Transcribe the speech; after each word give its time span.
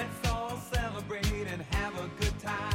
Let's 0.00 0.30
all 0.30 0.56
celebrate 0.72 1.46
and 1.52 1.60
have 1.60 1.94
a 1.98 2.08
good 2.18 2.38
time. 2.40 2.69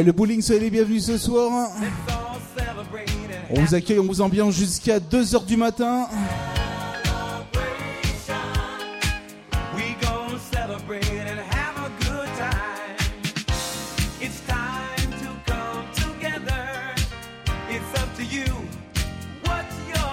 Le 0.00 0.12
bowling, 0.12 0.40
soyez 0.40 0.60
les 0.60 0.70
bienvenus 0.70 1.04
ce 1.04 1.18
soir. 1.18 1.68
On 3.50 3.60
vous 3.60 3.74
accueille, 3.74 3.98
on 3.98 4.06
vous 4.06 4.22
ambiance 4.22 4.54
jusqu'à 4.54 4.98
2h 4.98 5.44
du 5.44 5.56
matin. 5.56 6.06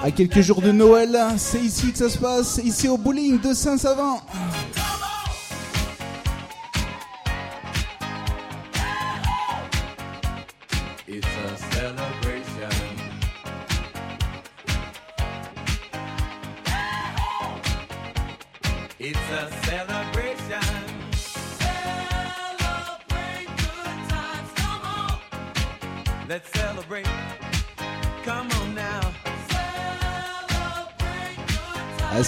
À 0.01 0.11
quelques 0.11 0.41
jours 0.41 0.61
de 0.61 0.71
Noël, 0.71 1.17
c'est 1.37 1.59
ici 1.59 1.91
que 1.91 1.97
ça 1.97 2.09
se 2.09 2.17
passe, 2.17 2.59
ici 2.63 2.87
au 2.87 2.97
bowling 2.97 3.39
de 3.39 3.53
Saint-Savin. 3.53 4.15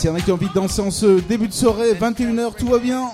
S'il 0.01 0.09
y 0.09 0.13
en 0.13 0.15
a 0.15 0.19
qui 0.19 0.31
ont 0.31 0.33
envie 0.33 0.49
de 0.49 0.53
danser 0.53 0.81
en 0.81 0.89
ce 0.89 1.19
début 1.19 1.47
de 1.47 1.53
soirée, 1.53 1.93
21h, 1.93 2.55
tout 2.57 2.65
va 2.65 2.79
bien. 2.79 3.11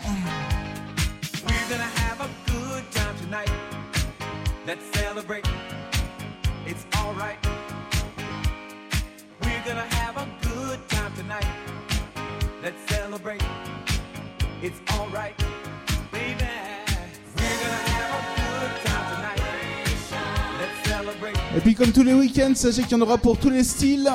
Et 21.53 21.59
puis 21.59 21.75
comme 21.75 21.91
tous 21.91 22.03
les 22.03 22.13
week-ends, 22.13 22.53
sachez 22.55 22.83
qu'il 22.83 22.93
y 22.93 22.95
en 22.95 23.01
aura 23.01 23.17
pour 23.17 23.37
tous 23.37 23.49
les 23.49 23.65
styles. 23.65 24.09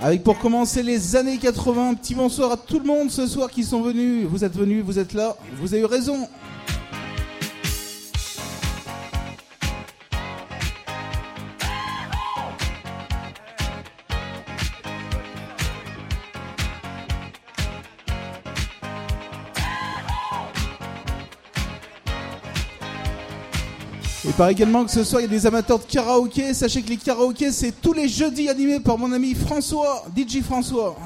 Avec 0.00 0.22
pour 0.22 0.38
commencer 0.38 0.84
les 0.84 1.16
années 1.16 1.38
80, 1.38 1.94
petit 1.94 2.14
bonsoir 2.14 2.52
à 2.52 2.56
tout 2.56 2.78
le 2.78 2.84
monde 2.84 3.10
ce 3.10 3.26
soir 3.26 3.50
qui 3.50 3.64
sont 3.64 3.82
venus. 3.82 4.26
Vous 4.30 4.44
êtes 4.44 4.56
venus, 4.56 4.84
vous 4.84 5.00
êtes 5.00 5.12
là, 5.12 5.36
vous 5.60 5.74
avez 5.74 5.82
eu 5.82 5.86
raison. 5.86 6.28
Paraît 24.38 24.52
également 24.52 24.84
que 24.84 24.92
ce 24.92 25.02
soir 25.02 25.20
il 25.20 25.24
y 25.24 25.26
a 25.26 25.30
des 25.30 25.46
amateurs 25.46 25.80
de 25.80 25.84
karaoké. 25.84 26.54
Sachez 26.54 26.80
que 26.80 26.90
les 26.90 26.96
karaokés 26.96 27.50
c'est 27.50 27.72
tous 27.72 27.92
les 27.92 28.08
jeudis 28.08 28.48
animés 28.48 28.78
par 28.78 28.96
mon 28.96 29.10
ami 29.10 29.34
François, 29.34 30.04
DJ 30.16 30.42
François. 30.42 30.96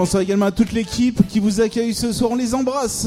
Bonsoir 0.00 0.22
également 0.22 0.46
à 0.46 0.50
toute 0.50 0.72
l'équipe 0.72 1.28
qui 1.28 1.40
vous 1.40 1.60
accueille 1.60 1.92
ce 1.92 2.10
soir. 2.10 2.30
On 2.30 2.34
les 2.34 2.54
embrasse. 2.54 3.06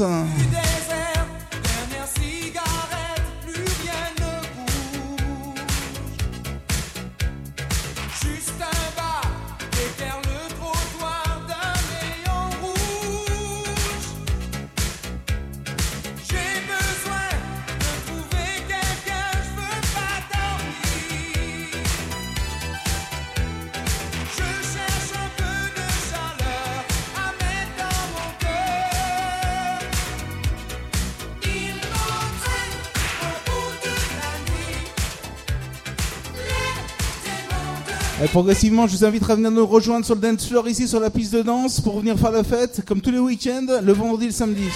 Progressivement, 38.34 38.88
je 38.88 38.96
vous 38.96 39.04
invite 39.04 39.30
à 39.30 39.36
venir 39.36 39.52
nous 39.52 39.64
rejoindre 39.64 40.04
sur 40.04 40.16
le 40.16 40.20
dance 40.20 40.48
floor 40.48 40.66
ici 40.66 40.88
sur 40.88 40.98
la 40.98 41.08
piste 41.08 41.32
de 41.32 41.42
danse 41.42 41.80
pour 41.80 42.00
venir 42.00 42.18
faire 42.18 42.32
la 42.32 42.42
fête, 42.42 42.82
comme 42.84 43.00
tous 43.00 43.12
les 43.12 43.20
week-ends, 43.20 43.78
le 43.80 43.92
vendredi 43.92 44.24
et 44.24 44.26
le 44.26 44.32
samedi. 44.32 44.68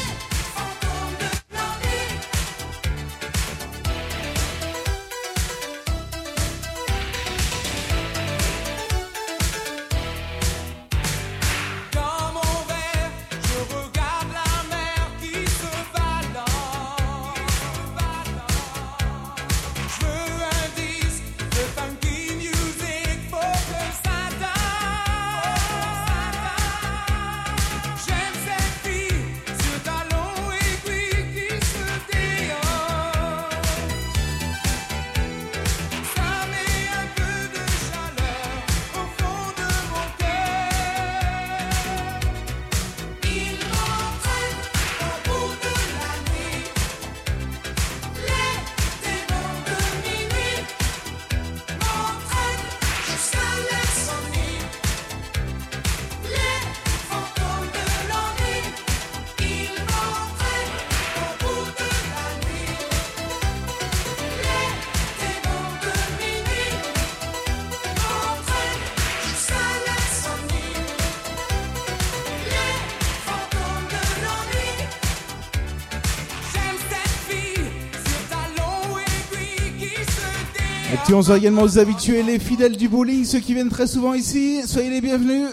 Puis 81.08 81.14
on 81.14 81.22
sera 81.22 81.38
également 81.38 81.62
aux 81.62 81.78
habitués, 81.78 82.22
les 82.22 82.38
fidèles 82.38 82.76
du 82.76 82.86
bowling, 82.86 83.24
ceux 83.24 83.38
qui 83.38 83.54
viennent 83.54 83.70
très 83.70 83.86
souvent 83.86 84.12
ici. 84.12 84.60
Soyez 84.66 84.90
les 84.90 85.00
bienvenus. 85.00 85.48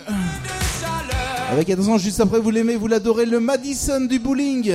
Avec 1.50 1.70
attention, 1.70 1.98
juste 1.98 2.20
après, 2.20 2.42
vous 2.42 2.52
l'aimez, 2.52 2.76
vous 2.76 2.88
l'adorez, 2.88 3.26
le 3.26 3.40
Madison 3.40 4.02
du 4.02 4.20
bowling. 4.20 4.74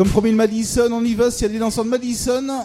Comme 0.00 0.08
promis 0.08 0.30
le 0.30 0.36
Madison, 0.38 0.88
on 0.92 1.04
y 1.04 1.12
va 1.12 1.30
s'il 1.30 1.46
y 1.46 1.50
a 1.50 1.52
des 1.52 1.58
danseurs 1.58 1.84
de 1.84 1.90
Madison. 1.90 2.64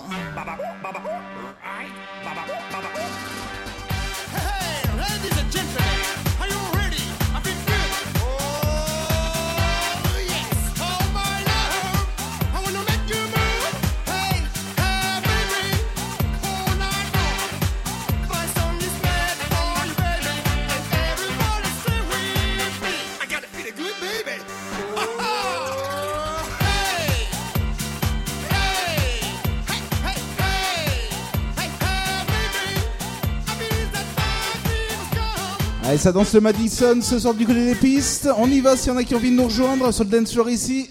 Ça 36.05 36.11
danse 36.11 36.35
le 36.35 36.39
Madison 36.41 37.01
ce 37.01 37.17
soir 37.17 37.33
du 37.33 37.47
côté 37.47 37.65
des 37.65 37.73
pistes. 37.73 38.29
On 38.37 38.47
y 38.47 38.59
va 38.59 38.77
s'il 38.77 38.91
y 38.91 38.95
en 38.95 38.97
a 38.97 39.03
qui 39.03 39.15
ont 39.15 39.17
envie 39.17 39.31
de 39.31 39.37
nous 39.37 39.45
rejoindre 39.45 39.91
sur 39.91 40.03
le 40.03 40.11
dance 40.11 40.37
ici. 40.51 40.87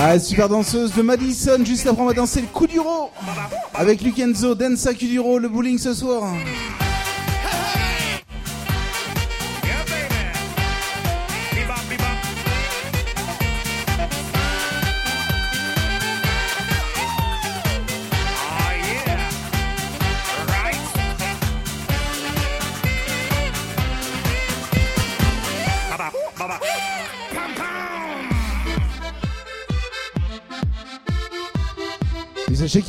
Ah, 0.00 0.16
super 0.20 0.48
danseuse 0.48 0.94
de 0.94 1.02
Madison. 1.02 1.58
Juste 1.64 1.84
après, 1.88 2.00
on 2.00 2.06
va 2.06 2.12
danser 2.12 2.40
le 2.40 2.46
Kuduro 2.46 3.10
avec 3.74 4.00
Lukenzo, 4.00 4.54
Densa 4.54 4.94
Kuduro, 4.94 5.40
le 5.40 5.48
bowling 5.48 5.76
ce 5.76 5.92
soir. 5.92 6.34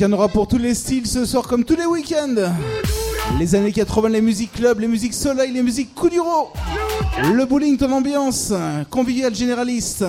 Qu'il 0.00 0.08
y 0.08 0.14
en 0.14 0.16
aura 0.16 0.28
pour 0.28 0.48
tous 0.48 0.56
les 0.56 0.72
styles 0.72 1.06
ce 1.06 1.26
soir 1.26 1.46
comme 1.46 1.62
tous 1.62 1.76
les 1.76 1.84
week-ends. 1.84 2.54
Les 3.38 3.54
années 3.54 3.70
80, 3.70 4.08
les 4.08 4.22
musiques 4.22 4.52
club, 4.52 4.80
les 4.80 4.88
musiques 4.88 5.12
soleil, 5.12 5.52
les 5.52 5.62
musiques 5.62 5.94
Kuduro. 5.94 6.54
Le 7.22 7.44
bowling, 7.44 7.76
ton 7.76 7.92
ambiance, 7.92 8.50
convivial 8.88 9.34
généraliste. 9.34 10.06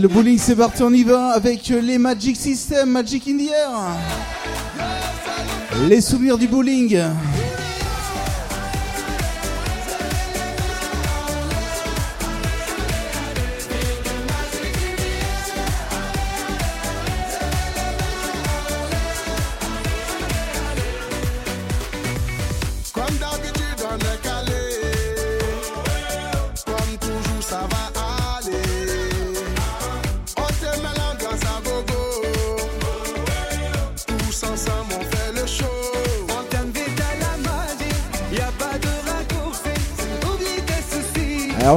Le 0.00 0.08
bowling, 0.08 0.38
c'est 0.38 0.56
parti, 0.56 0.82
on 0.82 0.92
y 0.92 1.04
va 1.04 1.28
avec 1.30 1.68
les 1.68 1.98
Magic 1.98 2.36
System, 2.36 2.90
Magic 2.90 3.28
in. 3.28 3.38
Les 5.88 6.00
souvenirs 6.00 6.36
du 6.36 6.48
bowling. 6.48 7.00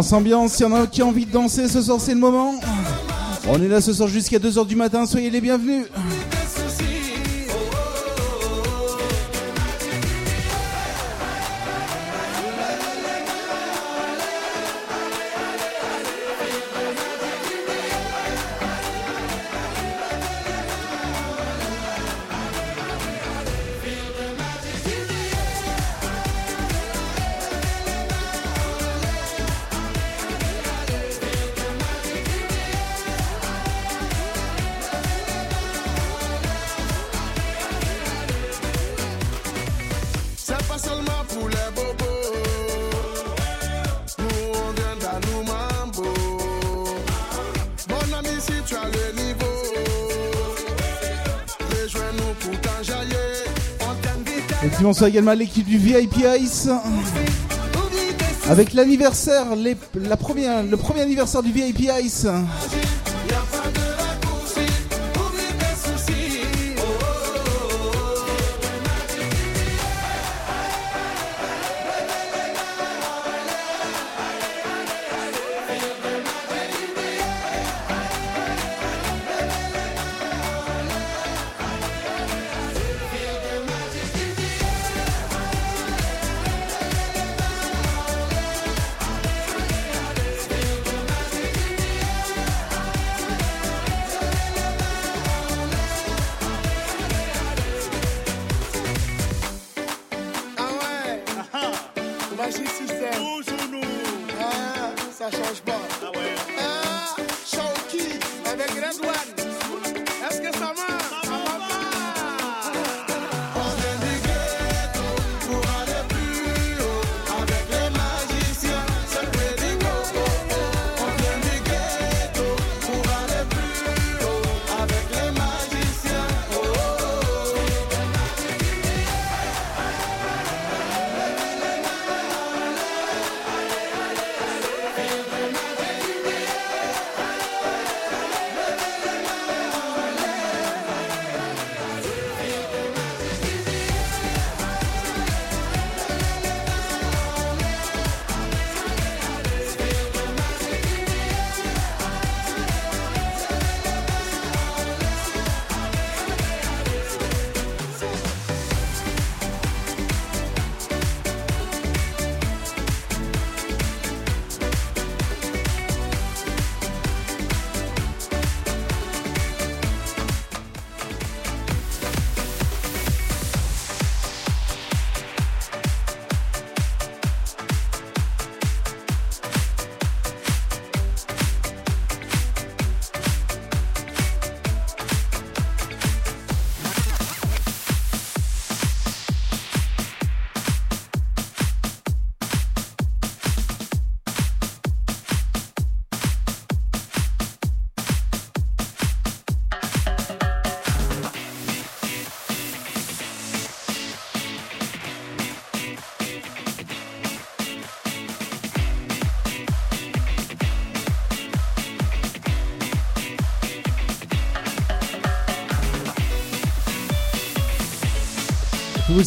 On 0.08 0.10
s'ambiance, 0.10 0.58
il 0.60 0.64
y 0.64 0.66
en 0.66 0.74
a 0.74 0.88
qui 0.88 1.04
ont 1.04 1.10
envie 1.10 1.26
de 1.26 1.32
danser, 1.34 1.68
ce 1.68 1.82
soir 1.82 2.00
c'est 2.00 2.14
le 2.14 2.20
moment. 2.20 2.54
On 3.50 3.62
est 3.62 3.68
là 3.68 3.82
ce 3.82 3.92
soir 3.92 4.08
jusqu'à 4.08 4.38
2h 4.38 4.66
du 4.66 4.78
matin, 4.78 5.06
soyez 5.06 5.30
les 5.30 5.42
bienvenus. 5.42 5.86
Bonsoir 54.98 55.10
également 55.10 55.34
l'équipe 55.34 55.68
du 55.68 55.78
VIP 55.78 56.26
Ice. 56.40 56.68
Avec 58.50 58.74
l'anniversaire, 58.74 59.46
le 59.56 60.76
premier 60.76 61.02
anniversaire 61.02 61.44
du 61.44 61.52
VIP 61.52 61.82
Ice. 62.02 62.26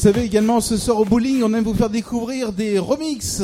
Savez 0.01 0.23
également, 0.25 0.63
ce 0.63 0.79
soir 0.79 0.99
au 0.99 1.05
bowling, 1.05 1.43
on 1.43 1.53
aime 1.53 1.63
vous 1.63 1.75
faire 1.75 1.91
découvrir 1.91 2.55
des 2.55 2.79
remixes. 2.79 3.43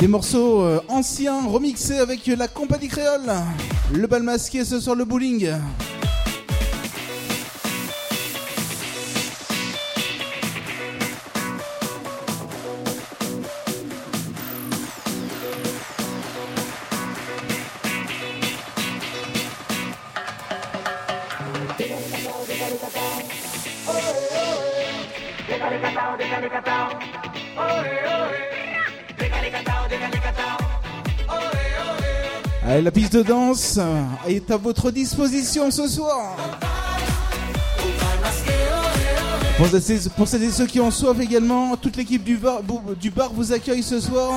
Des 0.00 0.08
morceaux 0.08 0.62
euh, 0.62 0.80
anciens 0.88 1.46
remixés 1.46 1.98
avec 1.98 2.26
la 2.26 2.48
compagnie 2.48 2.88
créole. 2.88 3.30
Le 3.92 4.08
bal 4.08 4.24
masqué 4.24 4.64
ce 4.64 4.80
soir 4.80 4.96
le 4.96 5.04
bowling. 5.04 5.52
Allez, 32.64 32.82
la 32.82 32.90
piste 32.90 33.16
de 33.16 33.22
danse 33.22 33.78
est 34.26 34.50
à 34.50 34.56
votre 34.56 34.90
disposition 34.90 35.70
ce 35.70 35.88
soir. 35.88 36.36
Pour, 40.16 40.26
celles 40.26 40.42
et 40.42 40.50
ceux 40.50 40.66
qui 40.66 40.80
en 40.80 40.90
soif 40.90 41.20
également, 41.20 41.76
toute 41.76 41.96
l'équipe 41.96 42.24
du 42.24 42.36
bar 42.36 42.62
vous 43.32 43.52
accueille 43.52 43.82
ce 43.82 44.00
soir. 44.00 44.32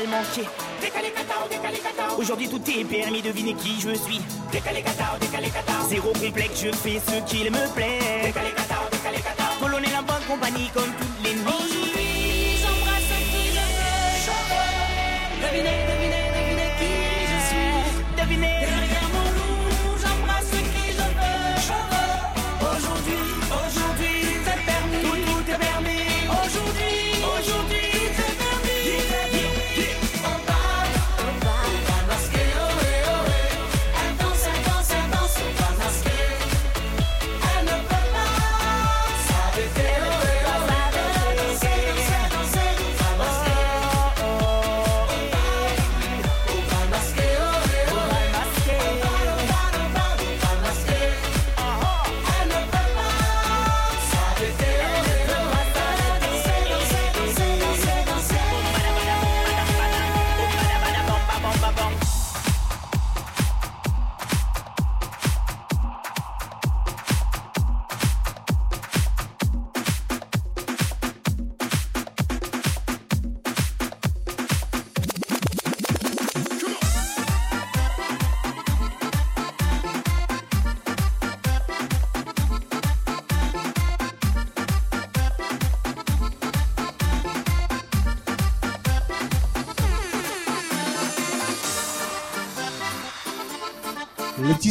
Vais 0.00 0.06
pas 0.06 0.10
le 0.10 0.10
manquer. 0.10 0.48
Aujourd'hui 2.18 2.48
tout 2.48 2.60
est 2.70 2.84
permis, 2.84 3.22
devinez 3.22 3.54
qui 3.54 3.80
je 3.80 3.94
suis. 3.94 4.20
Zéro 5.88 6.12
complexe, 6.12 6.62
je 6.62 6.72
fais 6.72 6.99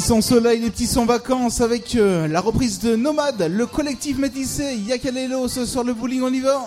Sans 0.09 0.21
soleil, 0.21 0.59
les 0.59 0.71
petits 0.71 0.87
sans 0.87 1.05
vacances 1.05 1.61
avec 1.61 1.93
euh, 1.93 2.27
la 2.27 2.41
reprise 2.41 2.79
de 2.79 2.95
Nomade, 2.95 3.47
le 3.47 3.67
collectif 3.67 4.17
métissé, 4.17 4.75
Yakalelo, 4.75 5.47
ce 5.47 5.67
soir 5.67 5.83
le 5.83 5.93
bowling 5.93 6.23
on 6.23 6.33
y 6.33 6.39
va. 6.39 6.65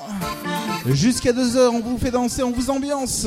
Jusqu'à 0.87 1.33
2h, 1.33 1.71
on 1.73 1.81
vous 1.81 1.99
fait 1.99 2.13
danser, 2.13 2.45
on 2.45 2.53
vous 2.53 2.71
ambiance. 2.71 3.27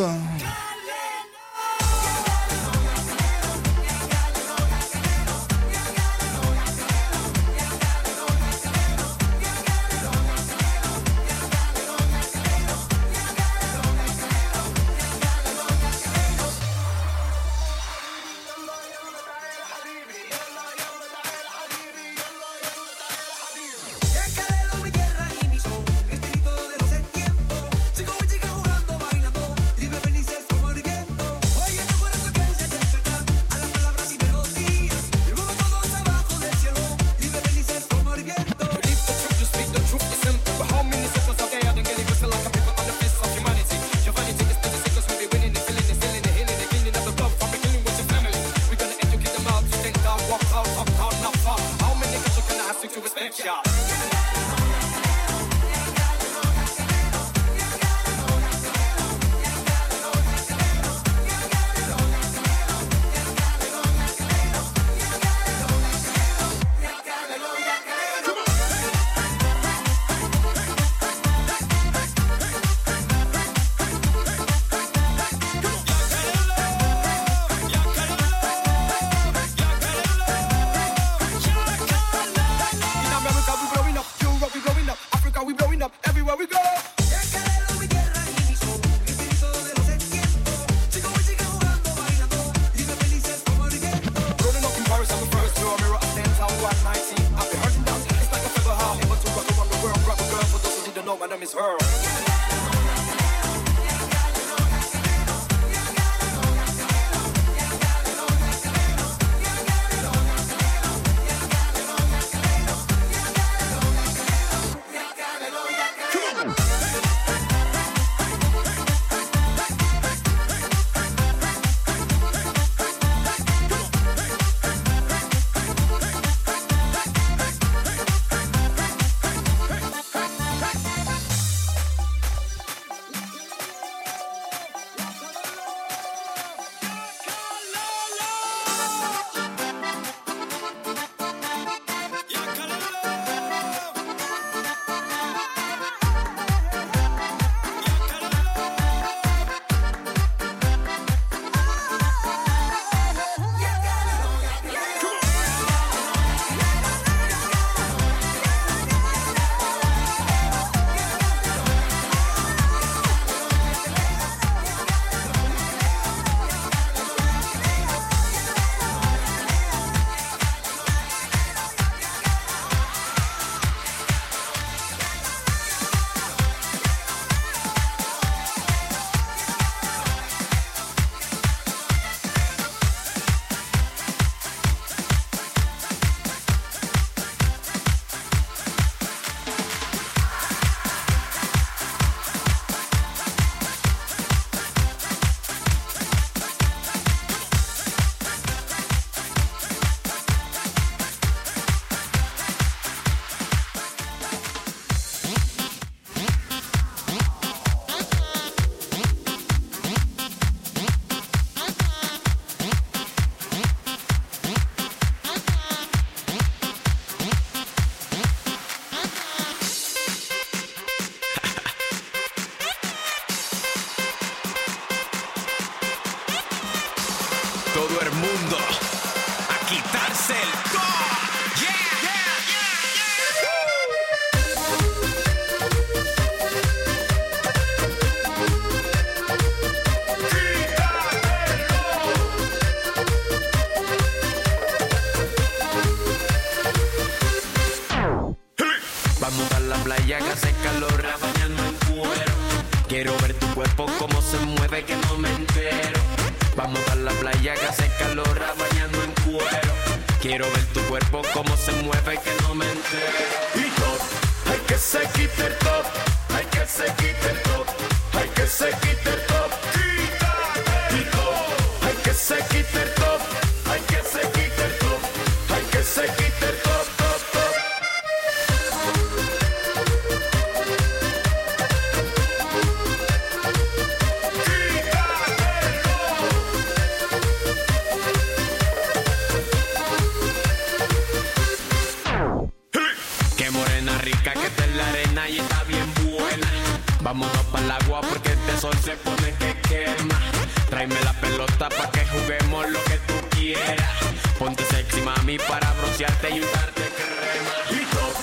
lo 302.63 302.84
que 302.86 302.98
tú 303.08 303.13
quieras. 303.32 303.91
Ponte 304.39 304.63
sexy, 304.65 305.02
mami, 305.02 305.38
para 305.38 305.72
broncearte 305.74 306.30
y 306.30 306.39
untarte 306.41 306.82
crema. 306.98 307.82
Y 307.82 307.86
top, 307.86 308.15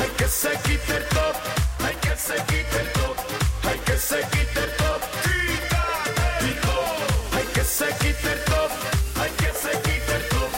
hay 0.00 0.10
que 0.16 0.28
se 0.28 0.50
quite 0.62 0.96
el 0.96 1.04
top, 1.06 1.36
hay 1.84 1.96
que 1.96 2.16
se 2.16 2.34
quite 2.44 2.80
el 2.80 2.92
top, 2.92 3.16
hay 3.64 3.78
que 3.80 3.96
se 3.96 4.20
quite 4.30 4.60
el 4.62 4.76
top. 4.76 5.00
Quítate. 5.22 6.60
Top, 6.60 7.36
hay 7.36 7.46
que 7.54 7.64
se 7.64 7.86
quite 7.98 8.32
el 8.32 8.44
top, 8.44 8.70
hay 9.20 9.30
que 9.30 9.52
se 9.62 9.70
quite 9.82 10.16
el 10.16 10.28
top, 10.28 10.50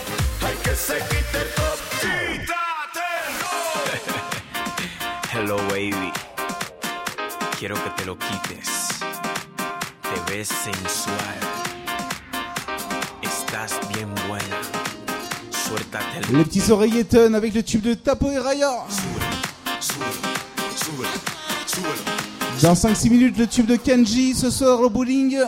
hay 0.46 0.56
que 0.56 0.74
se 0.76 0.98
quite 0.98 1.38
el 1.42 1.48
top. 1.54 1.78
Quítate 2.00 3.08
top. 3.40 3.82
Hello, 5.32 5.56
baby. 5.68 6.12
Quiero 7.58 7.76
que 7.82 7.90
te 7.90 8.04
lo 8.04 8.18
quites. 8.18 8.68
Te 10.02 10.32
ves 10.32 10.48
sensual 10.48 11.71
Les 16.32 16.44
petits 16.44 16.70
oreillers 16.70 17.06
avec 17.34 17.54
le 17.54 17.62
tube 17.62 17.82
de 17.82 17.94
Tapo 17.94 18.30
et 18.30 18.38
Raya. 18.38 18.84
Dans 22.62 22.74
5-6 22.74 23.10
minutes, 23.10 23.38
le 23.38 23.46
tube 23.46 23.66
de 23.66 23.76
Kenji 23.76 24.34
ce 24.34 24.50
soir 24.50 24.80
au 24.80 24.90
bowling. 24.90 25.38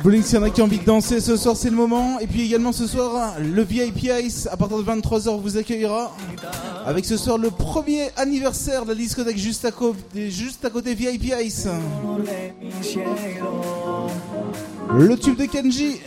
Le 0.00 0.04
bowling, 0.04 0.22
s'il 0.22 0.36
y 0.36 0.38
en 0.38 0.44
a 0.44 0.48
qui 0.48 0.62
ont 0.62 0.64
envie 0.64 0.78
de 0.78 0.84
danser 0.86 1.20
ce 1.20 1.36
soir, 1.36 1.54
c'est 1.54 1.68
le 1.68 1.76
moment. 1.76 2.18
Et 2.20 2.26
puis 2.26 2.40
également 2.40 2.72
ce 2.72 2.86
soir, 2.86 3.34
le 3.38 3.62
VIP 3.62 4.04
Ice, 4.24 4.48
à 4.50 4.56
partir 4.56 4.78
de 4.78 4.82
23h, 4.82 5.38
vous 5.38 5.58
accueillera. 5.58 6.16
Avec 6.86 7.04
ce 7.04 7.18
soir 7.18 7.36
le 7.36 7.50
premier 7.50 8.08
anniversaire 8.16 8.84
de 8.84 8.92
la 8.92 8.94
discothèque 8.94 9.36
juste 9.36 9.66
à, 9.66 9.72
côté, 9.72 10.30
juste 10.30 10.64
à 10.64 10.70
côté 10.70 10.94
VIP 10.94 11.34
Ice. 11.44 11.68
Le 14.90 15.18
tube 15.18 15.36
de 15.36 15.44
Kenji. 15.44 16.00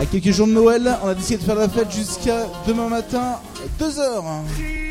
À 0.00 0.06
quelques 0.06 0.30
jours 0.30 0.46
de 0.46 0.52
Noël, 0.52 0.88
on 1.02 1.08
a 1.08 1.14
décidé 1.16 1.38
de 1.38 1.42
faire 1.42 1.56
la 1.56 1.68
fête 1.68 1.90
jusqu'à 1.90 2.46
demain 2.68 2.88
matin, 2.88 3.40
2h. 3.80 4.83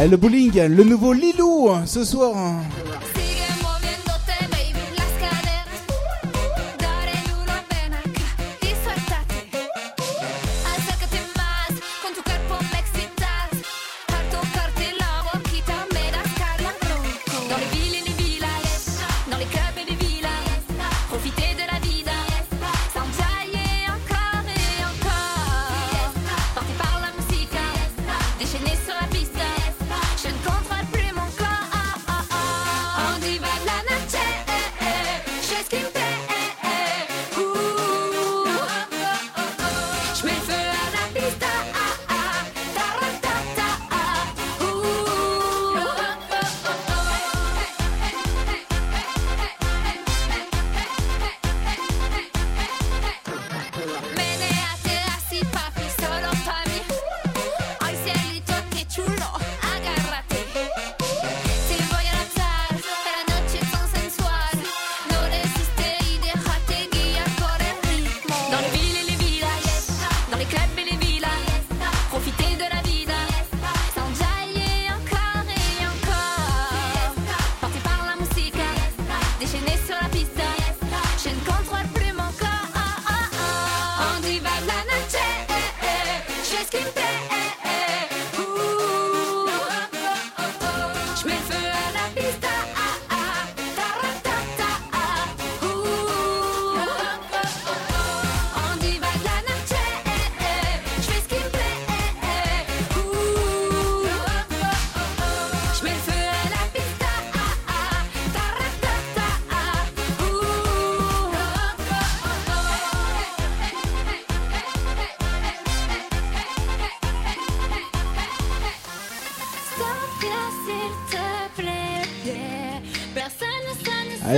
Ah, 0.00 0.06
le 0.06 0.16
bowling, 0.16 0.62
le 0.62 0.84
nouveau 0.84 1.12
Lilou 1.12 1.70
hein, 1.70 1.82
ce 1.84 2.04
soir 2.04 2.36
hein. 2.36 2.60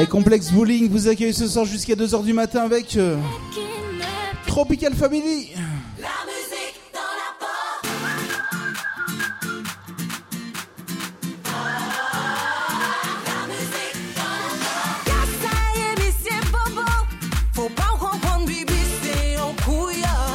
Allez, 0.01 0.09
Complex 0.09 0.51
Bowling 0.51 0.88
vous 0.88 1.09
accueille 1.09 1.34
ce 1.34 1.46
soir 1.46 1.66
jusqu'à 1.66 1.94
2h 1.94 2.24
du 2.24 2.32
matin 2.32 2.62
avec 2.62 2.96
euh, 2.96 3.18
Tropical 4.46 4.94
Family. 4.94 5.51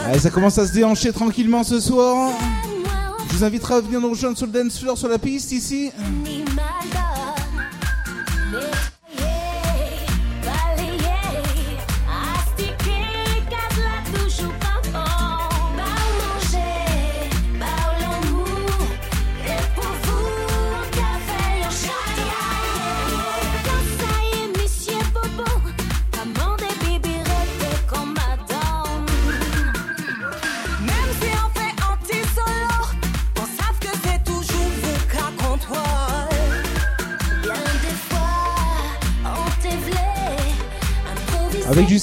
Allez, 0.06 0.20
ça 0.20 0.30
commence 0.30 0.60
à 0.60 0.68
se 0.68 0.74
déhancher 0.74 1.12
tranquillement 1.12 1.64
ce 1.64 1.80
soir. 1.80 2.34
Je 3.30 3.36
vous 3.36 3.44
inviterai 3.44 3.74
à 3.74 3.82
venir 3.82 4.00
nous 4.00 4.12
rejoindre 4.12 4.38
sur 4.38 4.46
le 4.46 4.52
dance 4.52 4.80
floor, 4.80 4.96
sur 4.96 5.08
la 5.08 5.18
piste 5.18 5.52
ici. 5.52 5.90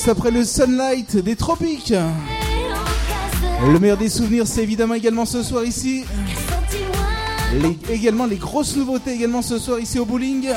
après 0.09 0.31
le 0.31 0.45
sunlight 0.45 1.17
des 1.17 1.37
tropiques. 1.37 1.95
Le 3.71 3.79
meilleur 3.79 3.97
des 3.97 4.09
souvenirs, 4.09 4.47
c'est 4.47 4.63
évidemment 4.63 4.95
également 4.95 5.25
ce 5.25 5.43
soir 5.43 5.65
ici. 5.65 6.05
Également 7.91 8.27
les 8.27 8.37
grosses 8.37 8.77
nouveautés 8.77 9.13
également 9.13 9.43
ce 9.43 9.59
soir 9.59 9.79
ici 9.79 9.99
au 9.99 10.05
bowling. 10.05 10.49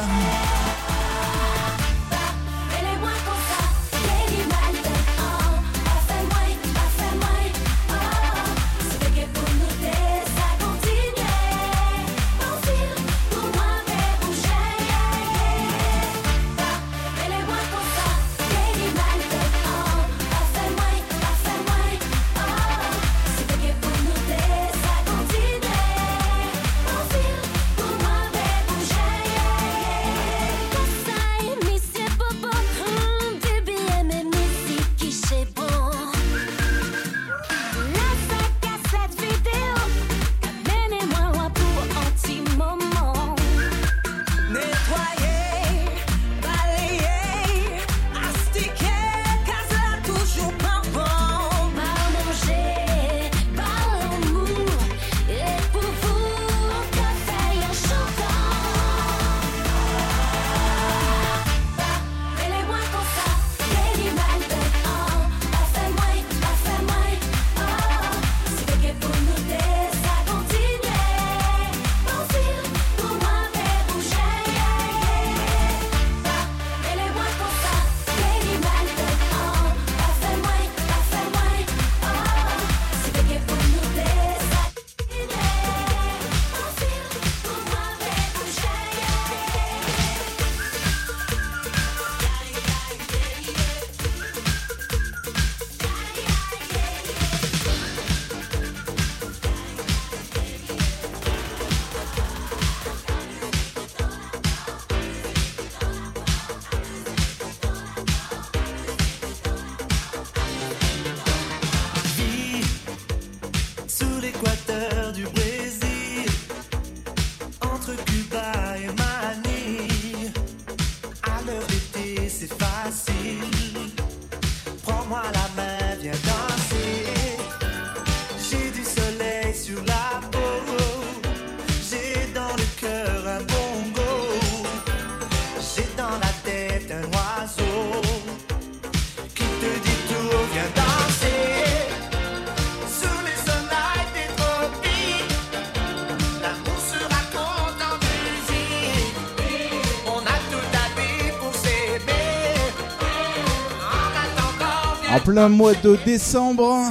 plein 155.36 155.50
mois 155.50 155.74
de 155.74 155.98
décembre. 156.06 156.90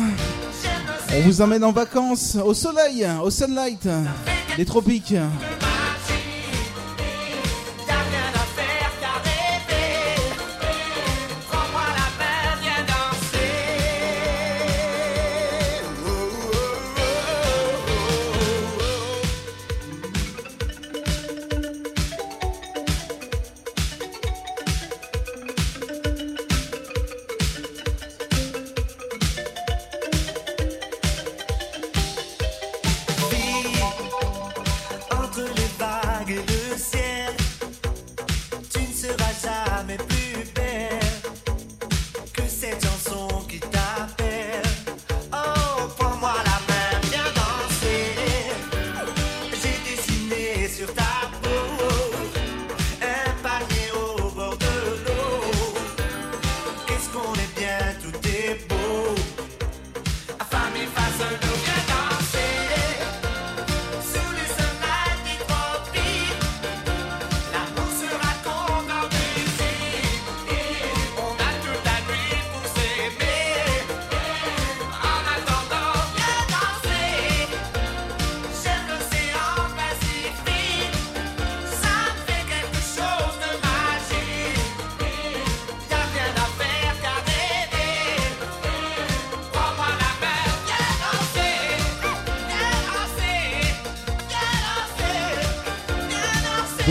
On 1.16 1.20
vous 1.22 1.40
emmène 1.40 1.64
en 1.64 1.72
vacances, 1.72 2.36
au 2.45 2.53
soleil, 2.53 3.09
au 3.22 3.30
sunlight, 3.30 3.88
les 4.59 4.66
tropiques. 4.66 5.14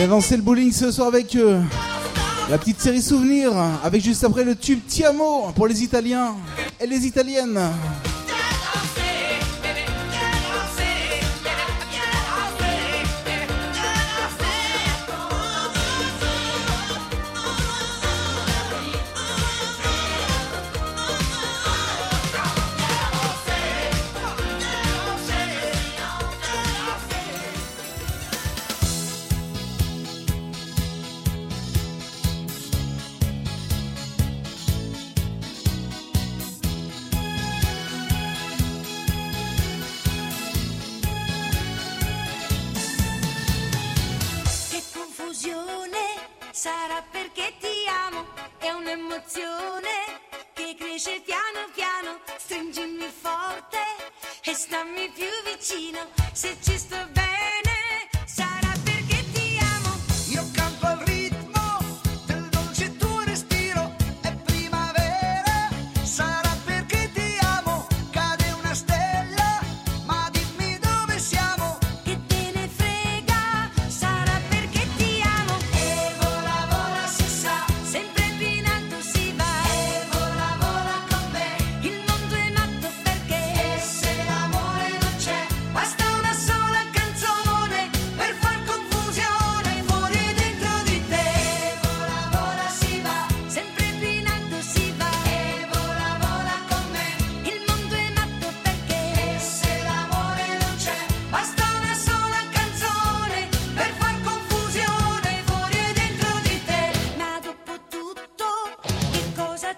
J'ai 0.03 0.09
lancé 0.09 0.35
le 0.35 0.43
bowling 0.43 0.69
ce 0.73 0.91
soir 0.91 1.07
avec 1.07 1.33
eux. 1.37 1.61
La 2.49 2.57
petite 2.57 2.81
série 2.81 3.01
souvenir, 3.01 3.53
avec 3.85 4.03
juste 4.03 4.25
après 4.25 4.43
le 4.43 4.53
tube 4.53 4.81
Tiamo 4.85 5.53
pour 5.55 5.65
les 5.65 5.81
Italiens 5.81 6.35
et 6.81 6.85
les 6.85 7.07
Italiennes. 7.07 7.57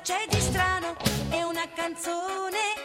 c'è 0.05 0.23
di 0.29 0.39
strano? 0.39 0.95
È 1.29 1.41
una 1.41 1.67
canzone 1.73 2.84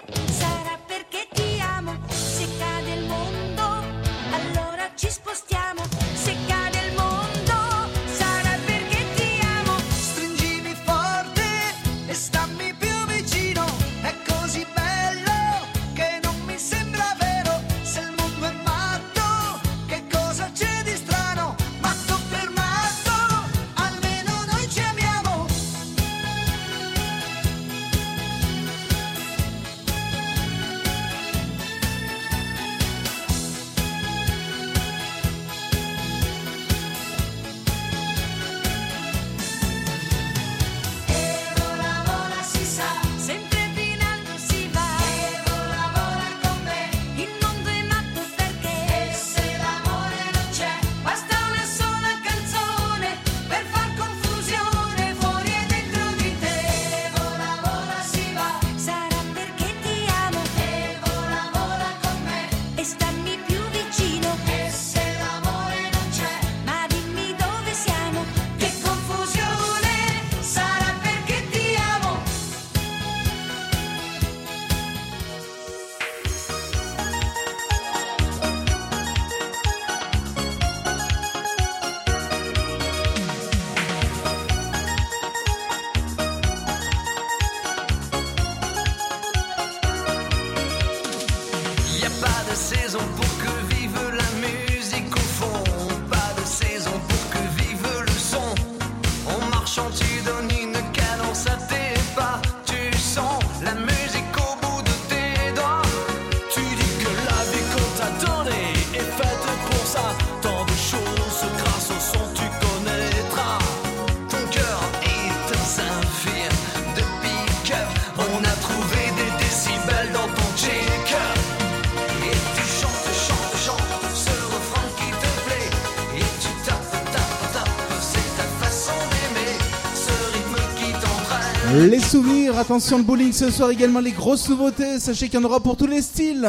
Attention 132.71 132.99
le 132.99 133.03
bowling 133.03 133.33
ce 133.33 133.51
soir 133.51 133.71
également 133.71 133.99
les 133.99 134.13
grosses 134.13 134.49
nouveautés, 134.49 135.01
sachez 135.01 135.29
qu'il 135.29 135.41
y 135.41 135.43
en 135.43 135.45
aura 135.45 135.59
pour 135.59 135.77
tous 135.77 135.89
les 135.89 136.01
styles. 136.01 136.49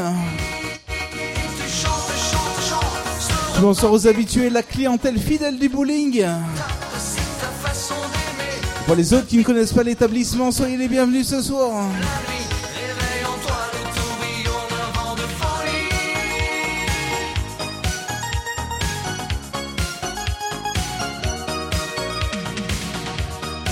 Bonsoir 3.59 3.91
aux 3.91 4.05
habitués, 4.05 4.51
la 4.51 4.61
clientèle 4.61 5.17
fidèle 5.17 5.57
du 5.57 5.67
bowling. 5.67 6.23
Pour 8.85 8.93
les 8.93 9.15
autres 9.15 9.25
qui 9.25 9.37
ne 9.37 9.41
connaissent 9.41 9.73
pas 9.73 9.81
l'établissement, 9.81 10.51
soyez 10.51 10.77
les 10.77 10.87
bienvenus 10.87 11.27
ce 11.27 11.41
soir. 11.41 11.87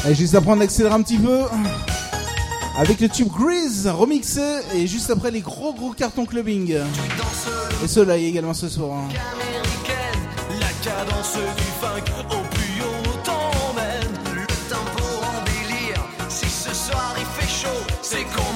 Et 0.10 0.16
juste 0.16 0.34
après 0.34 0.50
on 0.50 0.60
accélère 0.62 0.94
un 0.94 1.04
petit 1.04 1.20
peu 1.20 1.42
avec 2.80 3.02
le 3.02 3.10
tube 3.10 3.28
Grease 3.28 3.88
remixé 3.88 4.62
et 4.74 4.88
juste 4.88 5.10
après 5.10 5.32
les 5.32 5.42
gros 5.42 5.74
gros 5.74 5.92
cartons 5.92 6.26
clubbing. 6.26 6.78
Et 7.84 7.88
cela 7.88 8.18
est 8.18 8.24
également 8.24 8.54
ce 8.54 8.70
soir. 8.70 9.00
Hein. 9.00 9.10
La 10.62 10.72
cadence 10.82 11.34
du 11.58 11.64
funk 11.82 12.10
au 12.30 12.42
plus 12.56 12.82
haut 12.82 13.18
t'emmène. 13.26 14.14
Le 14.34 14.46
tempo 14.70 15.04
en 15.22 15.44
délire. 15.44 16.02
Si 16.30 16.46
ce 16.46 16.74
soir 16.74 17.16
il 17.18 17.26
fait 17.42 17.50
chaud, 17.50 17.84
c'est 18.02 18.24
con. 18.24 18.49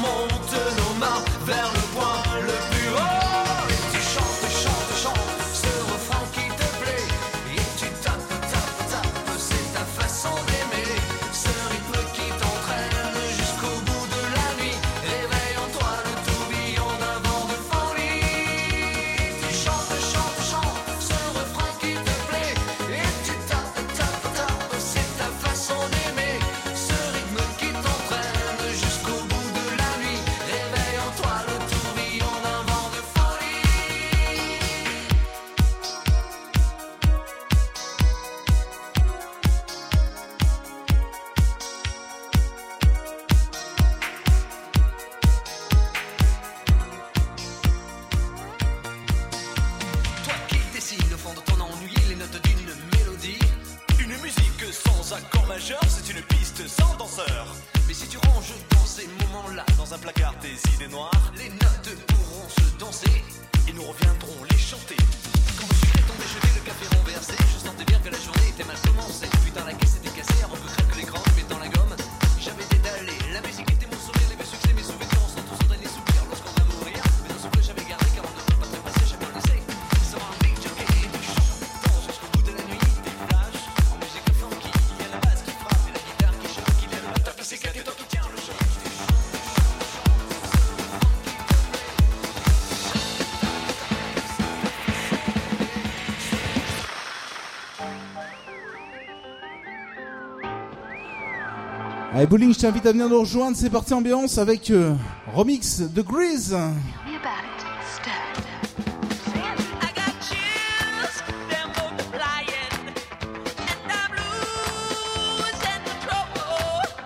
Allez, 102.24 102.30
Bowling, 102.30 102.54
je 102.54 102.60
t'invite 102.60 102.86
à 102.86 102.94
venir 102.94 103.10
nous 103.10 103.20
rejoindre. 103.20 103.58
C'est 103.58 103.70
parti 103.70 103.94
ambiance 103.94 104.38
avec 104.38 104.72
euh, 104.72 104.96
remix 105.36 105.82
de 105.82 106.02
Grease. 106.02 106.56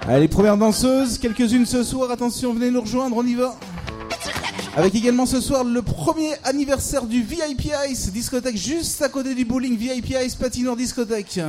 Allez, 0.08 0.20
les 0.20 0.28
premières 0.28 0.56
danseuses, 0.56 1.18
quelques-unes 1.18 1.66
ce 1.66 1.82
soir. 1.82 2.12
Attention, 2.12 2.54
venez 2.54 2.70
nous 2.70 2.82
rejoindre, 2.82 3.18
on 3.18 3.26
y 3.26 3.34
va. 3.34 3.56
Avec 4.76 4.94
également 4.94 5.26
ce 5.26 5.42
soir 5.42 5.64
le 5.64 5.82
premier 5.82 6.34
anniversaire 6.44 7.08
du 7.08 7.24
VIP 7.24 7.72
Ice, 7.90 8.12
discothèque 8.12 8.56
juste 8.56 9.02
à 9.02 9.10
côté 9.10 9.34
du 9.34 9.46
bowling 9.46 9.76
VIP 9.76 10.14
Ice 10.24 10.36
Patinoire 10.36 10.76
Discothèque. 10.76 11.40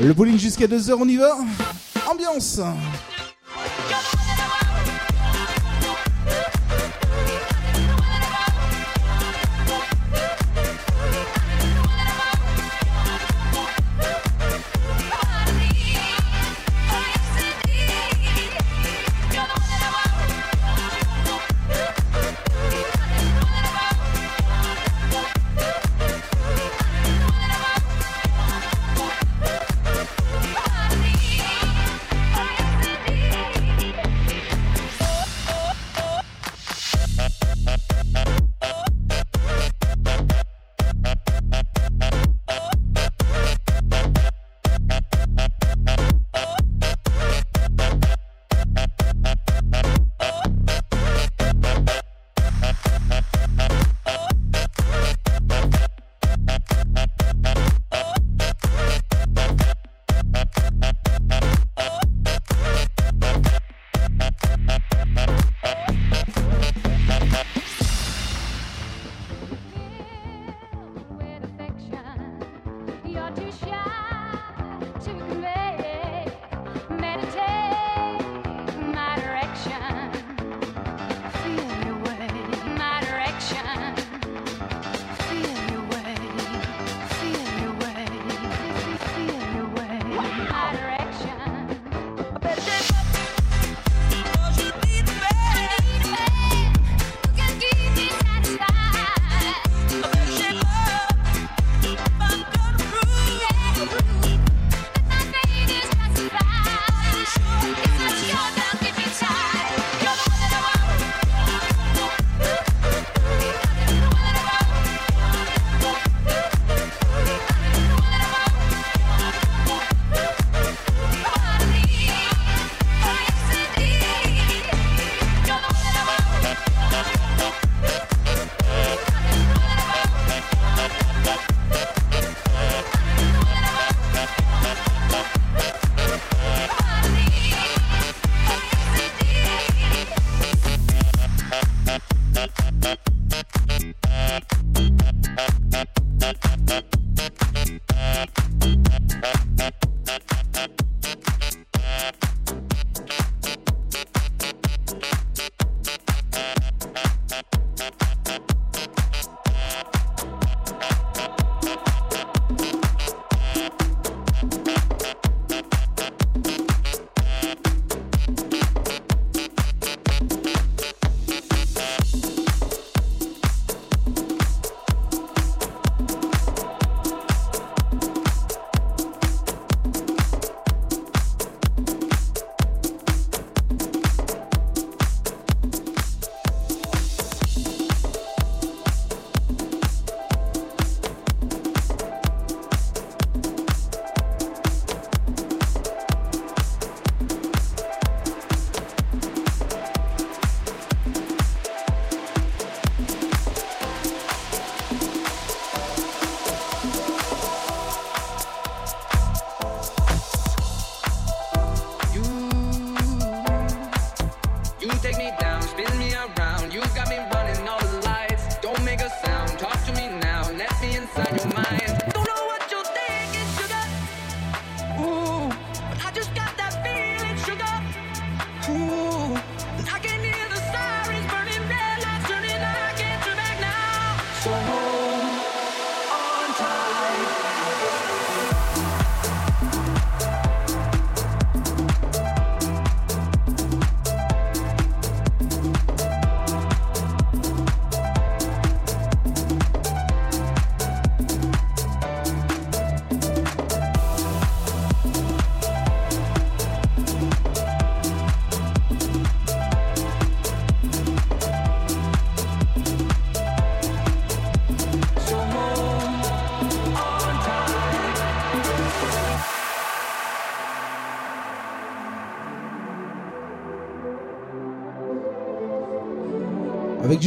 Le 0.00 0.14
bowling 0.14 0.38
jusqu'à 0.38 0.66
2h, 0.66 0.92
on 0.92 1.08
y 1.08 1.16
va? 1.16 1.36
Ambiance! 2.08 2.60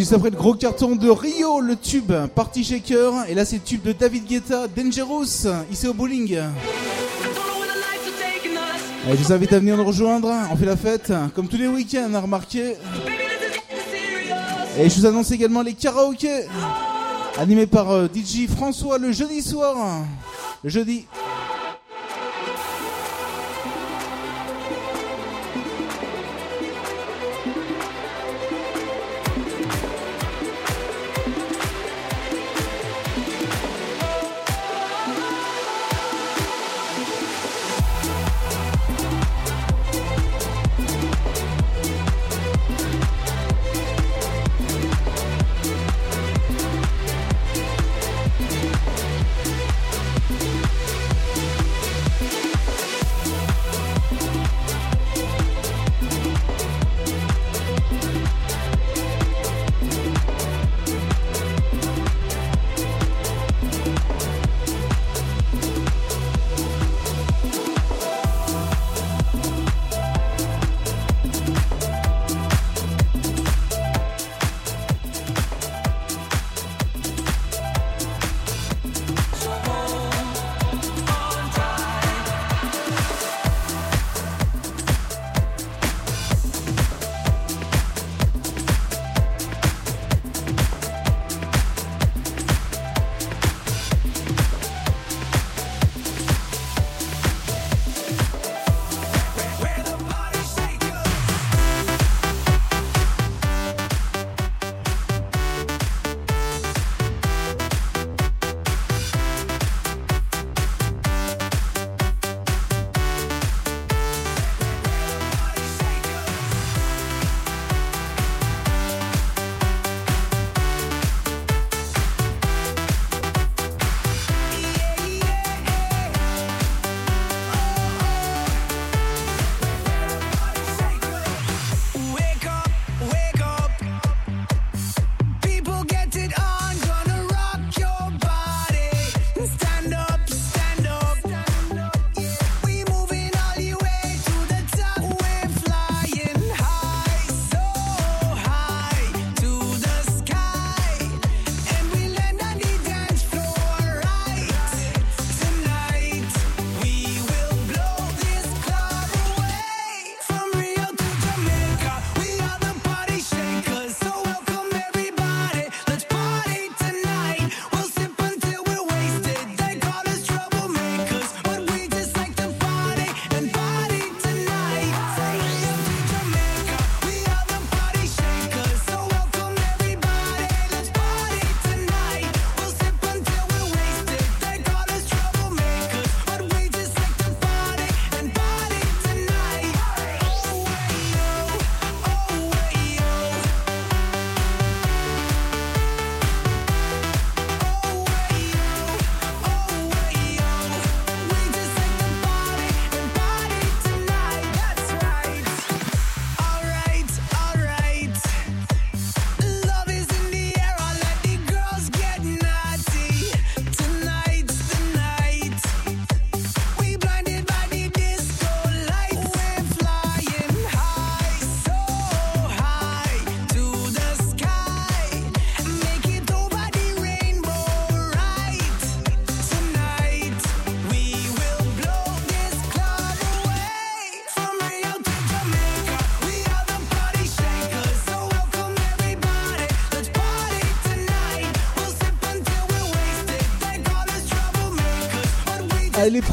Juste 0.01 0.13
après 0.13 0.31
le 0.31 0.35
gros 0.35 0.55
carton 0.55 0.95
de 0.95 1.11
Rio, 1.11 1.61
le 1.61 1.75
tube 1.75 2.11
Party 2.33 2.63
Shaker. 2.63 3.13
Et 3.29 3.35
là, 3.35 3.45
c'est 3.45 3.57
le 3.57 3.61
tube 3.61 3.83
de 3.83 3.91
David 3.91 4.25
Guetta, 4.25 4.65
Dangerous, 4.67 5.45
ici 5.71 5.87
au 5.87 5.93
bowling. 5.93 6.39
Eh, 9.07 9.11
je 9.11 9.23
vous 9.23 9.31
invite 9.31 9.53
à 9.53 9.59
venir 9.59 9.77
nous 9.77 9.85
rejoindre. 9.85 10.33
On 10.51 10.55
fait 10.55 10.65
la 10.65 10.75
fête, 10.75 11.13
comme 11.35 11.47
tous 11.47 11.57
les 11.57 11.67
week-ends, 11.67 12.15
à 12.15 12.19
remarquer. 12.19 12.77
Et 14.79 14.89
je 14.89 14.99
vous 14.99 15.05
annonce 15.05 15.29
également 15.29 15.61
les 15.61 15.73
karaokés, 15.73 16.47
animés 17.37 17.67
par 17.67 17.91
euh, 17.91 18.07
DJ 18.07 18.47
François 18.49 18.97
le 18.97 19.11
jeudi 19.11 19.43
soir. 19.43 20.03
Le 20.63 20.69
jeudi. 20.71 21.05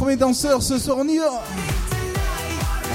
premier 0.08 0.16
danseur 0.16 0.62
ce 0.62 0.78
soir, 0.78 0.96
on 1.00 1.06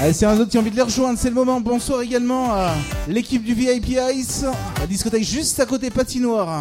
Allez, 0.00 0.12
c'est 0.12 0.26
un 0.26 0.36
autre 0.36 0.50
qui 0.50 0.56
a 0.56 0.60
envie 0.60 0.72
de 0.72 0.74
les 0.74 0.82
rejoindre, 0.82 1.16
c'est 1.16 1.28
le 1.28 1.36
moment. 1.36 1.60
Bonsoir 1.60 2.02
également 2.02 2.52
à 2.52 2.72
l'équipe 3.06 3.44
du 3.44 3.54
VIP 3.54 3.96
Ice, 4.16 4.44
la 4.80 4.86
discothèque 4.88 5.22
juste 5.22 5.60
à 5.60 5.66
côté 5.66 5.90
patinoire, 5.90 6.60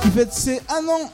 qui 0.00 0.10
fête 0.10 0.32
ses 0.32 0.60
un 0.68 0.86
an 0.86 1.10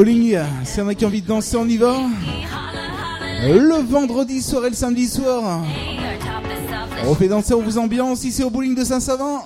bowling. 0.00 0.38
S'il 0.64 0.78
y 0.78 0.82
en 0.82 0.88
a 0.88 0.94
qui 0.94 1.04
ont 1.04 1.08
envie 1.08 1.20
de 1.20 1.26
danser, 1.26 1.56
on 1.58 1.68
y 1.68 1.76
va. 1.76 1.94
Le 3.42 3.82
vendredi 3.82 4.40
soir 4.40 4.64
et 4.64 4.70
le 4.70 4.74
samedi 4.74 5.06
soir. 5.06 5.62
On 7.06 7.14
fait 7.14 7.28
danser, 7.28 7.52
on 7.54 7.62
vous 7.62 7.76
ambiance 7.76 8.24
ici 8.24 8.42
au 8.42 8.50
bowling 8.50 8.74
de 8.74 8.84
Saint-Savin. 8.84 9.42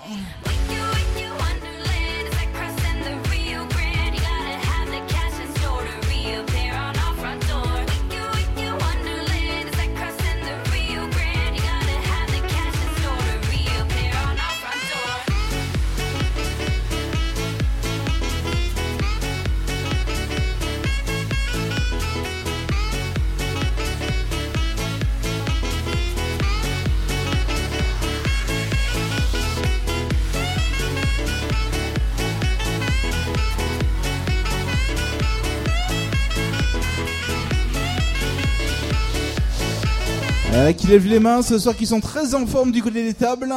qui 40.85 40.91
lèvent 40.91 41.07
les 41.07 41.19
mains 41.19 41.41
ce 41.41 41.59
soir, 41.59 41.75
qui 41.75 41.87
sont 41.87 42.01
très 42.01 42.35
en 42.35 42.47
forme 42.47 42.71
du 42.71 42.83
côté 42.83 43.03
des 43.03 43.15
tables. 43.15 43.51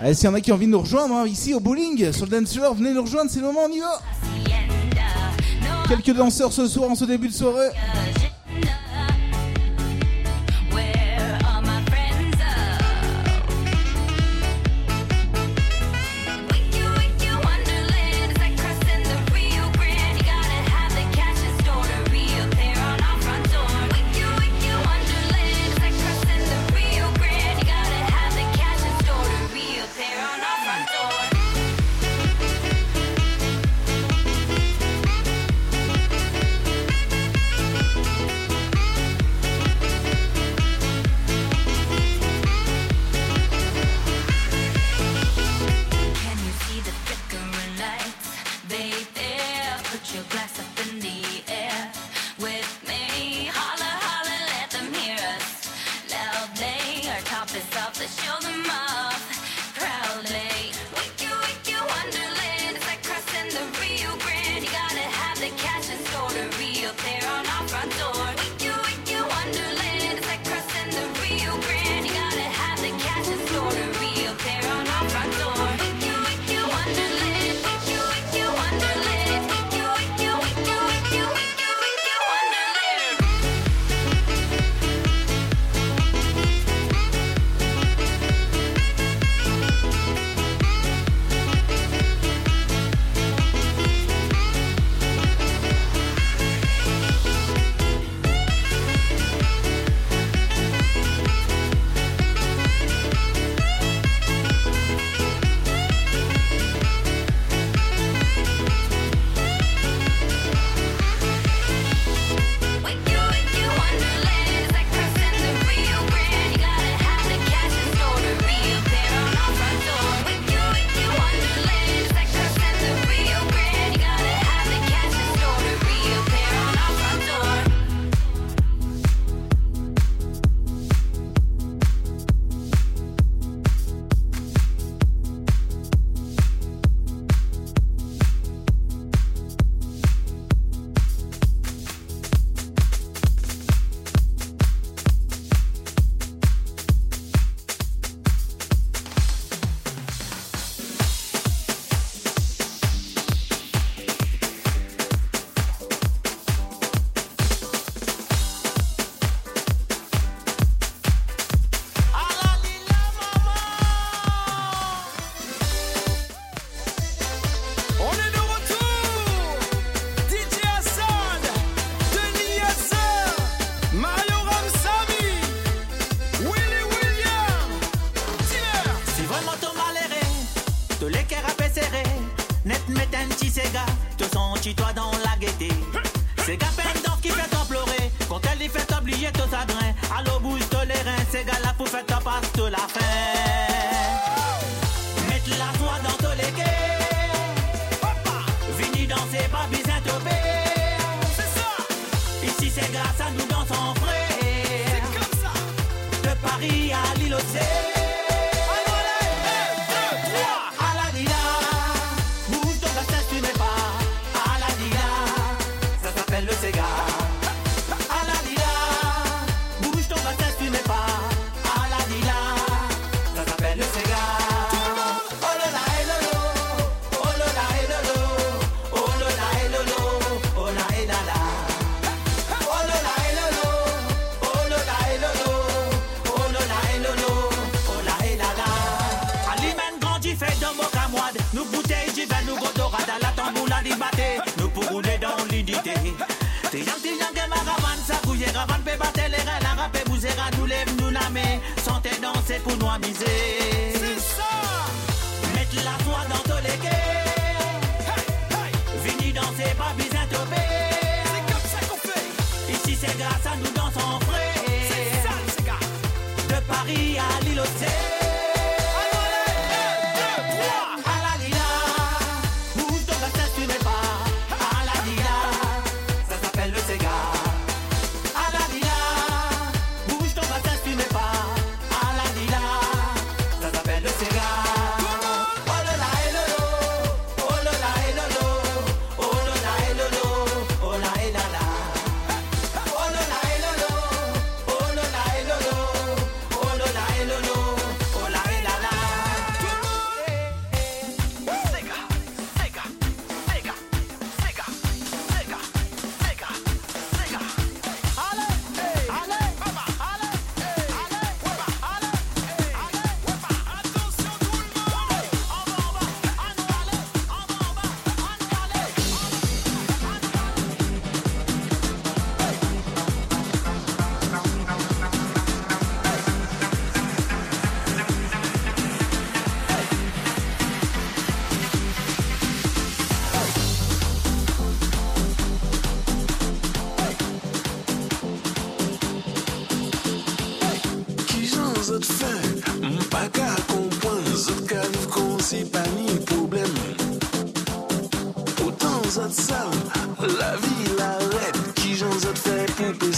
Allez, 0.00 0.14
s'il 0.14 0.26
y 0.26 0.28
en 0.28 0.34
a 0.34 0.40
qui 0.40 0.52
ont 0.52 0.54
envie 0.54 0.66
de 0.66 0.70
nous 0.70 0.78
rejoindre 0.78 1.16
hein, 1.16 1.26
ici 1.26 1.52
au 1.52 1.58
bowling, 1.58 2.12
sur 2.12 2.26
le 2.26 2.30
dance 2.30 2.56
venez 2.76 2.92
nous 2.92 3.02
rejoindre, 3.02 3.28
c'est 3.28 3.40
le 3.40 3.46
moment, 3.46 3.62
on 3.68 3.72
y 3.72 3.80
va 3.80 4.00
Quelques 5.88 6.16
danseurs 6.16 6.52
ce 6.52 6.68
soir 6.68 6.90
en 6.90 6.94
ce 6.94 7.04
début 7.04 7.28
de 7.28 7.32
soirée. 7.32 7.70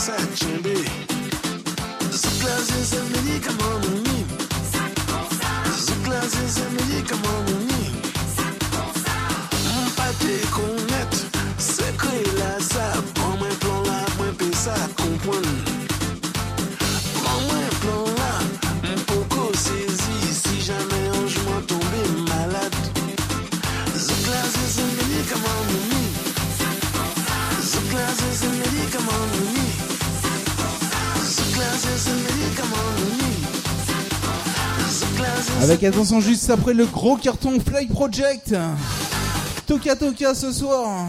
such 0.06 0.45
attention 35.86 36.20
juste 36.20 36.50
après 36.50 36.74
le 36.74 36.86
gros 36.86 37.16
carton 37.16 37.58
Fly 37.60 37.86
Project. 37.86 38.54
Toka 39.66 39.96
Toka 39.96 40.34
ce 40.34 40.52
soir. 40.52 41.06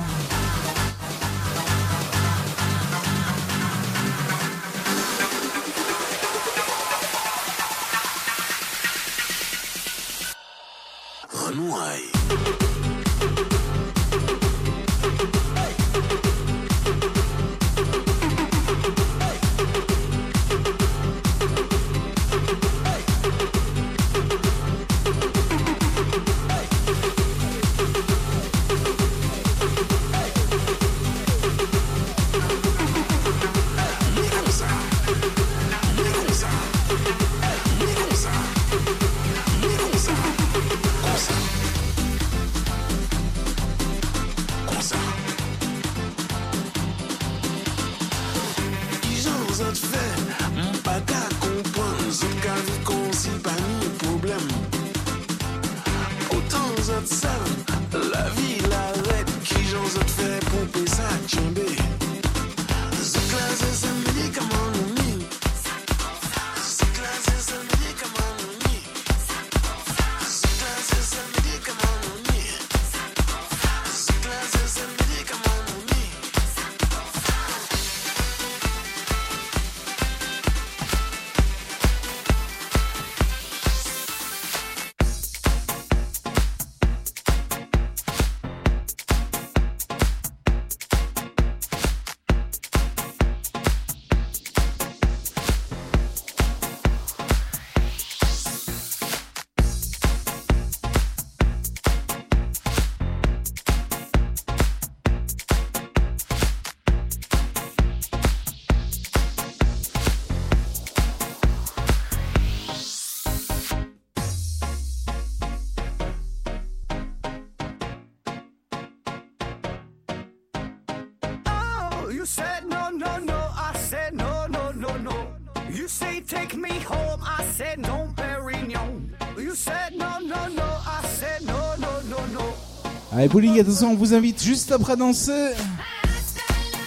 Et 133.27 133.29
Bowling, 133.29 133.59
attention, 133.59 133.91
on 133.91 133.95
vous 133.95 134.13
invite 134.13 134.41
juste 134.41 134.71
après 134.71 134.95
danser. 134.95 135.51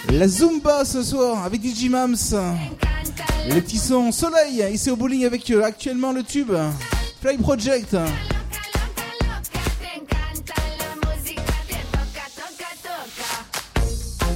La 0.09 0.27
Zumba 0.27 0.83
ce 0.85 1.03
soir 1.03 1.45
avec 1.45 1.61
DJ 1.63 1.87
Mams. 1.87 2.15
Les 3.47 3.61
petits 3.61 3.77
soleil 3.77 4.65
ici 4.73 4.89
au 4.89 4.95
bowling 4.95 5.23
avec 5.23 5.47
euh, 5.51 5.61
actuellement 5.63 6.11
le 6.11 6.23
tube 6.23 6.51
Fly 7.21 7.37
Project. 7.37 7.95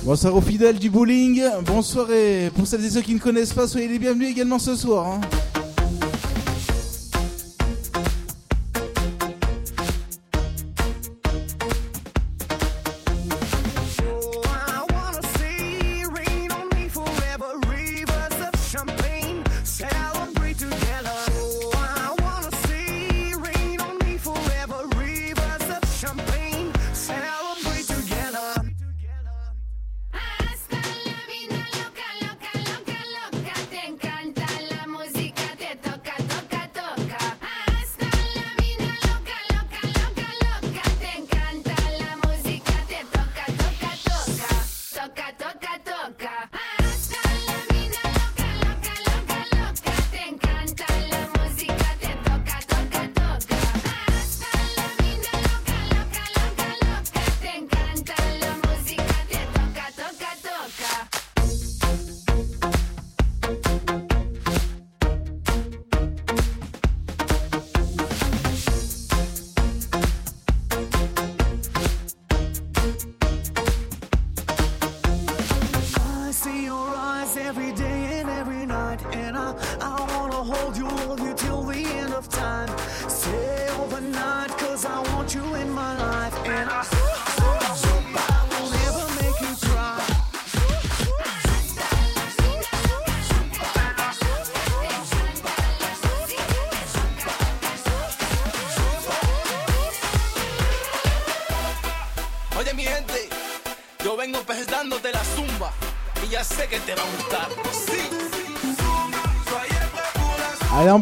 Bonsoir 0.04 0.36
aux 0.36 0.42
fidèles 0.42 0.78
du 0.78 0.92
bowling, 0.92 1.42
bonsoir 1.66 2.12
et 2.12 2.52
pour 2.54 2.68
celles 2.68 2.86
et 2.86 2.92
ceux 2.92 3.02
qui 3.02 3.16
ne 3.16 3.20
connaissent 3.20 3.54
pas, 3.54 3.68
soyez 3.68 3.88
les 3.88 3.98
bienvenus 3.98 4.30
également 4.30 4.60
ce 4.60 4.76
soir. 4.76 5.08
Hein. 5.08 5.22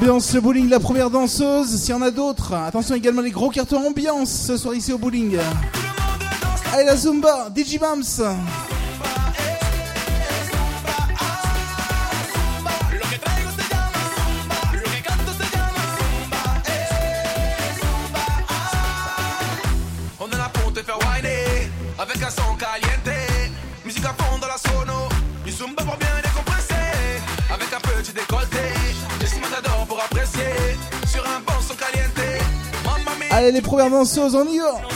Ambiance 0.04 0.36
bowling, 0.36 0.68
la 0.68 0.82
première 0.82 1.10
danseuse. 1.10 1.80
S'il 1.80 1.92
y 1.92 1.94
en 1.94 2.02
a 2.02 2.12
d'autres, 2.12 2.54
attention 2.54 2.94
également 2.94 3.22
les 3.22 3.32
gros 3.32 3.50
cartons 3.50 3.88
ambiance 3.88 4.30
ce 4.48 4.58
soir 4.58 4.76
ici 4.76 4.92
au 4.92 4.98
bowling. 4.98 5.38
Allez, 6.74 6.84
la 6.84 6.98
Zumba, 6.98 7.50
Digimams. 7.50 8.04
Les 33.54 33.62
premières 33.62 33.90
danseuses, 33.90 34.36
on 34.36 34.46
y 34.48 34.58
va. 34.58 34.93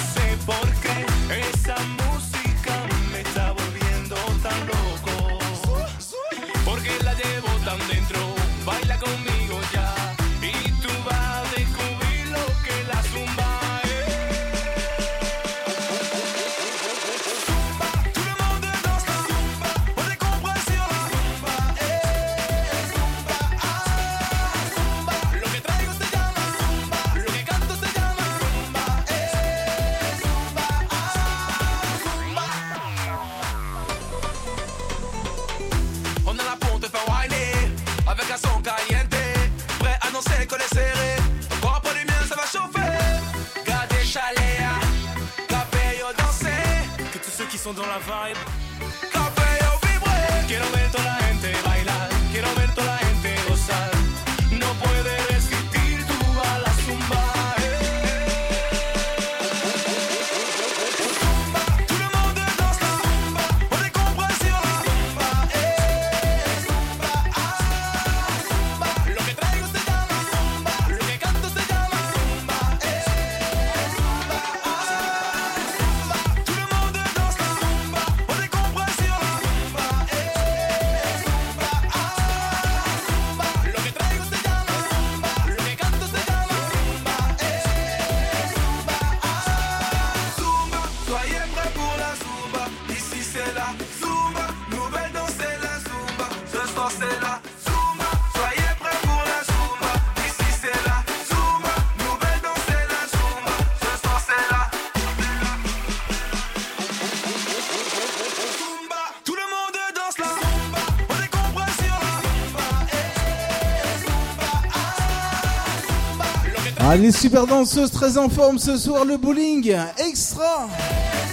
Allez, 116.97 117.05
les 117.05 117.11
super 117.11 117.45
danseuses 117.45 117.91
très 117.91 118.17
en 118.17 118.27
forme 118.27 118.57
ce 118.57 118.75
soir, 118.75 119.05
le 119.05 119.17
bowling 119.17 119.77
extra. 119.99 120.67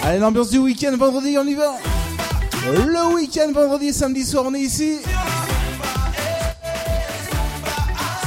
Allez, 0.03 0.19
l'ambiance 0.19 0.51
du 0.51 0.59
week-end, 0.59 0.95
vendredi, 0.99 1.39
on 1.39 1.47
y 1.47 1.55
va. 1.55 1.77
Le 2.67 3.15
week-end, 3.15 3.51
vendredi, 3.51 3.95
samedi 3.95 4.27
soir, 4.27 4.45
on 4.47 4.53
est 4.53 4.61
ici. 4.61 4.99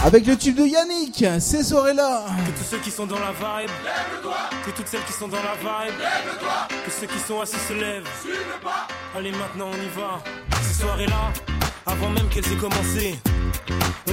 Avec 0.03 0.25
le 0.25 0.35
tube 0.35 0.55
de 0.55 0.65
Yannick, 0.65 1.23
ces 1.39 1.63
soirées-là. 1.63 2.25
Que 2.47 2.57
tous 2.57 2.69
ceux 2.71 2.79
qui 2.79 2.89
sont 2.89 3.05
dans 3.05 3.19
la 3.19 3.31
vibe, 3.31 3.69
que 4.65 4.71
toutes 4.71 4.87
celles 4.87 5.03
qui 5.03 5.13
sont 5.13 5.27
dans 5.27 5.37
la 5.37 5.53
vibe, 5.59 5.93
que 6.85 6.91
ceux 6.91 7.05
qui 7.05 7.19
sont 7.19 7.39
assis 7.39 7.59
se 7.67 7.73
lèvent. 7.73 8.09
Allez, 9.15 9.31
maintenant 9.31 9.69
on 9.71 9.75
y 9.75 9.89
va. 9.95 10.23
Ces 10.63 10.81
soirées-là, 10.81 11.31
avant 11.85 12.09
même 12.09 12.27
qu'elles 12.29 12.51
aient 12.51 12.57
commencé, 12.57 13.19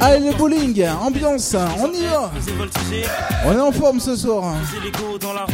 Allez, 0.00 0.30
le 0.30 0.36
bowling, 0.36 0.86
ambiance, 0.88 1.56
on 1.80 1.92
y 1.92 2.06
va. 2.06 2.30
On 3.44 3.52
est 3.52 3.60
en 3.60 3.72
forme 3.72 3.98
ce 3.98 4.14
soir. 4.14 4.54
Dans 5.20 5.32
la. 5.32 5.46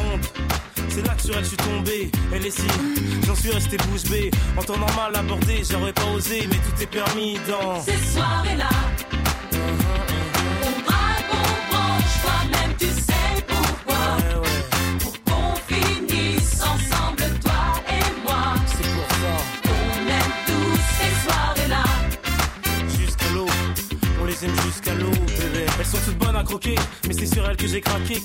C'est 0.88 1.06
là 1.06 1.14
que 1.14 1.22
sur 1.22 1.36
elle 1.36 1.42
je 1.42 1.48
suis 1.48 1.56
tombé. 1.56 2.10
Elle 2.32 2.46
est 2.46 2.50
si, 2.50 2.62
j'en 3.26 3.34
suis 3.34 3.50
resté 3.50 3.76
bouche 3.78 4.04
bée. 4.10 4.30
En 4.56 4.62
temps 4.62 4.76
normal 4.76 5.16
abordé, 5.16 5.62
j'aurais 5.68 5.92
pas 5.92 6.06
osé, 6.14 6.46
mais 6.48 6.56
tout 6.56 6.82
est 6.82 6.86
permis 6.86 7.38
dans. 7.48 7.80
Ces 7.80 7.96
soirées-là, 8.12 8.68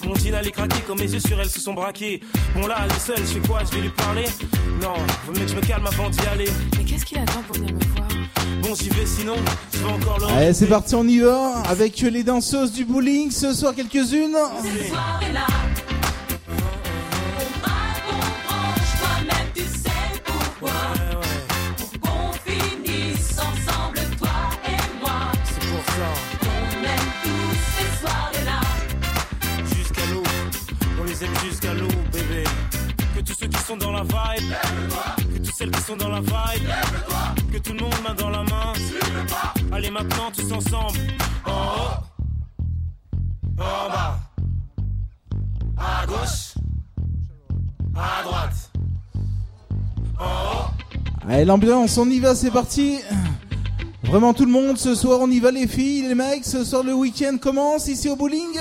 Mon 0.06 0.16
jean 0.16 0.36
allait 0.36 0.52
craquer 0.52 0.82
comme 0.86 1.00
mes 1.00 1.12
yeux 1.12 1.20
sur 1.20 1.40
elle 1.40 1.50
se 1.50 1.60
sont 1.60 1.74
braqués. 1.74 2.22
Bon 2.56 2.68
là, 2.68 2.78
elle 2.84 2.92
est 2.92 3.00
seule, 3.00 3.18
je 3.20 3.40
fais 3.40 3.48
quoi? 3.48 3.62
Je 3.70 3.76
vais 3.76 3.82
lui 3.82 3.90
parler? 3.90 4.26
Non, 4.82 4.94
vaut 5.26 5.34
mieux 5.34 5.46
que 5.46 5.52
je 5.52 5.56
me 5.56 5.62
calme 5.62 5.86
avant 5.88 6.10
d'y 6.10 6.20
aller. 6.28 6.50
Mais 6.78 6.84
qu'est-ce 6.84 7.06
qu'il 7.06 7.18
attend 7.18 7.42
pour 7.48 7.56
venir 7.56 7.74
me 7.74 7.80
voir? 7.96 8.08
Bon, 8.62 8.76
j'y 8.76 8.90
vais 8.90 9.06
sinon, 9.06 9.36
je 9.74 9.78
vais 9.80 9.92
encore 9.92 10.20
le. 10.20 10.26
Allez, 10.28 10.54
c'est 10.54 10.68
parti, 10.68 10.96
on 10.96 11.08
y 11.08 11.20
va 11.20 11.62
avec 11.70 12.00
les 12.02 12.24
danseuses 12.24 12.72
du 12.72 12.86
bowling 12.86 13.32
ce 13.32 13.54
soir, 13.54 13.74
quelques-unes. 13.74 14.38
l'ambiance, 51.50 51.98
on 51.98 52.08
y 52.08 52.20
va, 52.20 52.36
c'est 52.36 52.52
parti. 52.52 53.00
Vraiment 54.04 54.36
tout 54.36 54.46
le 54.46 54.52
monde, 54.52 54.78
ce 54.78 54.94
soir 54.94 55.18
on 55.20 55.32
y 55.32 55.40
va 55.40 55.50
les 55.50 55.66
filles, 55.66 56.04
les 56.04 56.14
mecs, 56.14 56.46
ce 56.46 56.64
soir 56.64 56.84
le 56.84 56.94
week-end 56.94 57.38
commence 57.42 57.88
ici 57.88 58.08
au 58.08 58.16
bowling. 58.16 58.60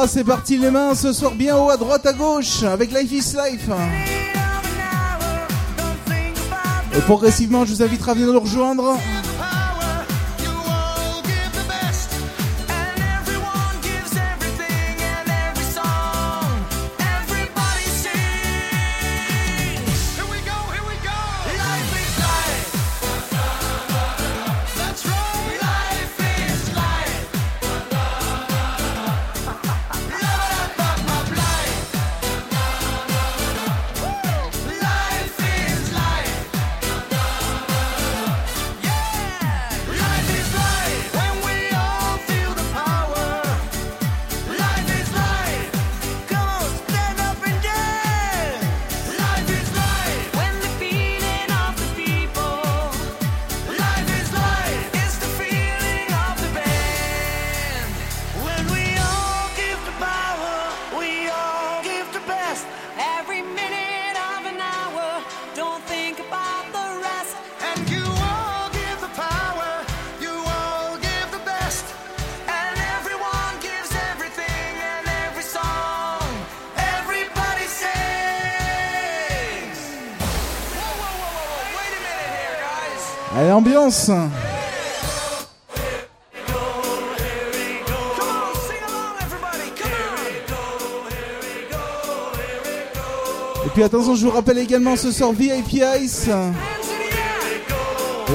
Ah, 0.00 0.06
c'est 0.06 0.22
parti 0.22 0.56
les 0.56 0.70
mains 0.70 0.94
ce 0.94 1.12
soir 1.12 1.34
bien 1.34 1.56
haut 1.56 1.70
à 1.70 1.76
droite 1.76 2.06
à 2.06 2.12
gauche 2.12 2.62
avec 2.62 2.92
Life 2.92 3.10
is 3.10 3.36
Life. 3.36 3.68
Et 6.96 7.00
progressivement, 7.00 7.64
je 7.64 7.72
vous 7.74 7.82
invite 7.82 8.08
à 8.08 8.14
venir 8.14 8.32
nous 8.32 8.38
rejoindre. 8.38 8.96
Et 83.88 83.90
puis 93.72 93.82
attention, 93.82 94.14
je 94.14 94.26
vous 94.26 94.30
rappelle 94.30 94.58
également 94.58 94.94
ce 94.94 95.10
soir 95.10 95.32
VIP 95.32 95.80
Ice. 96.02 96.28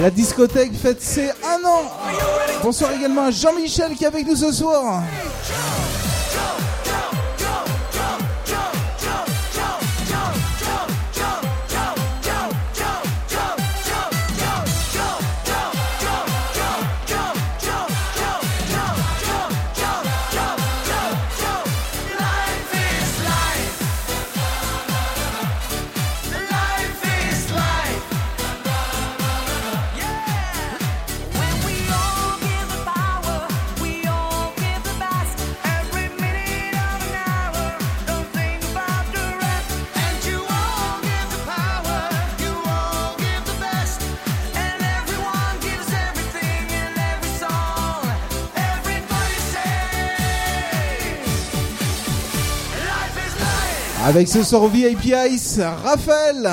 La 0.01 0.09
discothèque 0.09 0.73
fête 0.73 1.03
ses 1.03 1.29
un 1.29 1.63
an. 1.67 1.83
Bonsoir 2.63 2.91
également 2.93 3.25
à 3.25 3.31
Jean-Michel 3.31 3.93
qui 3.93 4.05
est 4.05 4.07
avec 4.07 4.25
nous 4.25 4.35
ce 4.35 4.51
soir. 4.51 5.03
Avec 54.13 54.27
ce 54.27 54.43
soir 54.43 54.67
VIP 54.67 55.11
Ice, 55.31 55.59
Raphaël. 55.83 56.47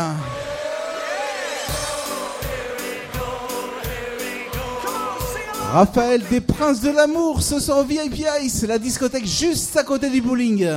Raphaël 5.70 6.23
des 6.31 6.41
Princes 6.41 6.81
de 6.81 6.89
l'amour 6.89 7.43
ce 7.43 7.61
soir 7.61 7.85
VIP 7.85 8.24
Ice, 8.41 8.65
la 8.66 8.78
discothèque 8.78 9.27
juste 9.27 9.77
à 9.77 9.82
côté 9.82 10.09
du 10.09 10.23
bowling. 10.23 10.70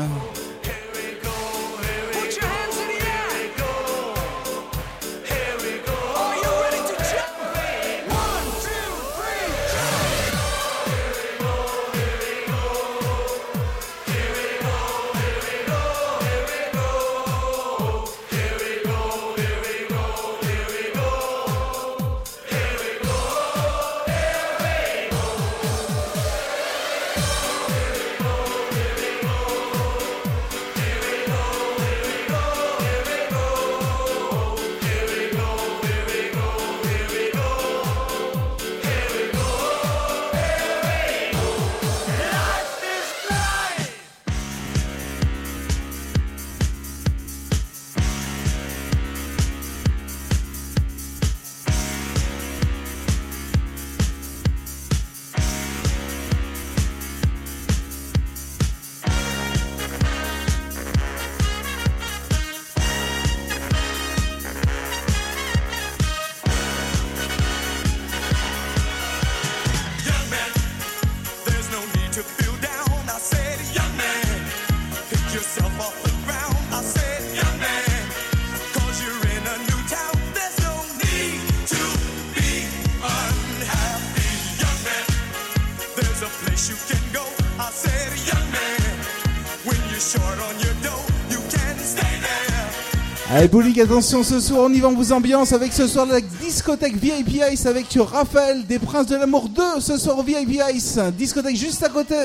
Allez, 93.43 93.51
bowling, 93.51 93.81
attention, 93.81 94.23
ce 94.23 94.39
soir, 94.39 94.61
on 94.63 94.73
y 94.73 94.79
va, 94.79 94.87
on 94.87 94.93
vous 94.93 95.11
ambiance 95.11 95.51
avec 95.51 95.73
ce 95.73 95.85
soir 95.85 96.05
la 96.05 96.21
discothèque 96.21 96.95
VIP 96.95 97.41
Ice 97.51 97.65
avec 97.65 97.87
Raphaël 97.93 98.65
des 98.65 98.79
Princes 98.79 99.07
de 99.07 99.17
l'Amour 99.17 99.49
2. 99.49 99.81
Ce 99.81 99.97
soir 99.97 100.17
au 100.17 100.23
VIP 100.23 100.61
Ice, 100.73 100.97
discothèque 101.17 101.57
juste 101.57 101.83
à 101.83 101.89
côté. 101.89 102.15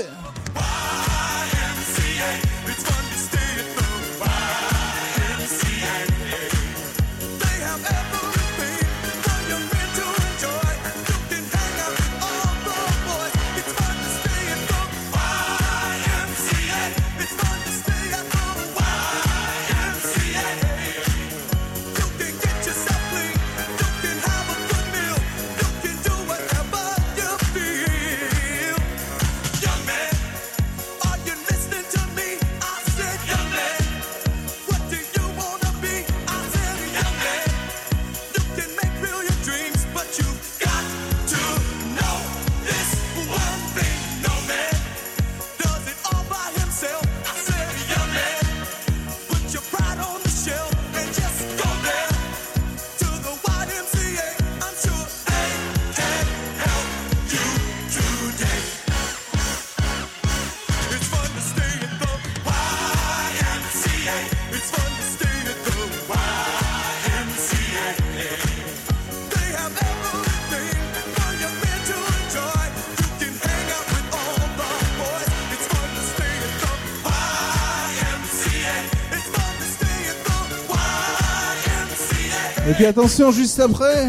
Puis 82.78 82.86
attention, 82.86 83.32
juste 83.32 83.58
après, 83.58 84.06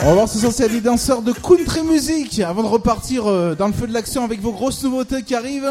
on 0.00 0.06
va 0.06 0.12
voir 0.14 0.26
ce 0.26 0.38
soir 0.38 0.52
c'est 0.54 0.70
des 0.70 0.80
danseurs 0.80 1.20
de 1.20 1.32
country 1.32 1.82
music 1.82 2.40
avant 2.40 2.62
de 2.62 2.68
repartir 2.68 3.26
euh, 3.26 3.54
dans 3.54 3.66
le 3.66 3.74
feu 3.74 3.86
de 3.86 3.92
l'action 3.92 4.24
avec 4.24 4.40
vos 4.40 4.52
grosses 4.52 4.82
nouveautés 4.82 5.22
qui 5.22 5.34
arrivent. 5.34 5.70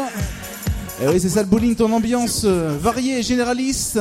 Et 1.02 1.08
oui, 1.08 1.18
c'est 1.18 1.28
ça 1.28 1.40
le 1.42 1.48
bowling, 1.48 1.74
ton 1.74 1.92
ambiance 1.92 2.42
euh, 2.44 2.78
variée 2.80 3.18
et 3.18 3.22
généraliste. 3.24 3.98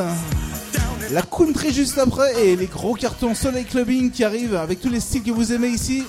La 1.09 1.23
country 1.23 1.73
juste 1.73 1.97
après 1.97 2.45
et 2.45 2.55
les 2.55 2.67
gros 2.67 2.93
cartons 2.93 3.33
soleil 3.33 3.65
clubbing 3.65 4.11
qui 4.11 4.23
arrivent 4.23 4.55
avec 4.55 4.79
tous 4.79 4.89
les 4.89 4.99
styles 4.99 5.23
que 5.23 5.31
vous 5.31 5.53
aimez 5.53 5.69
ici. 5.69 6.03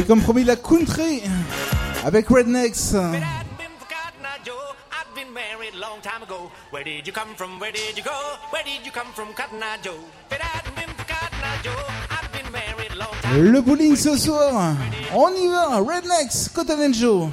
Comme 0.00 0.22
promis, 0.22 0.44
la 0.44 0.56
country 0.56 1.22
avec 2.04 2.28
Rednecks. 2.30 2.94
I've 2.94 3.12
been 5.14 5.32
married 5.32 5.74
long 5.74 6.00
time 6.02 6.22
ago. 6.22 6.50
Where 6.70 6.82
did 6.82 7.06
you 7.06 7.12
come 7.12 7.34
from? 7.36 7.60
Where 7.60 7.72
did 7.72 7.96
you 7.96 8.02
go? 8.02 8.10
Where 8.50 8.64
did 8.64 8.84
you 8.86 8.90
come 8.90 9.12
from, 9.14 9.34
Cotton 9.34 9.62
Eye 9.62 9.78
Joe? 9.82 9.98
But 10.30 10.40
I've 10.42 10.74
been 10.74 10.88
for 10.96 11.04
Cotton 11.04 11.38
Eye 11.42 11.60
Joe. 11.62 11.76
I've 12.10 12.32
been 12.32 12.50
married 12.50 12.96
long 12.96 13.14
time 13.20 13.52
Le 13.52 13.60
bowling 13.60 13.94
ce 13.94 14.16
soir. 14.16 14.74
On 15.14 15.30
y 15.34 15.46
va, 15.48 15.80
Rednecks, 15.80 16.48
Cotton 16.48 16.80
and 16.80 16.94
Joe. 16.94 17.30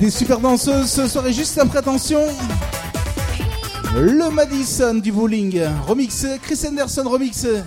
Des 0.00 0.10
super 0.10 0.40
danseuses 0.40 0.90
ce 0.90 1.08
soir 1.08 1.26
et 1.26 1.32
juste 1.32 1.56
après, 1.56 1.78
attention. 1.78 2.20
Le 3.96 4.28
Madison 4.30 4.94
du 4.94 5.12
bowling. 5.12 5.62
Remixé, 5.86 6.38
Chris 6.42 6.60
Anderson 6.68 7.04
remixé. 7.08 7.62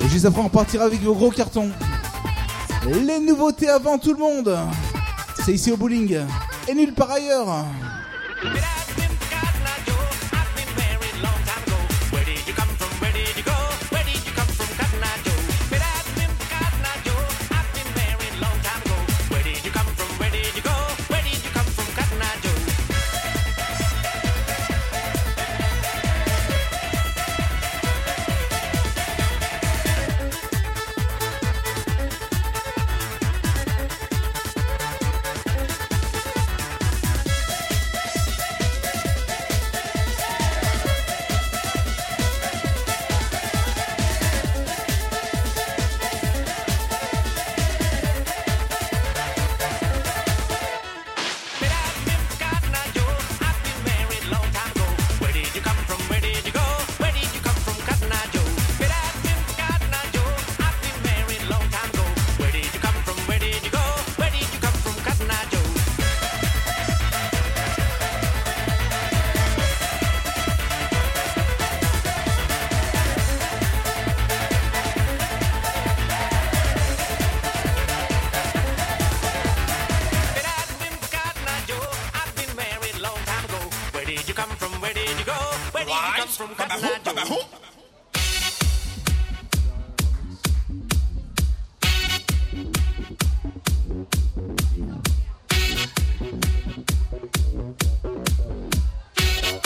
Et 0.00 0.08
juste 0.08 0.24
après, 0.24 0.40
on 0.40 0.48
partira 0.48 0.86
avec 0.86 1.00
vos 1.02 1.14
gros 1.14 1.30
cartons. 1.30 1.70
Les 2.86 3.20
nouveautés 3.20 3.68
avant 3.68 3.98
tout 3.98 4.12
le 4.12 4.18
monde. 4.18 4.58
C'est 5.44 5.52
ici 5.52 5.70
au 5.70 5.76
bowling. 5.76 6.18
Et 6.66 6.74
nulle 6.74 6.94
part 6.94 7.12
ailleurs. 7.12 7.64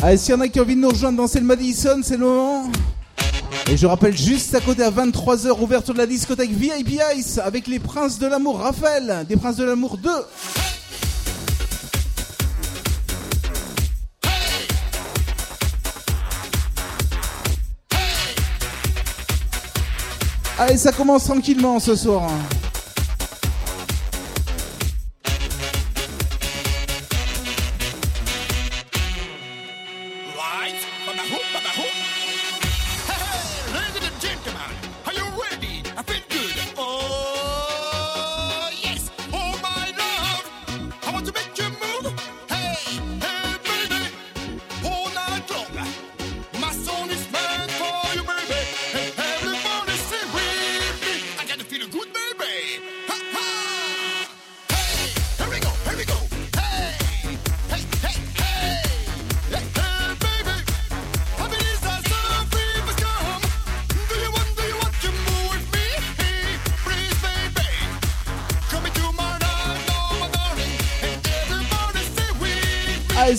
Allez, 0.07 0.19
s'il 0.19 0.35
y 0.37 0.39
en 0.39 0.41
a 0.41 0.47
qui 0.47 0.61
ont 0.61 0.62
envie 0.62 0.77
de 0.77 0.81
nous 0.81 0.91
rejoindre 0.91 1.16
danser 1.16 1.41
le 1.41 1.47
Madison, 1.47 1.99
c'est 2.01 2.16
le 2.16 2.27
moment. 2.27 2.70
Et 3.69 3.77
je 3.77 3.89
rappelle 3.89 4.16
juste 4.16 4.55
à 4.55 4.61
côté 4.61 4.85
à 4.85 4.91
23h, 4.93 5.61
ouverture 5.61 5.95
de 5.95 5.99
la 5.99 6.07
discothèque 6.07 6.53
VIP 6.53 7.01
Ice 7.16 7.39
avec 7.39 7.66
les 7.66 7.81
Princes 7.81 8.20
de 8.20 8.28
l'amour, 8.28 8.61
Raphaël, 8.61 9.27
des 9.28 9.37
Princes 9.37 9.57
de 9.57 9.65
l'amour 9.65 9.99
2. 9.99 10.09
Allez, 20.61 20.77
ça 20.77 20.93
commence 20.93 21.24
tranquillement 21.24 21.81
ce 21.81 21.97
soir. 21.97 22.31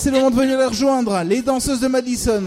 C'est 0.07 0.13
le 0.13 0.19
moment 0.19 0.31
de 0.31 0.39
venir 0.39 0.57
les 0.57 0.65
rejoindre, 0.65 1.21
les 1.25 1.41
danseuses 1.41 1.81
de 1.81 1.88
Madison. 1.88 2.41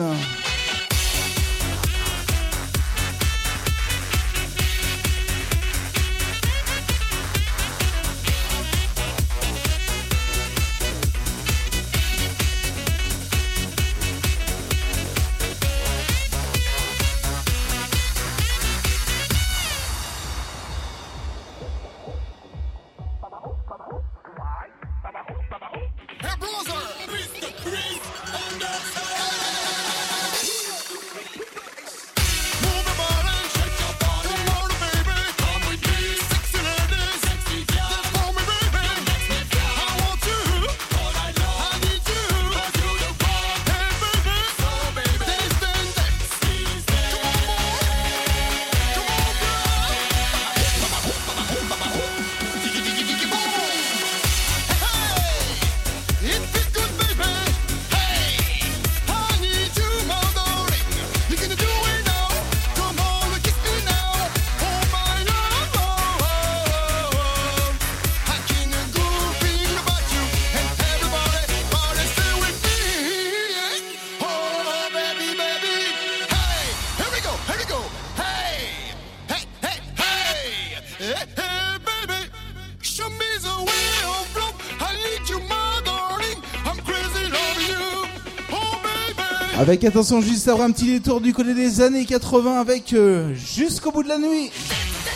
Avec 89.71 89.85
attention, 89.85 90.21
juste 90.21 90.49
après 90.49 90.65
un 90.65 90.73
petit 90.73 90.87
détour 90.87 91.21
du 91.21 91.33
côté 91.33 91.55
des 91.55 91.81
années 91.81 92.05
80 92.05 92.61
avec 92.61 92.93
euh, 92.93 93.33
Jusqu'au 93.35 93.93
bout 93.93 94.03
de 94.03 94.09
la 94.09 94.19
nuit, 94.19 94.51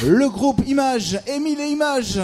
le 0.06 0.28
groupe 0.28 0.62
Image, 0.68 1.18
Émile 1.26 1.59
et 1.59 1.70
Images. 1.70 2.20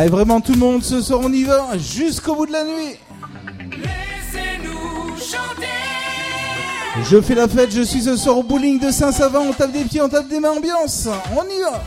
Allez, 0.00 0.08
vraiment 0.08 0.40
tout 0.40 0.52
le 0.52 0.58
monde, 0.58 0.82
ce 0.82 1.02
soir 1.02 1.20
on 1.22 1.30
y 1.30 1.44
va 1.44 1.76
jusqu'au 1.76 2.34
bout 2.34 2.46
de 2.46 2.52
la 2.52 2.64
nuit. 2.64 2.96
Laissez-nous 3.70 5.14
chanter. 5.18 5.66
Je 7.04 7.20
fais 7.20 7.34
la 7.34 7.46
fête, 7.46 7.70
je 7.70 7.82
suis 7.82 8.00
ce 8.00 8.16
soir 8.16 8.38
au 8.38 8.42
bowling 8.42 8.80
de 8.80 8.90
Saint-Savin, 8.90 9.40
on 9.40 9.52
tape 9.52 9.72
des 9.72 9.84
pieds, 9.84 10.00
on 10.00 10.08
tape 10.08 10.26
des 10.26 10.40
mains, 10.40 10.52
ambiance, 10.52 11.06
on 11.36 11.44
y 11.44 11.60
va 11.60 11.82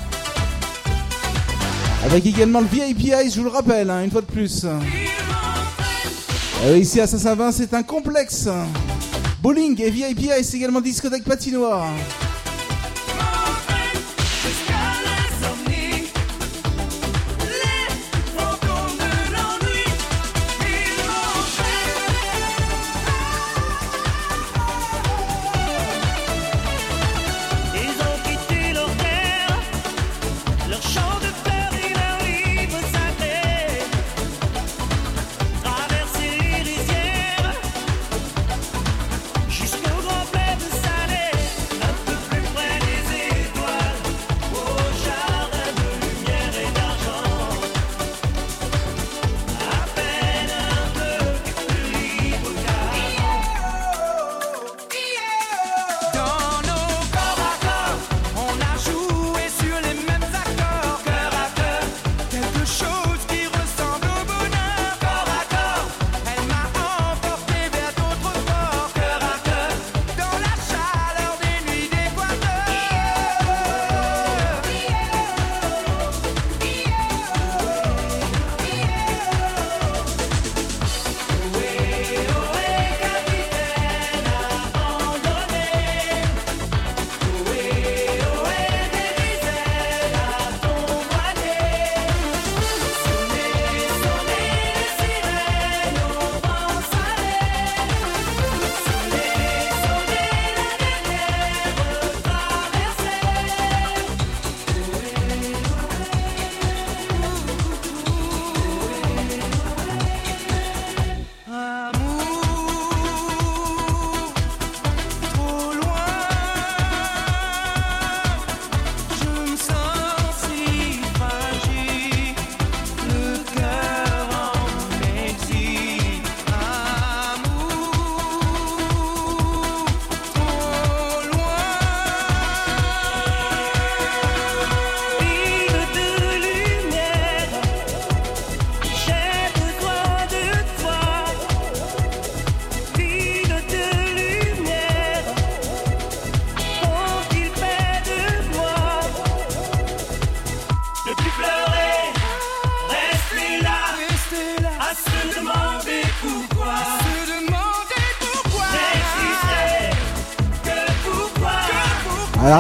Avec 2.06 2.24
également 2.28 2.62
le 2.62 2.68
VIP 2.68 3.00
Ice, 3.26 3.34
je 3.34 3.40
vous 3.40 3.46
le 3.46 3.50
rappelle, 3.50 3.90
hein, 3.90 4.04
une 4.04 4.12
fois 4.12 4.22
de 4.22 4.28
plus. 4.28 4.64
Euh, 6.66 6.78
ici 6.78 7.02
à 7.02 7.08
Saint-Savin, 7.08 7.52
c'est 7.52 7.74
un 7.74 7.82
complexe. 7.82 8.48
Bowling 9.42 9.82
et 9.82 9.90
VIP 9.90 10.30
Ice, 10.40 10.54
également 10.54 10.82
discothèque 10.82 11.24
patinoire. 11.24 11.88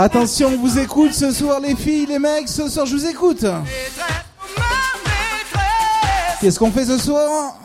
Attention, 0.04 0.50
on 0.50 0.58
vous 0.58 0.80
écoute 0.80 1.14
ce 1.14 1.32
soir 1.32 1.60
les 1.62 1.76
filles, 1.76 2.06
les 2.06 2.20
mecs, 2.20 2.50
ce 2.50 2.68
soir 2.68 2.86
je 2.86 2.96
vous 2.96 3.06
écoute. 3.06 3.46
Qu'est-ce 6.42 6.60
qu'on 6.60 6.72
fait 6.72 6.86
ce 6.86 6.98
soir? 6.98 7.56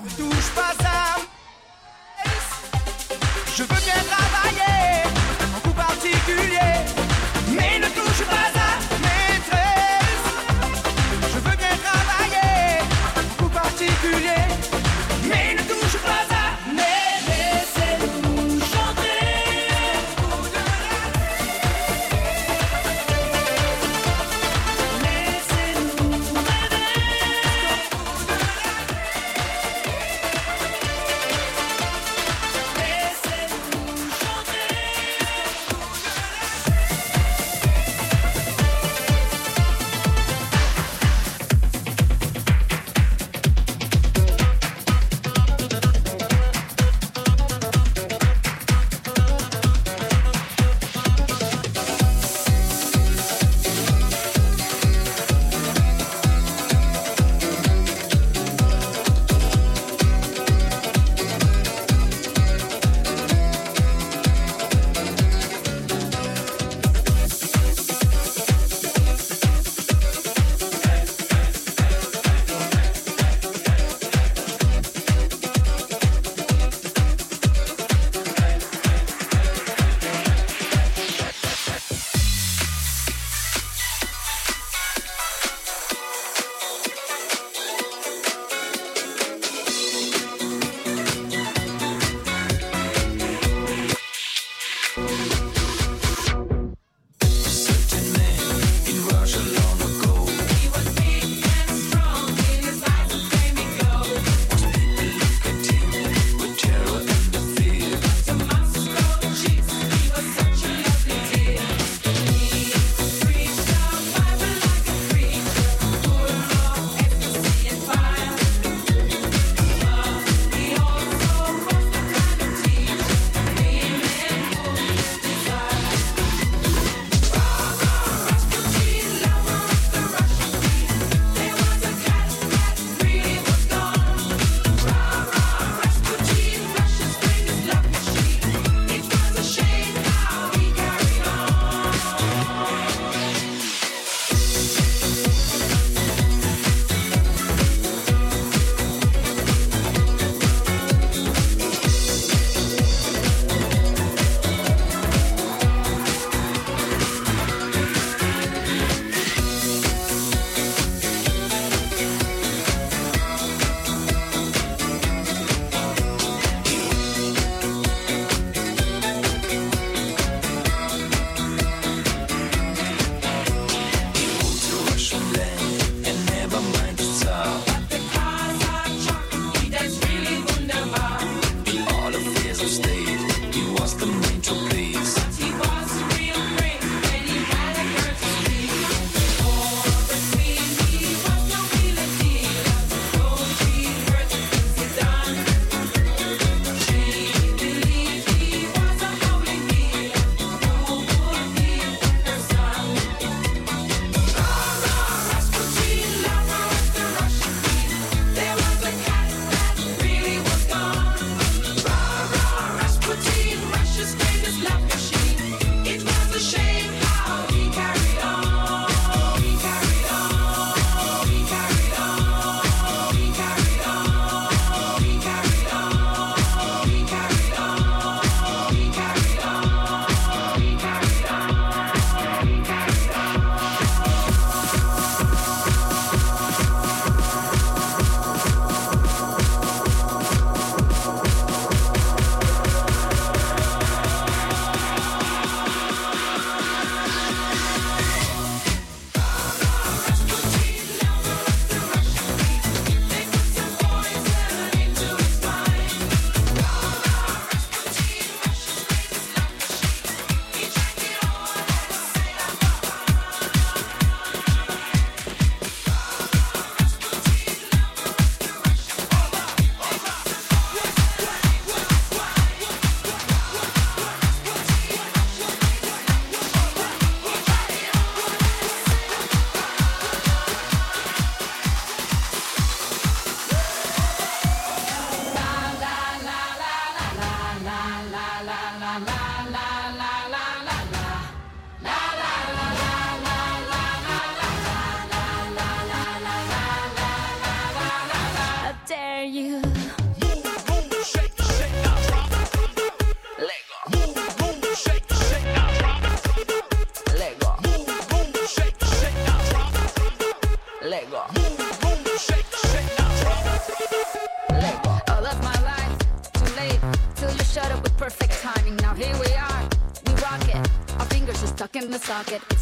Market. 322.19 322.58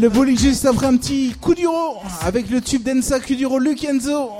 Le 0.00 0.08
bowling 0.08 0.38
juste 0.38 0.64
après 0.64 0.86
un 0.86 0.96
petit 0.96 1.34
coup 1.40 1.54
duro 1.56 1.96
avec 2.22 2.48
le 2.50 2.60
tube 2.60 2.84
d'Ensa 2.84 3.18
Kuduro 3.18 3.58
Lukenzo. 3.58 4.30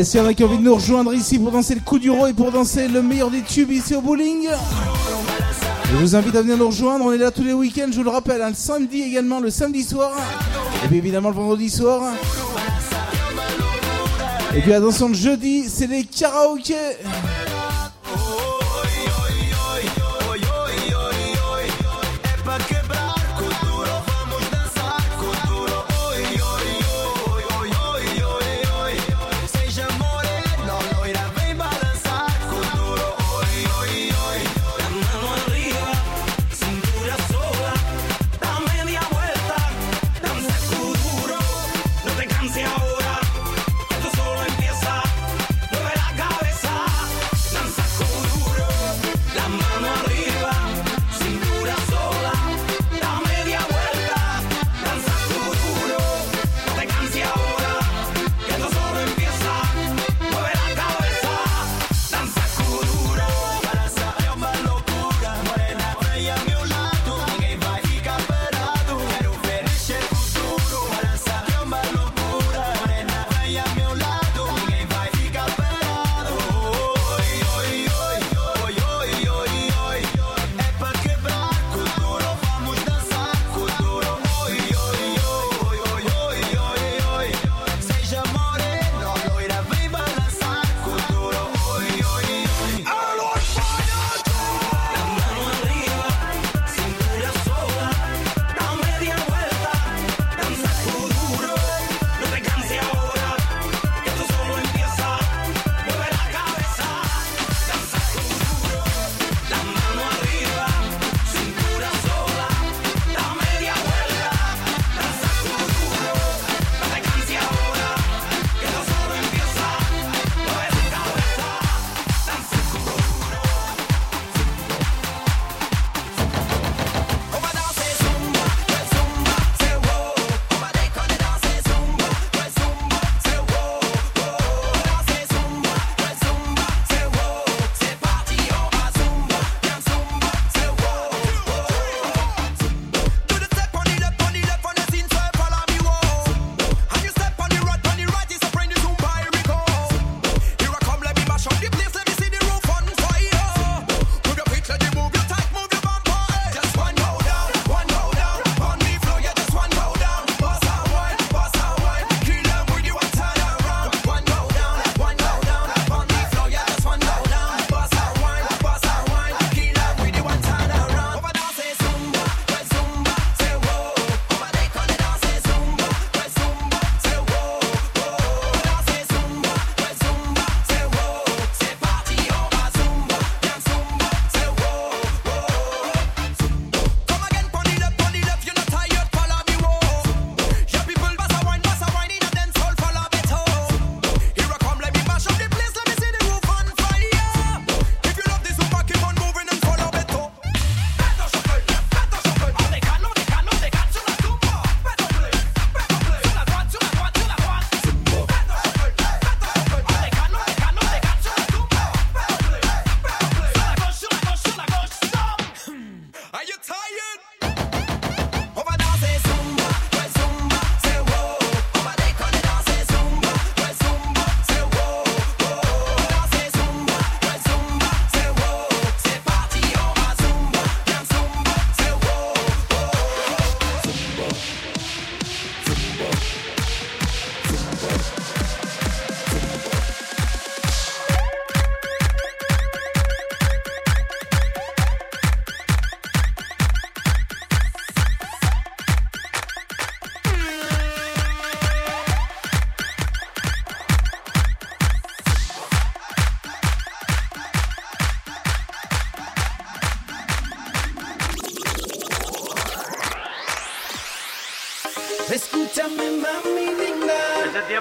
Allez, 0.00 0.06
s'il 0.06 0.18
y 0.18 0.22
en 0.22 0.26
a 0.28 0.32
qui 0.32 0.42
ont 0.42 0.46
envie 0.46 0.56
de 0.56 0.62
nous 0.62 0.74
rejoindre 0.74 1.12
ici 1.12 1.38
pour 1.38 1.52
danser 1.52 1.74
le 1.74 1.82
coup 1.82 1.98
du 1.98 2.10
roi 2.10 2.30
et 2.30 2.32
pour 2.32 2.50
danser 2.50 2.88
le 2.88 3.02
meilleur 3.02 3.30
des 3.30 3.42
tubes 3.42 3.70
ici 3.70 3.94
au 3.94 4.00
bowling, 4.00 4.48
je 5.90 5.96
vous 5.96 6.16
invite 6.16 6.34
à 6.36 6.40
venir 6.40 6.56
nous 6.56 6.68
rejoindre. 6.68 7.04
On 7.04 7.12
est 7.12 7.18
là 7.18 7.30
tous 7.30 7.42
les 7.42 7.52
week-ends, 7.52 7.88
je 7.90 7.98
vous 7.98 8.04
le 8.04 8.08
rappelle, 8.08 8.40
hein, 8.40 8.48
le 8.48 8.54
samedi 8.54 9.02
également, 9.02 9.40
le 9.40 9.50
samedi 9.50 9.82
soir, 9.82 10.12
et 10.82 10.88
puis 10.88 10.96
évidemment 10.96 11.28
le 11.28 11.34
vendredi 11.34 11.68
soir. 11.68 12.14
Et 14.56 14.62
puis 14.62 14.72
attention, 14.72 15.08
le 15.08 15.14
jeudi, 15.14 15.68
c'est 15.68 15.86
les 15.86 16.04
karaokés. 16.04 16.96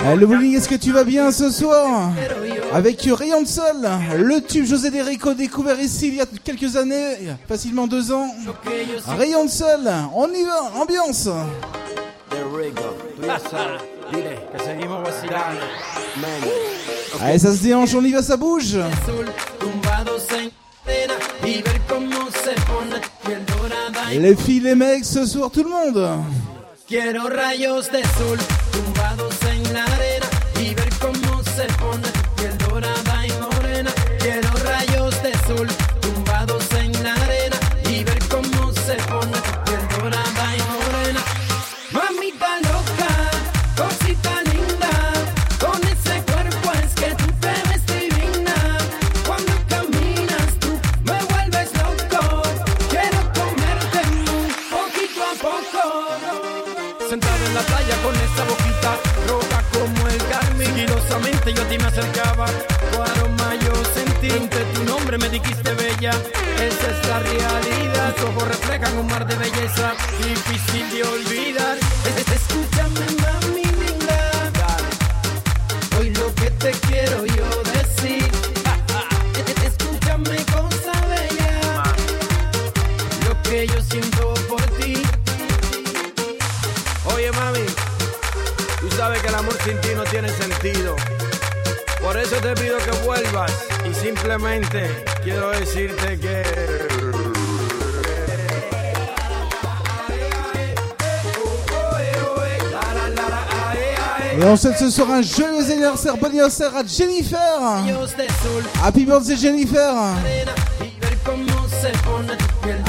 Euh, 0.10 0.16
le 0.16 0.26
bowling, 0.26 0.58
est-ce 0.58 0.68
que 0.68 0.76
tu 0.76 0.92
vas 0.92 1.04
bien 1.04 1.32
ce 1.32 1.52
soir 1.52 2.12
Avec 2.74 3.02
Rayon 3.02 3.44
de 3.44 3.48
Sol, 3.48 3.88
le 4.18 4.42
tube 4.42 4.66
José 4.66 4.90
Derrico 4.90 5.36
découvert 5.36 5.80
ici 5.80 6.08
il 6.08 6.16
y 6.16 6.22
a 6.22 6.26
quelques 6.44 6.76
années, 6.76 7.30
facilement 7.48 7.86
deux 7.86 8.12
ans. 8.12 8.28
Rayon 9.06 9.46
de 9.46 9.50
Sol, 9.50 9.88
on 10.16 10.28
y 10.30 10.44
va, 10.44 10.82
ambiance. 10.82 11.30
Allez, 17.22 17.40
ça 17.40 17.54
se 17.54 17.62
déhanche, 17.62 17.94
on 17.94 18.04
y 18.04 18.12
va, 18.12 18.24
ça 18.24 18.38
bouge. 18.38 18.78
Les 24.12 24.36
filles, 24.36 24.62
les 24.62 24.76
mecs, 24.76 25.06
ce 25.06 25.26
soir 25.26 25.52
tout 25.52 25.64
le 25.64 25.70
monde. 25.70 26.10
anniversaire, 106.00 106.18
bon 106.18 106.28
anniversaire 106.28 106.76
à 106.76 106.84
Jennifer. 106.86 107.40
Happy 108.84 109.06
birthday 109.06 109.36
Jennifer. 109.36 109.96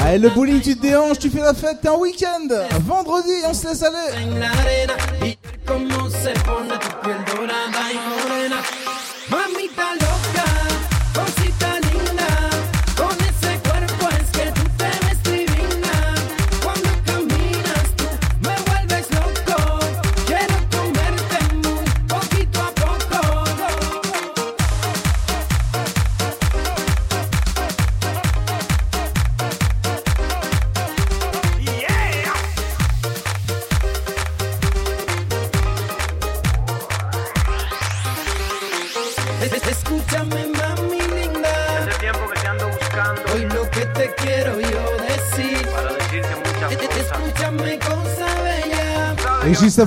Allez, 0.03 0.15
ah, 0.15 0.17
le 0.17 0.29
bowling, 0.29 0.61
tu 0.61 0.75
te 0.75 0.81
déhanches, 0.81 1.19
tu 1.19 1.29
fais 1.29 1.39
la 1.41 1.53
fête, 1.53 1.77
t'es 1.81 1.87
un 1.87 1.95
week-end. 1.95 2.47
Vendredi, 2.81 3.29
on 3.45 3.53
se 3.53 3.67
laisse 3.67 3.83
aller. 3.83 4.80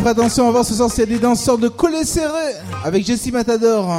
faire 0.05 0.12
attention 0.12 0.48
avant 0.48 0.62
ce 0.62 0.74
soir, 0.74 0.90
c'est 0.93 1.06
des 1.06 1.18
danseurs 1.18 1.56
de 1.56 1.68
coller 1.68 2.05
serré 2.05 2.52
avec 2.85 3.06
Jessie 3.06 3.32
Matador. 3.32 3.90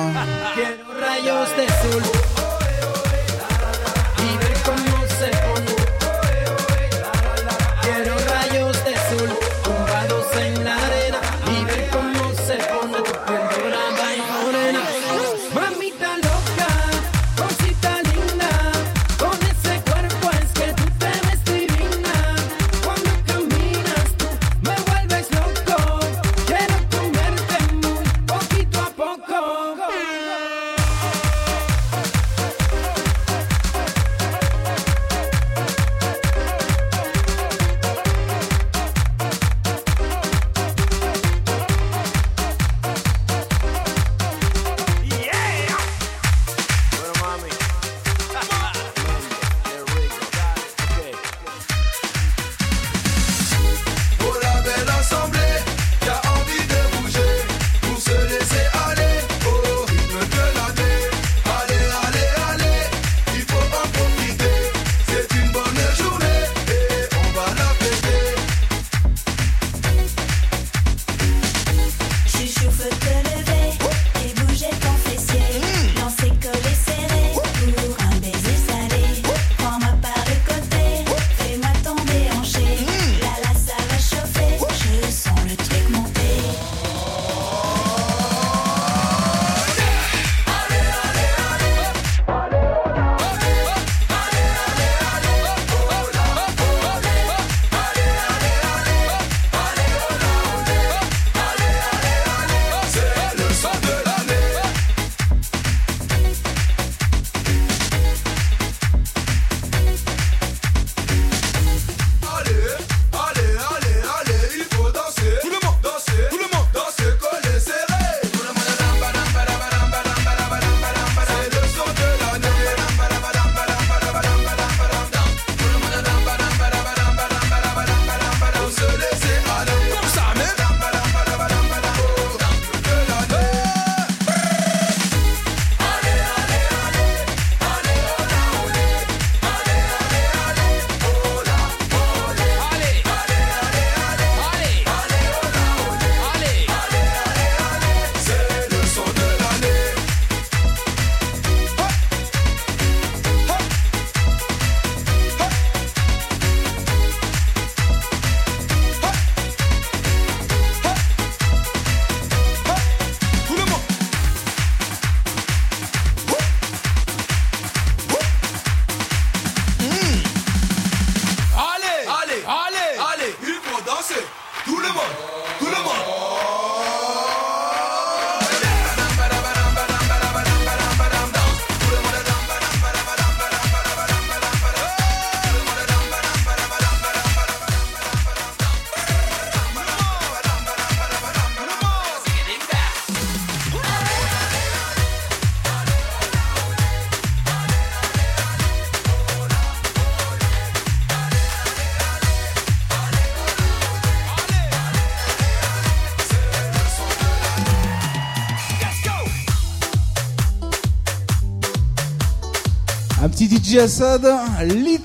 Assad, 213.79 214.25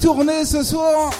tournée 0.00 0.44
ce 0.44 0.62
soir. 0.62 1.10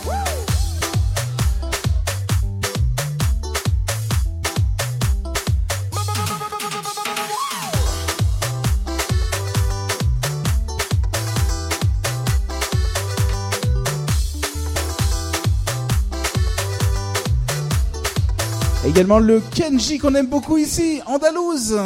Également 18.86 19.18
le 19.18 19.40
Kenji 19.54 19.98
qu'on 19.98 20.14
aime 20.14 20.26
beaucoup 20.26 20.56
ici, 20.56 21.00
Andalouse. 21.06 21.76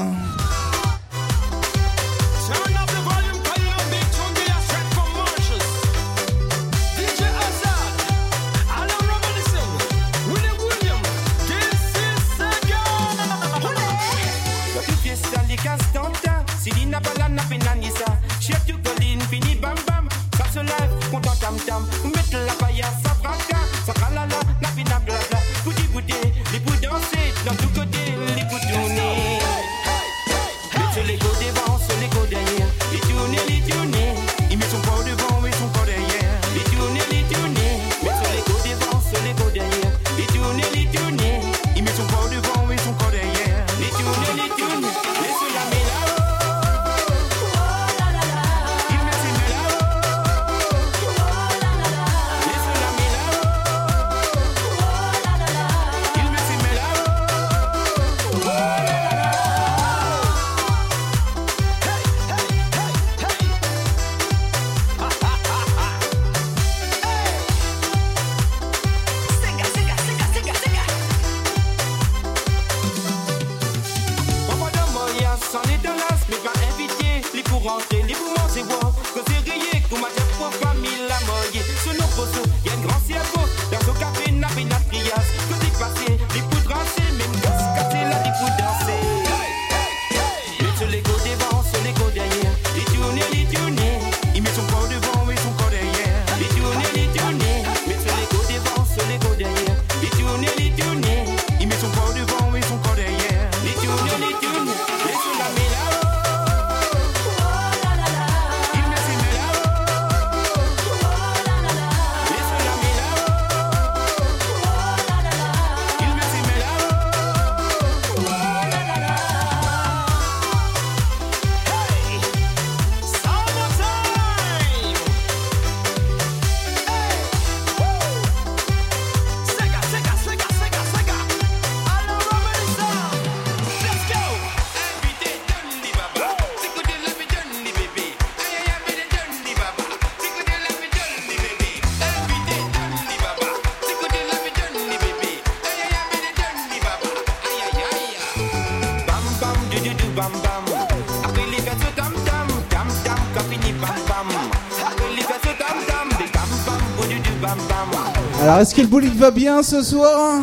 Est-ce 158.60 158.72
que 158.72 158.82
le 158.82 158.86
bowling 158.86 159.14
va 159.14 159.32
bien 159.32 159.64
ce 159.64 159.82
soir 159.82 160.40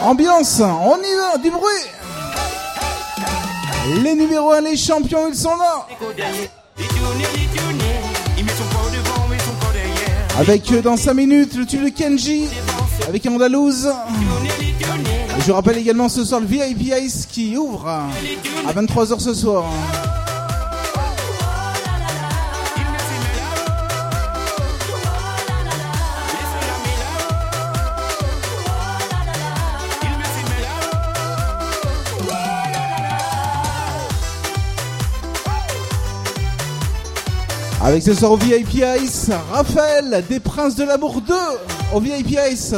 Ambiance, 0.00 0.60
on 0.60 0.96
y 0.96 1.14
va, 1.14 1.36
du 1.36 1.50
bruit 1.50 1.68
Les 4.02 4.14
numéros 4.14 4.50
1, 4.52 4.62
les 4.62 4.76
champions, 4.76 5.28
ils 5.28 5.34
sont 5.34 5.56
là 5.56 5.86
Avec 10.38 10.72
euh, 10.72 10.80
dans 10.80 10.96
5 10.96 11.12
minutes 11.12 11.54
le 11.56 11.66
tube 11.66 11.84
de 11.84 11.90
Kenji, 11.90 12.46
avec 13.06 13.26
Andalouse. 13.26 13.92
Je 15.46 15.52
rappelle 15.52 15.76
également 15.76 16.08
ce 16.08 16.24
soir 16.24 16.40
le 16.40 16.46
VIP 16.46 16.90
Ice 17.02 17.26
qui 17.30 17.58
ouvre 17.58 17.86
à 17.86 18.72
23h 18.72 19.18
ce 19.18 19.34
soir. 19.34 19.64
Avec 37.90 38.04
ce 38.04 38.14
soir 38.14 38.30
au 38.30 38.36
VIP 38.36 38.84
Ice, 39.02 39.30
Raphaël 39.50 40.22
des 40.28 40.38
Princes 40.38 40.76
de 40.76 40.84
l'amour 40.84 41.20
2 41.22 41.34
au 41.92 41.98
VIP 41.98 42.38
Ice. 42.52 42.72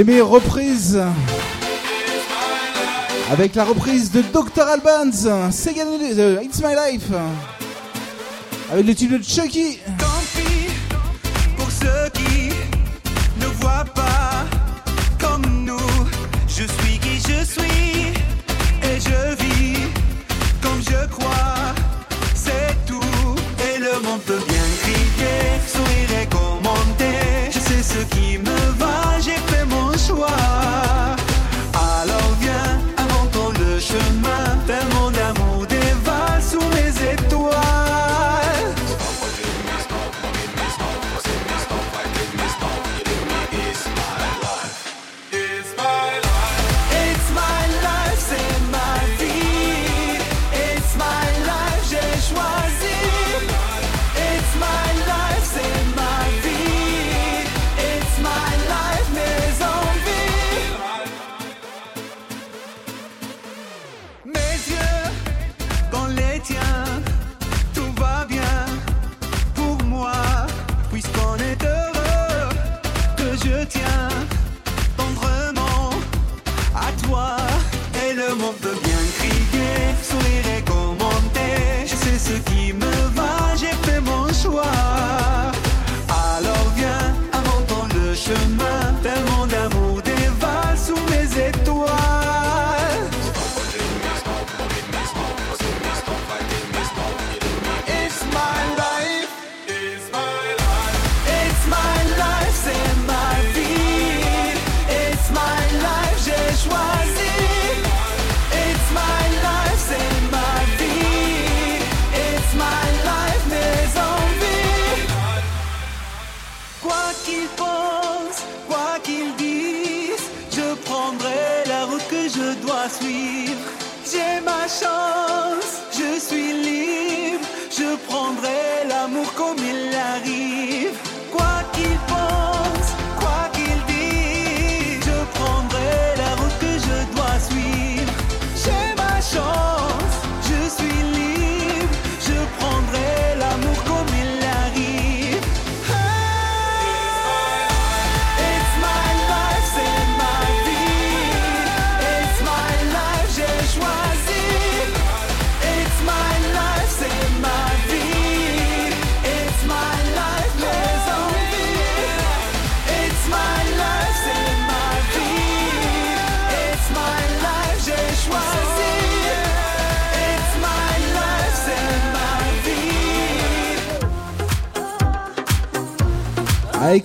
les 0.00 0.04
meilleures 0.04 0.30
reprises. 0.30 0.98
Avec 3.30 3.54
la 3.54 3.64
reprise 3.64 4.10
de 4.10 4.22
Dr. 4.22 4.66
Albans, 4.66 5.26
euh, 5.26 6.40
It's 6.42 6.62
My 6.62 6.74
Life. 6.74 7.10
Avec 8.72 8.86
le 8.86 8.94
titre 8.94 9.18
de 9.18 9.22
Chucky. 9.22 9.78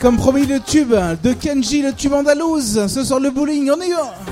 comme 0.05 0.17
promis 0.17 0.45
le 0.45 0.59
tube 0.59 0.93
de 1.23 1.33
Kenji, 1.33 1.81
le 1.81 1.91
tube 1.91 2.13
andalouse. 2.13 2.85
Ce 2.85 3.03
soir 3.03 3.19
le 3.19 3.31
bowling, 3.31 3.71
on 3.71 3.81
y 3.81 3.89
va 3.89 4.24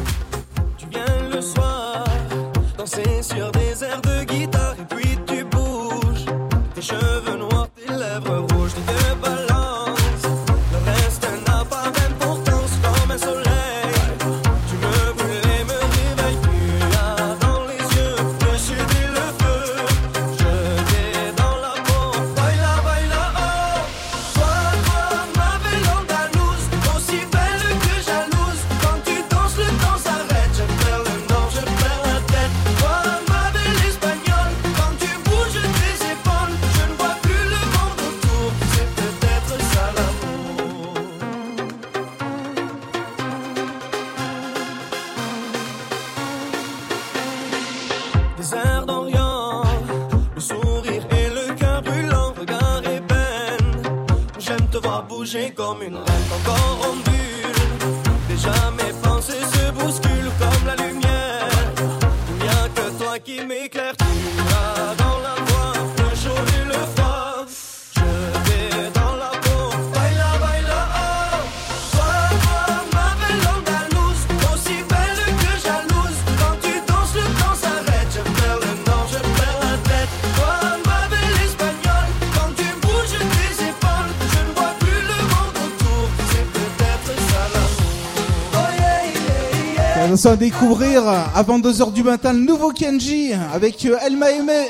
découvrir 90.74 91.08
euh, 91.08 91.22
à 91.36 91.44
22h 91.44 91.94
du 91.94 92.02
matin 92.02 92.34
le 92.34 92.40
nouveau 92.40 92.72
Kenji 92.72 93.32
avec 93.54 93.86
euh, 93.86 93.98
Elma 94.04 94.32
Aimé. 94.32 94.70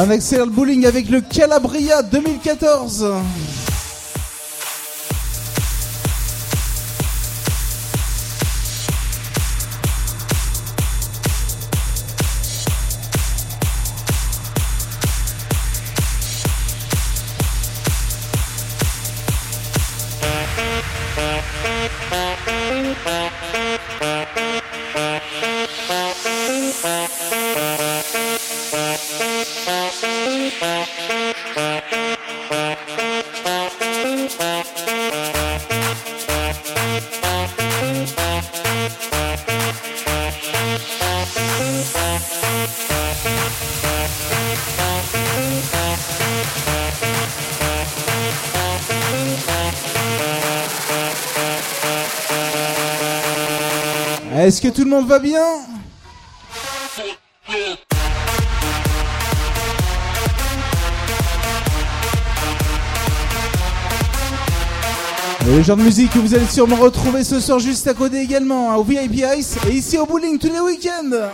Un 0.00 0.08
excellent 0.08 0.46
bowling 0.46 0.86
avec 0.86 1.10
le 1.10 1.20
Calabria 1.20 2.00
2014. 2.02 3.06
Est-ce 54.50 54.60
que 54.60 54.66
tout 54.66 54.82
le 54.82 54.90
monde 54.90 55.06
va 55.06 55.20
bien 55.20 55.44
le 65.46 65.62
genre 65.62 65.76
de 65.76 65.82
musique 65.82 66.10
que 66.12 66.18
vous 66.18 66.34
allez 66.34 66.46
sûrement 66.46 66.74
retrouver 66.74 67.22
ce 67.22 67.38
soir 67.38 67.60
juste 67.60 67.86
à 67.86 67.94
côté 67.94 68.22
également, 68.22 68.72
hein, 68.72 68.74
au 68.74 68.82
VIP 68.82 69.22
Ice 69.38 69.56
et 69.68 69.72
ici 69.72 69.96
au 69.98 70.06
bowling 70.06 70.36
tous 70.36 70.52
les 70.52 70.58
week-ends. 70.58 71.28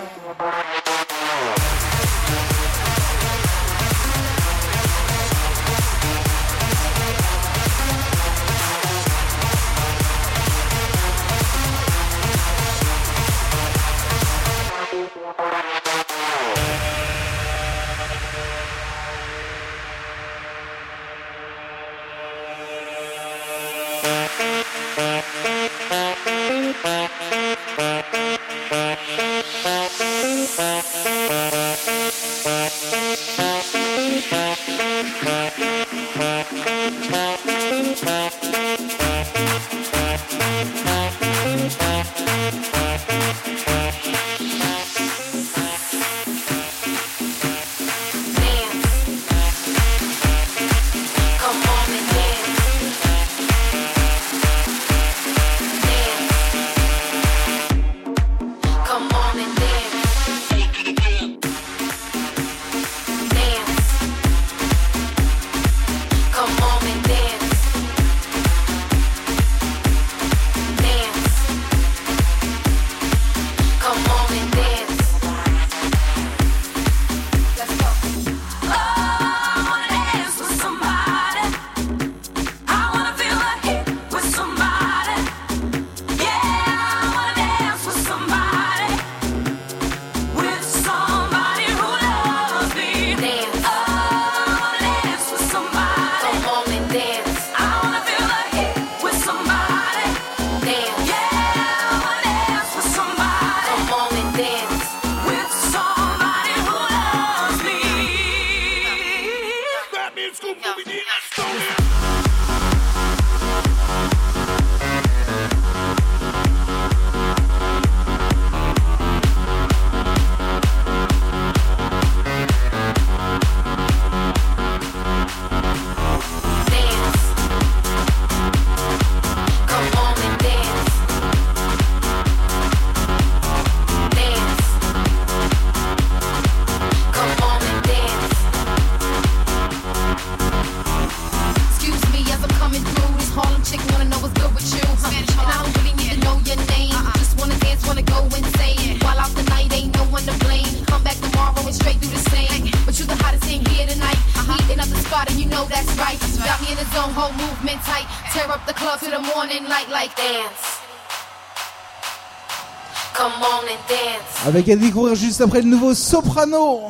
Avec 164.56 164.70
à 164.70 164.76
découvrir 164.76 165.14
juste 165.14 165.42
après 165.42 165.60
le 165.60 165.68
nouveau 165.68 165.92
Soprano. 165.92 166.84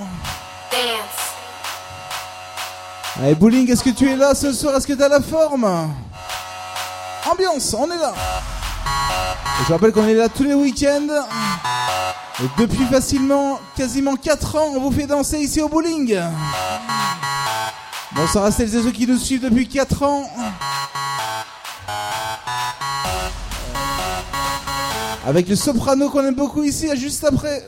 Dance. 0.71 0.79
Allez, 3.21 3.35
bowling, 3.35 3.69
est-ce 3.69 3.83
que 3.83 3.91
tu 3.91 4.09
es 4.09 4.15
là 4.15 4.37
ce 4.37 4.53
soir? 4.53 4.77
Est-ce 4.77 4.87
que 4.87 4.93
tu 4.93 5.03
as 5.03 5.09
la 5.09 5.21
forme? 5.21 5.65
Ambiance, 7.29 7.75
on 7.77 7.91
est 7.91 7.99
là. 7.99 8.15
Et 9.61 9.65
je 9.67 9.73
rappelle 9.73 9.91
qu'on 9.91 10.07
est 10.07 10.15
là 10.15 10.29
tous 10.29 10.45
les 10.45 10.55
week-ends. 10.55 11.09
Et 12.39 12.49
depuis 12.57 12.85
facilement, 12.85 13.59
quasiment 13.77 14.15
4 14.15 14.55
ans, 14.55 14.69
on 14.77 14.79
vous 14.79 14.93
fait 14.93 15.09
danser 15.09 15.41
ici 15.41 15.61
au 15.61 15.69
bowling. 15.69 16.21
Bonsoir 18.13 18.45
à 18.45 18.53
celles 18.53 18.77
et 18.77 18.81
ceux 18.81 18.93
qui 18.93 19.09
nous 19.09 19.19
suivent 19.19 19.43
depuis 19.43 19.67
4 19.67 20.05
ans. 20.05 20.31
Avec 25.27 25.49
le 25.49 25.57
soprano 25.57 26.09
qu'on 26.09 26.25
aime 26.25 26.37
beaucoup 26.37 26.63
ici, 26.63 26.87
juste 26.97 27.25
après. 27.25 27.65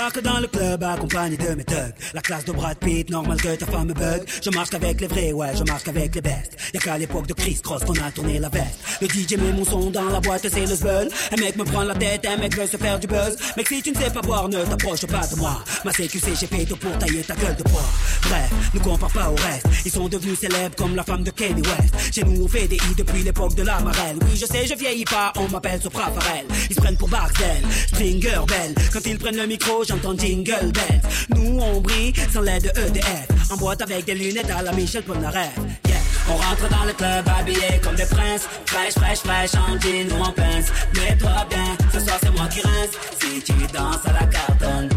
Je 0.00 0.04
débarque 0.06 0.22
dans 0.22 0.40
le 0.40 0.46
club 0.46 0.82
accompagné 0.82 1.36
de 1.36 1.54
mes 1.54 1.64
thugs. 1.64 1.92
La 2.14 2.22
classe 2.22 2.46
de 2.46 2.52
Brad 2.52 2.78
Pitt, 2.78 3.10
normal 3.10 3.38
que 3.38 3.54
ta 3.54 3.66
femme 3.66 3.88
me 3.88 3.92
bug. 3.92 4.22
Je 4.42 4.48
marche 4.48 4.70
qu'avec 4.70 4.98
les 4.98 5.06
vrais, 5.06 5.32
ouais, 5.34 5.54
je 5.54 5.62
marche 5.64 5.82
qu'avec 5.82 6.14
les 6.14 6.22
bestes. 6.22 6.56
Y'a 6.72 6.80
qu'à 6.80 6.96
l'époque 6.96 7.26
de 7.26 7.34
Chris 7.34 7.60
Cross 7.62 7.84
qu'on 7.84 7.92
a 7.92 8.10
tourné 8.10 8.38
la 8.38 8.48
veste. 8.48 8.78
Le 9.02 9.06
DJ 9.06 9.36
met 9.36 9.52
mon 9.52 9.62
son 9.62 9.90
dans 9.90 10.08
la 10.08 10.20
boîte, 10.20 10.48
c'est 10.48 10.64
le 10.64 10.74
zbeul. 10.74 11.10
Un 11.32 11.36
mec 11.36 11.54
me 11.56 11.64
prend 11.64 11.82
la 11.82 11.94
tête, 11.94 12.26
un 12.26 12.38
mec 12.38 12.56
veut 12.56 12.66
se 12.66 12.78
faire 12.78 12.98
du 12.98 13.08
buzz. 13.08 13.36
Mec, 13.58 13.68
si 13.68 13.82
tu 13.82 13.90
ne 13.90 13.96
sais 13.98 14.08
pas 14.08 14.22
boire, 14.22 14.48
ne 14.48 14.64
t'approche 14.64 15.04
pas 15.04 15.26
de 15.26 15.36
moi. 15.36 15.62
Ma 15.84 15.92
CQC, 15.92 16.34
j'ai 16.38 16.66
tout 16.66 16.76
pour 16.76 16.96
tailler 16.98 17.22
ta 17.22 17.34
gueule 17.34 17.56
de 17.56 17.62
bois. 17.62 17.84
Bref, 18.22 18.50
ne 18.74 18.80
compare 18.80 19.10
pas 19.10 19.30
au 19.30 19.34
reste. 19.34 19.66
Ils 19.84 19.90
sont 19.90 20.08
devenus 20.08 20.38
célèbres 20.38 20.76
comme 20.76 20.94
la 20.94 21.02
femme 21.02 21.22
de 21.22 21.30
Kanye 21.30 21.62
West. 21.62 22.14
Chez 22.14 22.22
nous, 22.22 22.46
fait 22.48 22.68
des 22.68 22.76
hits 22.76 22.94
depuis 22.98 23.22
l'époque 23.22 23.54
de 23.54 23.62
la 23.62 23.80
marelle. 23.80 24.18
Oui, 24.22 24.36
je 24.36 24.44
sais, 24.44 24.66
je 24.66 24.74
vieillis 24.74 25.04
pas, 25.04 25.32
on 25.36 25.48
m'appelle 25.48 25.80
Sopra 25.80 26.10
Farel. 26.12 26.44
Ils 26.68 26.76
se 26.76 26.80
prennent 26.80 26.98
pour 26.98 27.08
Barcel, 27.08 27.62
Stringer 27.88 28.40
Bell. 28.46 28.74
Quand 28.92 29.06
ils 29.06 29.18
prennent 29.18 29.36
le 29.36 29.46
micro, 29.46 29.82
j'entends 29.84 30.16
Jingle 30.16 30.72
Bells. 30.72 31.00
Nous, 31.34 31.58
on 31.60 31.80
brille 31.80 32.12
sans 32.32 32.42
l'aide 32.42 32.64
de 32.64 32.80
EDF. 32.80 33.28
En 33.50 33.56
boîte 33.56 33.80
avec 33.80 34.04
des 34.04 34.14
lunettes 34.14 34.50
à 34.50 34.62
la 34.62 34.72
Michel 34.72 35.02
Polnareff. 35.02 35.56
Yeah. 35.86 35.96
On 36.28 36.36
rentre 36.36 36.68
dans 36.68 36.84
le 36.84 36.92
club 36.92 37.28
habillé 37.28 37.80
comme 37.82 37.96
des 37.96 38.04
princes. 38.04 38.46
Fraîche, 38.66 38.94
fraîche, 38.94 39.18
fraîche, 39.18 39.54
en 39.54 39.80
jean 39.80 40.12
ou 40.12 40.22
en 40.22 40.32
pince. 40.32 40.70
Mets-toi 40.94 41.46
bien, 41.48 41.76
ce 41.92 42.00
soir 42.00 42.18
c'est 42.22 42.30
moi 42.30 42.46
qui 42.46 42.60
rince. 42.60 42.90
Si 43.20 43.42
tu 43.42 43.52
danses 43.72 44.06
à 44.06 44.12
la 44.12 44.26
cartonne, 44.26 44.88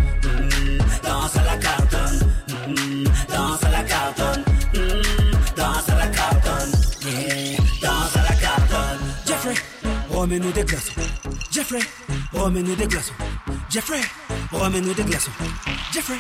danse 1.24 1.38
à 1.38 1.44
la 1.44 1.58
cartonne, 1.58 2.20
mm, 2.68 3.04
danse 3.30 3.64
à 3.64 3.70
la 3.70 3.84
cartonne, 3.84 4.44
mm, 4.74 5.56
danse 5.56 5.90
à 5.90 5.96
la 5.96 6.08
cartonne, 6.08 6.72
yeah, 7.06 7.58
danse 7.82 8.18
à 8.18 8.24
la 8.24 8.36
cartonne. 8.36 9.00
Jeffrey, 9.26 9.56
remets-nous 10.10 10.52
des 10.52 10.64
glaçons. 10.66 10.92
Jeffrey, 11.50 11.80
remets-nous 12.34 12.76
des 12.76 12.88
glaçons. 12.88 13.14
Jeffrey, 13.70 14.02
remets-nous 14.52 14.94
des 14.94 15.04
glaçons. 15.04 15.32
Jeffrey, 15.94 16.18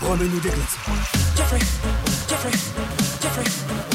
remets-nous 0.00 0.40
des 0.40 0.50
glaçons. 0.50 0.92
Jeffrey, 1.36 1.58
Jeffrey, 2.28 2.52
Jeffrey, 3.22 3.93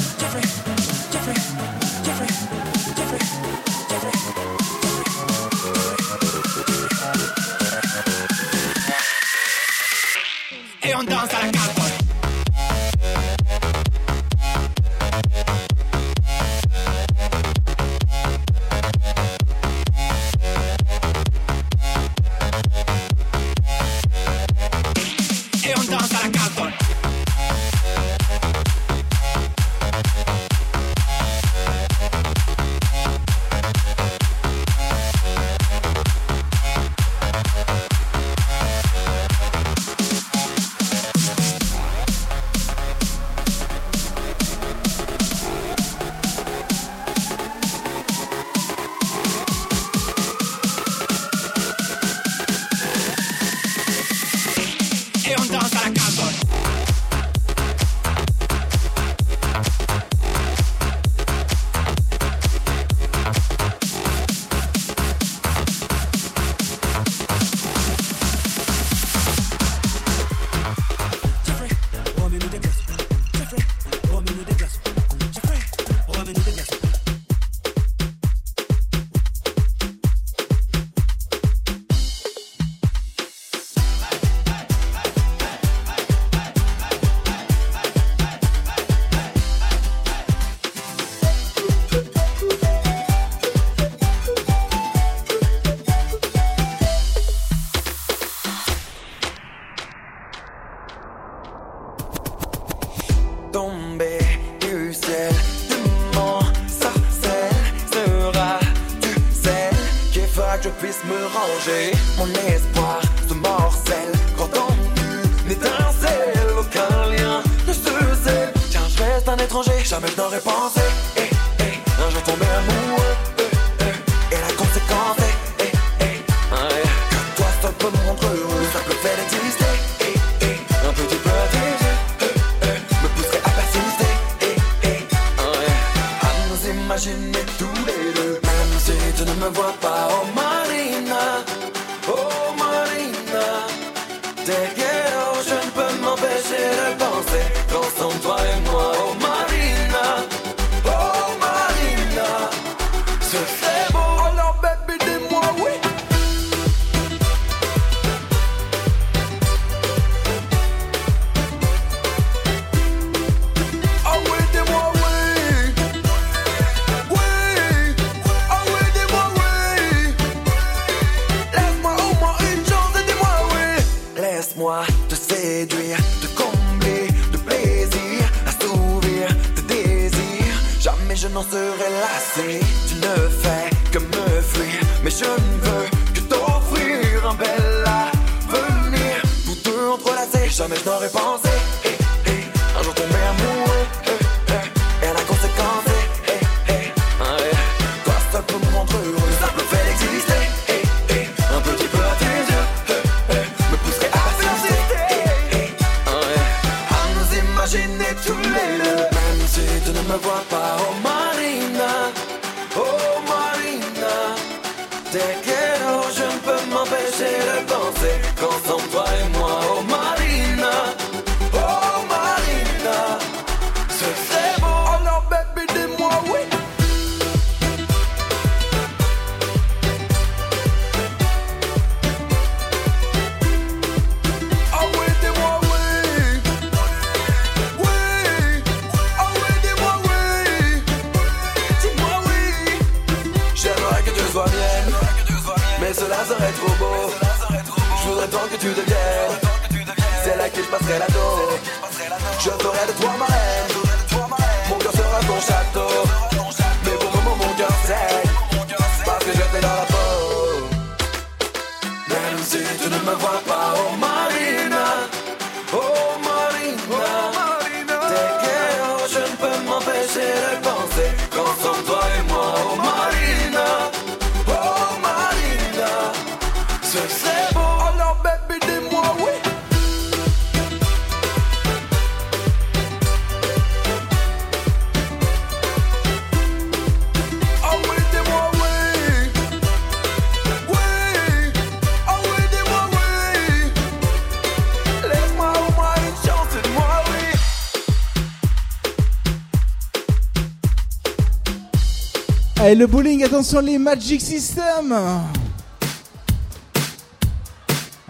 Et 302.69 302.75
le 302.75 302.85
bowling, 302.85 303.23
attention 303.23 303.61
les 303.61 303.79
Magic 303.79 304.21
System 304.21 304.95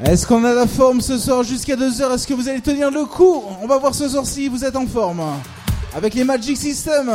Est-ce 0.04 0.28
qu'on 0.28 0.44
a 0.44 0.54
la 0.54 0.68
forme 0.68 1.00
ce 1.00 1.18
soir 1.18 1.44
jusqu'à 1.44 1.78
2h 1.78 2.14
Est-ce 2.14 2.28
que 2.28 2.34
vous 2.34 2.50
allez 2.50 2.60
tenir 2.60 2.92
le 2.92 3.06
coup? 3.06 3.42
On 3.62 3.68
va 3.68 3.78
voir 3.78 3.96
ce 3.96 4.10
soir 4.10 4.26
si 4.26 4.50
vous 4.50 4.66
êtes 4.66 4.76
en 4.76 4.86
forme. 4.86 5.22
Avec 5.96 6.14
les 6.14 6.26
Magic 6.26 6.58
Systems. 6.58 7.10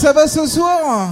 ça 0.00 0.14
va 0.14 0.26
ce 0.26 0.46
soir? 0.46 1.10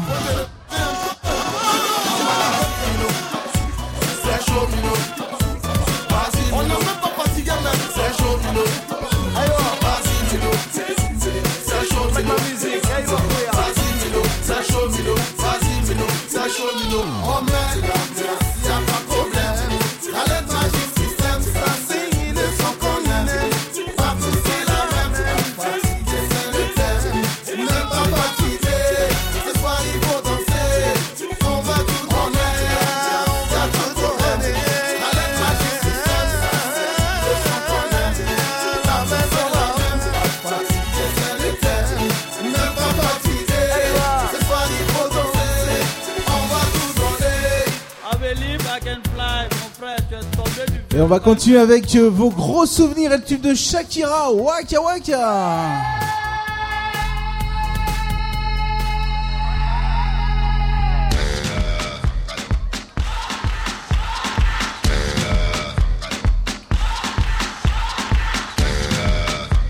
On 51.09 51.11
va 51.11 51.21
continuer 51.21 51.59
avec 51.59 51.97
euh, 51.97 52.11
vos 52.11 52.29
gros 52.29 52.67
souvenirs 52.67 53.13
et 53.13 53.17
le 53.17 53.25
tube 53.25 53.41
de 53.41 53.55
Shakira, 53.55 54.31
Waka 54.31 54.79
Waka. 54.79 55.73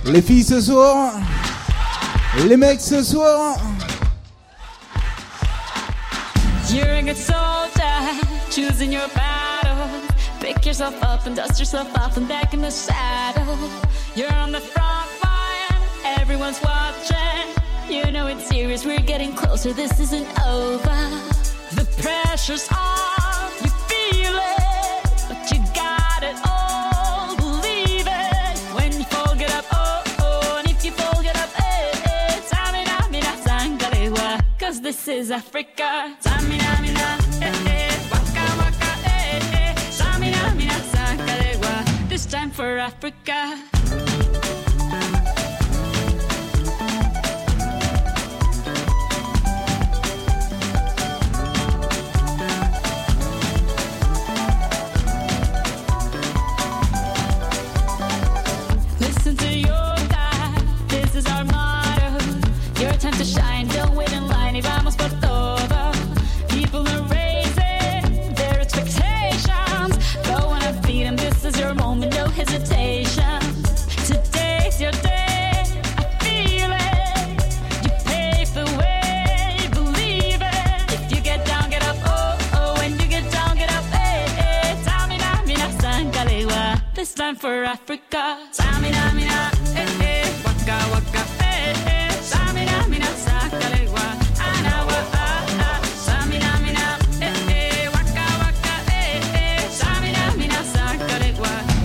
Les 0.06 0.22
filles 0.22 0.42
ce 0.42 0.60
soir, 0.60 1.12
les 2.48 2.56
mecs 2.56 2.80
ce 2.80 3.00
soir. 3.04 3.58
You're 6.68 6.84
a 6.84 7.02
good 7.02 7.16
soldier, 7.16 8.24
choosing 8.50 8.90
your 8.90 9.08
path. 9.14 9.47
Pick 10.48 10.64
yourself 10.64 10.96
up 11.02 11.26
and 11.26 11.36
dust 11.36 11.58
yourself 11.58 11.94
off 11.98 12.16
and 12.16 12.26
back 12.26 12.54
in 12.54 12.62
the 12.62 12.70
saddle. 12.70 13.58
You're 14.16 14.32
on 14.32 14.50
the 14.50 14.60
front 14.60 15.10
line, 15.22 15.82
everyone's 16.18 16.58
watching. 16.62 17.52
You 17.86 18.10
know 18.10 18.28
it's 18.28 18.48
serious, 18.48 18.86
we're 18.86 18.98
getting 19.00 19.34
closer, 19.34 19.74
this 19.74 20.00
isn't 20.00 20.26
over. 20.46 21.00
The 21.74 21.86
pressure's 22.00 22.66
on, 22.72 23.50
you 23.62 23.68
feel 23.90 24.36
it, 24.36 25.22
but 25.28 25.52
you 25.52 25.58
got 25.74 26.22
it 26.22 26.36
all, 26.48 27.36
believe 27.36 28.06
it. 28.08 28.58
When 28.72 28.90
you 28.94 29.04
fall, 29.04 29.34
get 29.34 29.52
up, 29.52 29.66
oh, 29.70 30.02
oh, 30.20 30.62
and 30.64 30.70
if 30.70 30.82
you 30.82 30.92
up, 30.92 31.60
eh, 31.60 31.92
eh, 32.06 32.40
eh, 34.16 34.40
cause 34.58 34.80
this 34.80 35.08
is 35.08 35.30
Africa. 35.30 36.16
Tamina. 36.22 36.77
for 42.58 42.76
Africa. 42.76 43.67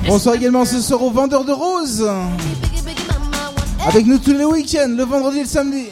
Bonsoir 0.07 0.35
également 0.35 0.63
ce 0.63 0.79
soir 0.79 1.01
aux 1.01 1.11
vendeurs 1.11 1.43
de 1.43 1.51
roses. 1.51 2.09
Avec 3.85 4.05
nous 4.05 4.19
tous 4.19 4.33
les 4.33 4.45
week-ends, 4.45 4.93
le 4.95 5.03
vendredi 5.03 5.39
et 5.39 5.43
le 5.43 5.47
samedi. 5.47 5.87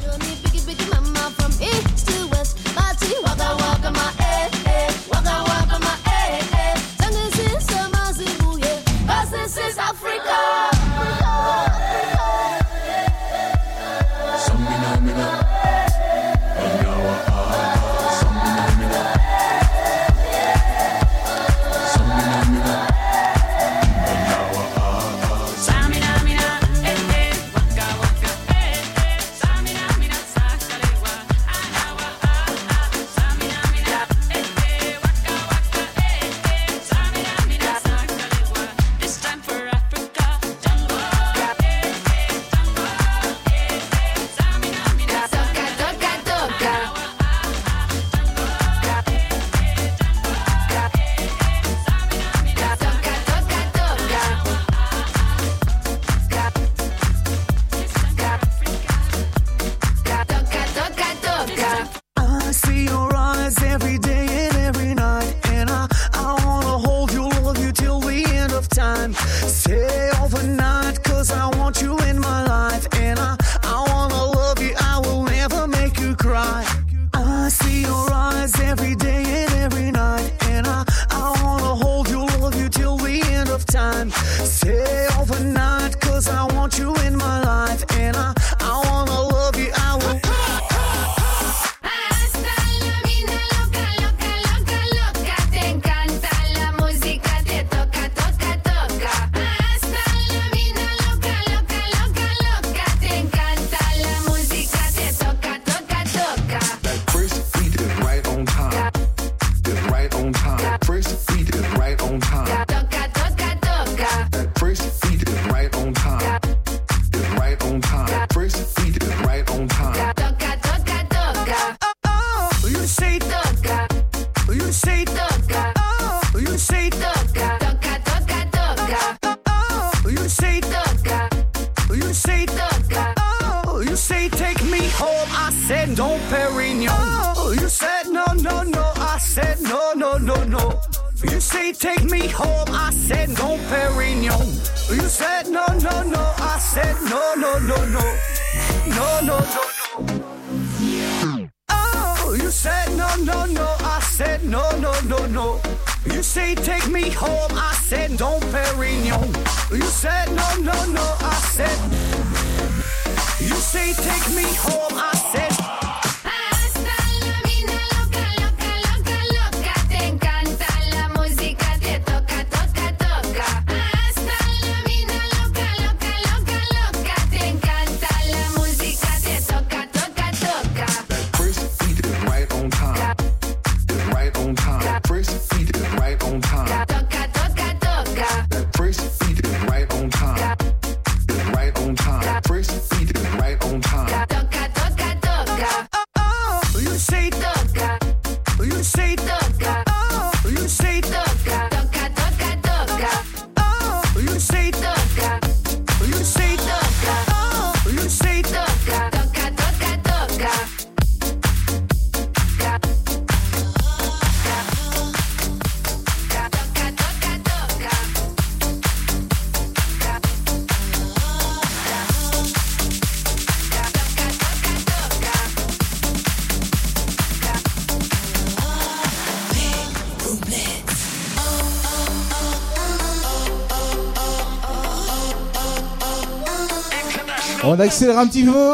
On 237.81 237.83
accélère 237.83 238.19
un 238.19 238.27
petit 238.27 238.43
peu 238.43 238.73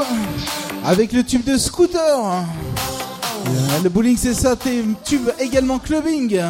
avec 0.84 1.14
le 1.14 1.24
tube 1.24 1.46
de 1.46 1.58
scooter. 1.58 2.02
Euh, 2.02 3.82
Le 3.82 3.88
bowling 3.88 4.18
c'est 4.18 4.34
ça, 4.34 4.54
tube 5.06 5.30
également 5.40 5.80
clubbing. 5.80 6.42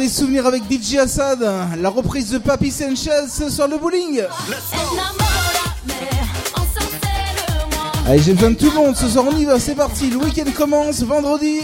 Des 0.00 0.08
souvenirs 0.08 0.46
avec 0.46 0.62
DJ 0.70 0.94
Assad, 0.96 1.46
la 1.78 1.90
reprise 1.90 2.30
de 2.30 2.38
Papy 2.38 2.70
Sanchez 2.70 3.50
sur 3.50 3.68
le 3.68 3.76
bowling. 3.76 4.22
Allez, 8.06 8.22
j'ai 8.22 8.32
besoin 8.32 8.52
de 8.52 8.56
tout 8.56 8.70
le 8.70 8.76
monde, 8.76 8.96
ce 8.96 9.06
soir 9.10 9.26
on 9.30 9.36
y 9.36 9.44
va, 9.44 9.60
c'est 9.60 9.74
parti, 9.74 10.08
le 10.08 10.16
week-end 10.16 10.50
commence 10.56 11.02
vendredi. 11.02 11.60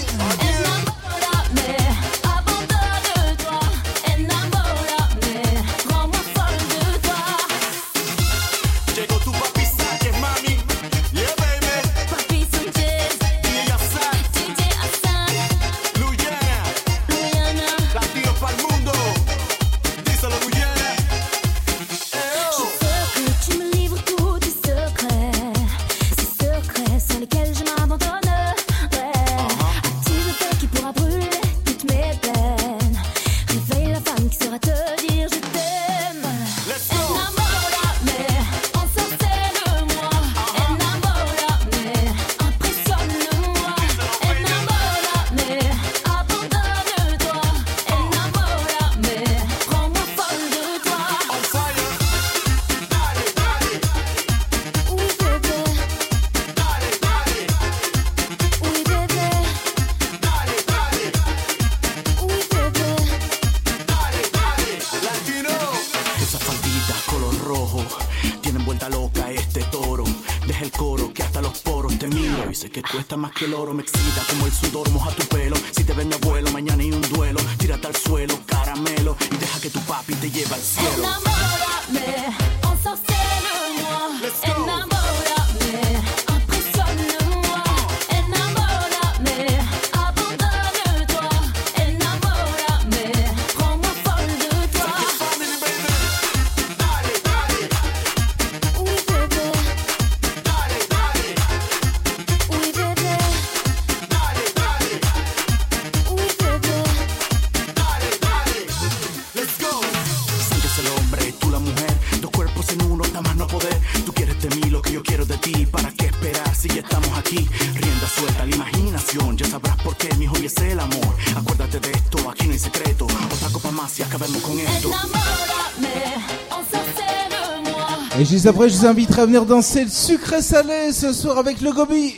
Après, 128.48 128.68
je 128.68 128.76
vous 128.76 128.86
inviterai 128.86 129.22
à 129.22 129.26
venir 129.26 129.44
danser 129.44 129.84
le 129.84 129.90
sucré 129.90 130.40
salé 130.40 130.92
ce 130.92 131.12
soir 131.12 131.36
avec 131.36 131.60
le 131.60 131.72
gobi. 131.72 132.14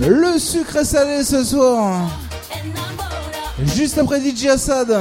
Le 0.00 0.38
sucré 0.38 0.84
salé 0.84 1.24
ce 1.24 1.42
soir. 1.42 2.08
Juste 3.74 3.98
après 3.98 4.20
DJ 4.20 4.46
Assad. 4.46 4.96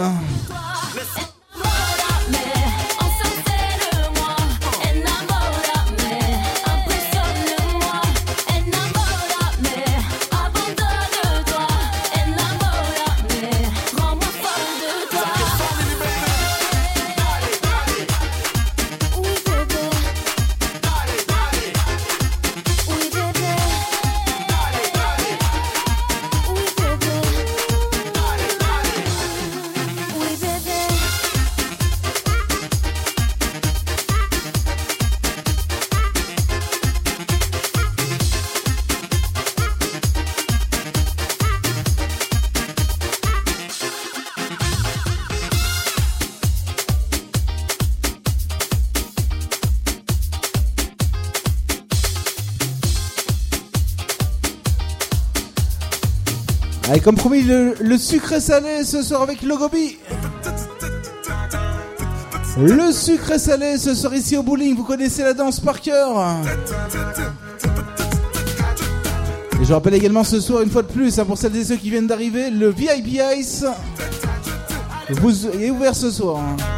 Allez, 56.94 57.02
comme 57.02 57.16
promis, 57.16 57.42
le, 57.42 57.74
le 57.80 57.98
sucré 57.98 58.40
salé 58.40 58.84
ce 58.84 59.02
soir 59.02 59.24
avec 59.24 59.42
Logobi. 59.42 59.98
Le 62.56 62.92
sucré 62.92 63.40
salé 63.40 63.80
ce 63.80 63.96
soir 63.96 64.14
ici 64.14 64.38
au 64.38 64.44
bowling, 64.44 64.76
vous 64.76 64.84
connaissez 64.84 65.24
la 65.24 65.34
danse 65.34 65.60
par 65.60 65.82
cœur. 65.82 66.24
Et 69.60 69.66
je 69.66 69.74
rappelle 69.74 69.96
également 69.96 70.24
ce 70.24 70.40
soir, 70.40 70.62
une 70.62 70.70
fois 70.70 70.84
de 70.84 70.92
plus, 70.92 71.18
hein, 71.18 71.26
pour 71.26 71.36
celles 71.36 71.56
et 71.56 71.64
ceux 71.64 71.78
qui 71.78 71.90
viennent 71.90 72.06
d'arriver, 72.06 72.52
le 72.52 72.70
VIP 72.70 73.20
Ice 73.38 73.66
vous 75.10 75.48
est 75.48 75.72
ouvert 75.72 75.96
ce 75.96 76.12
soir. 76.12 76.42
Hein. 76.42 76.73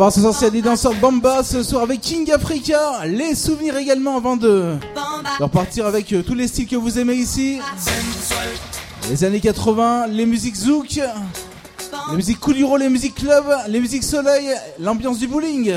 avoir 0.00 0.14
ce 0.14 0.22
sorcier 0.22 0.50
des 0.50 0.62
danseurs 0.62 0.94
Bamba 0.94 1.42
ce 1.44 1.62
soir 1.62 1.82
avec 1.82 2.00
King 2.00 2.32
Africa. 2.32 3.04
Les 3.04 3.34
souvenirs 3.34 3.76
également 3.76 4.16
avant 4.16 4.34
de, 4.34 4.76
repartir 5.38 5.84
avec 5.84 6.14
euh, 6.14 6.22
tous 6.22 6.32
les 6.32 6.48
styles 6.48 6.66
que 6.66 6.76
vous 6.76 6.98
aimez 6.98 7.16
ici. 7.16 7.60
Les 9.10 9.24
années 9.24 9.40
80, 9.40 10.06
les 10.06 10.24
musiques 10.24 10.56
zouk, 10.56 11.02
les 12.10 12.16
musiques 12.16 12.40
couluro, 12.40 12.78
les 12.78 12.88
musiques 12.88 13.16
club, 13.16 13.44
les 13.68 13.78
musiques 13.78 14.04
soleil, 14.04 14.48
l'ambiance 14.78 15.18
du 15.18 15.28
bowling. 15.28 15.74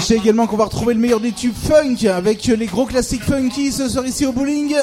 Sachez 0.00 0.16
également 0.16 0.46
qu'on 0.46 0.56
va 0.56 0.64
retrouver 0.64 0.94
le 0.94 1.00
meilleur 1.00 1.20
des 1.20 1.32
tubes 1.32 1.54
funk 1.54 2.08
avec 2.08 2.46
les 2.46 2.64
gros 2.64 2.86
classiques 2.86 3.22
funky 3.22 3.70
ce 3.70 3.86
soir 3.86 4.06
ici 4.06 4.24
au 4.24 4.32
bowling. 4.32 4.74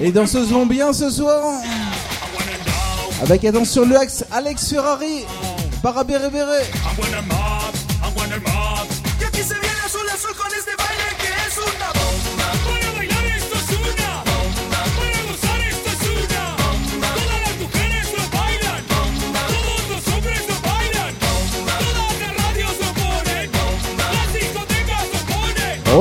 Les 0.00 0.10
danseuses 0.10 0.50
vont 0.50 0.64
bien 0.64 0.94
ce 0.94 1.10
soir. 1.10 1.60
Avec 3.22 3.44
attention 3.44 3.84
le 3.84 3.94
axe 3.94 4.24
Alex 4.32 4.70
Ferrari, 4.70 5.26
Para 5.82 6.02
Béré 6.02 6.30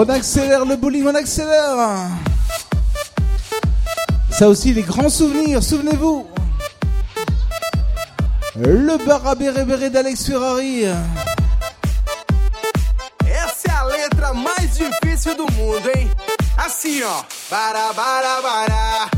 On 0.06 0.10
accélère 0.10 0.66
le 0.66 0.76
bowling, 0.76 1.08
on 1.08 1.16
accélère. 1.16 2.10
Ça 4.30 4.50
aussi, 4.50 4.74
les 4.74 4.82
grands 4.82 5.08
souvenirs, 5.08 5.64
souvenez-vous. 5.64 6.28
Le 8.58 8.98
bar 9.06 9.26
à 9.26 9.34
d'Alex 9.34 10.26
Ferrari. 10.26 10.84
Essa 13.24 13.70
é 13.70 13.72
a 13.72 13.86
letra 13.86 14.34
mais 14.34 14.68
difícil 14.68 15.36
do 15.36 15.46
mundo, 15.54 15.90
hein? 15.96 16.10
Assim, 16.58 17.02
ó. 17.04 17.24
Bara, 17.50 17.94
bara, 17.94 18.42
bara. 18.42 19.13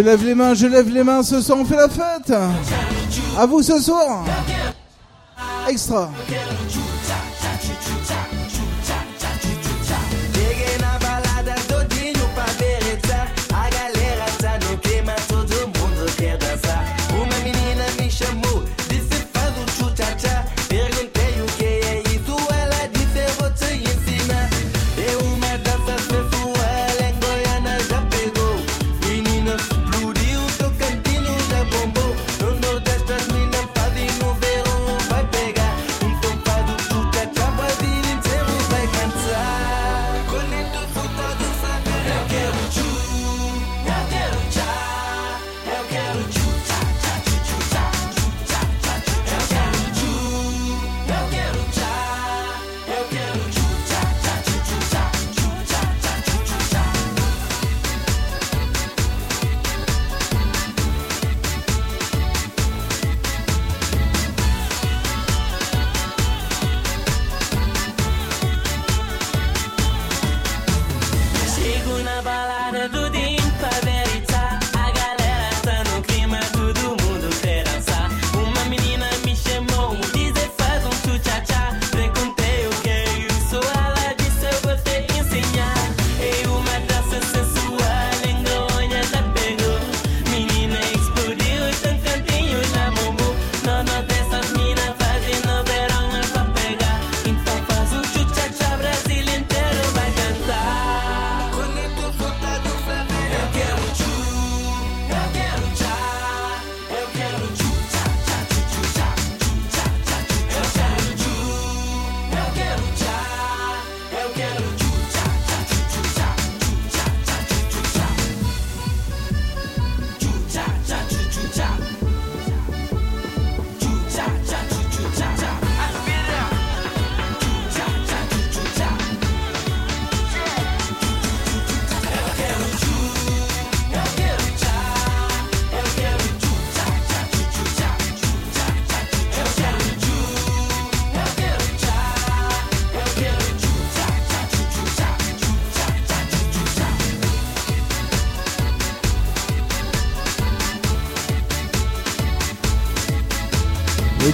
Je 0.00 0.04
lève 0.06 0.24
les 0.24 0.34
mains, 0.34 0.54
je 0.54 0.66
lève 0.66 0.88
les 0.88 1.04
mains, 1.04 1.22
ce 1.22 1.42
soir 1.42 1.58
on 1.60 1.64
fait 1.66 1.76
la 1.76 1.86
fête. 1.86 2.32
À 3.38 3.44
vous 3.44 3.62
ce 3.62 3.78
soir. 3.78 4.24
Extra. 5.68 6.10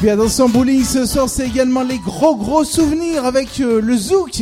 Bien 0.07 0.15
attention, 0.15 0.49
bowling 0.49 0.85
ce 0.85 1.05
soir, 1.05 1.29
c'est 1.29 1.49
également 1.49 1.83
les 1.83 1.99
gros 1.99 2.37
gros 2.37 2.63
souvenirs 2.63 3.25
avec 3.25 3.59
euh, 3.59 3.81
le 3.81 3.97
zouk. 3.97 4.41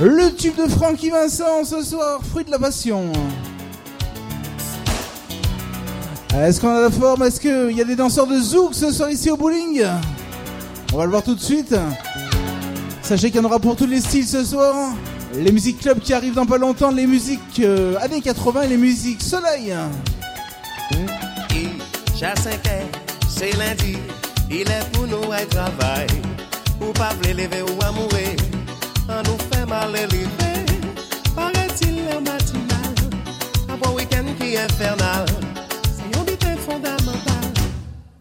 Le 0.00 0.34
tube 0.34 0.56
de 0.56 0.68
Francky 0.68 1.10
Vincent 1.10 1.62
ce 1.62 1.84
soir, 1.84 2.18
fruit 2.28 2.44
de 2.44 2.50
la 2.50 2.58
passion. 2.58 3.12
Est-ce 6.34 6.60
qu'on 6.60 6.70
a 6.70 6.80
la 6.80 6.90
forme? 6.90 7.22
Est-ce 7.22 7.38
qu'il 7.38 7.76
y 7.76 7.80
a 7.80 7.84
des 7.84 7.94
danseurs 7.94 8.26
de 8.26 8.40
zouk 8.40 8.74
ce 8.74 8.90
soir 8.90 9.08
ici 9.08 9.30
au 9.30 9.36
bowling? 9.36 9.84
On 10.92 10.96
va 10.96 11.04
le 11.04 11.10
voir 11.10 11.22
tout 11.22 11.36
de 11.36 11.40
suite. 11.40 11.76
Sachez 13.02 13.30
qu'il 13.30 13.40
y 13.40 13.44
en 13.44 13.46
aura 13.46 13.60
pour 13.60 13.76
tous 13.76 13.86
les 13.86 14.00
styles 14.00 14.26
ce 14.26 14.44
soir. 14.44 14.74
Les 15.32 15.52
musiques 15.52 15.78
club 15.78 16.00
qui 16.00 16.12
arrivent 16.12 16.34
dans 16.34 16.44
pas 16.44 16.58
longtemps, 16.58 16.90
les 16.90 17.06
musiques 17.06 17.60
euh, 17.60 17.94
années 18.00 18.20
80 18.20 18.62
et 18.62 18.66
les 18.66 18.78
musiques 18.78 19.22
soleil. 19.22 19.72
J'ai 22.16 22.26
5 22.26 22.26
heures, 22.26 22.88
c'est 23.28 23.56
lundi, 23.56 23.96
Ilè 24.46 24.78
pou 24.94 25.08
nou 25.10 25.32
ay 25.34 25.46
travay 25.50 26.06
Ou 26.78 26.92
pa 26.94 27.08
vle 27.18 27.32
leve 27.34 27.64
ou 27.66 27.80
amoure 27.82 28.28
An 29.10 29.24
nou 29.26 29.34
fè 29.50 29.64
mal 29.66 29.94
eleve 29.98 30.52
Pare 31.34 31.64
til 31.74 31.96
lè 32.06 32.20
matinal 32.22 32.94
Apon 33.74 33.96
wikend 33.98 34.30
ki 34.38 34.52
infernal. 34.62 35.26
Se 35.90 36.06
yon 36.12 36.22
bitè 36.28 36.54
fondamental 36.62 37.50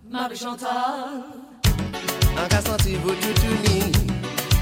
Marie 0.09 0.39
Chantal. 0.39 1.21
An 2.41 2.49
ka 2.49 2.63
santi 2.65 2.97
vou 3.05 3.13
toutouni 3.21 3.93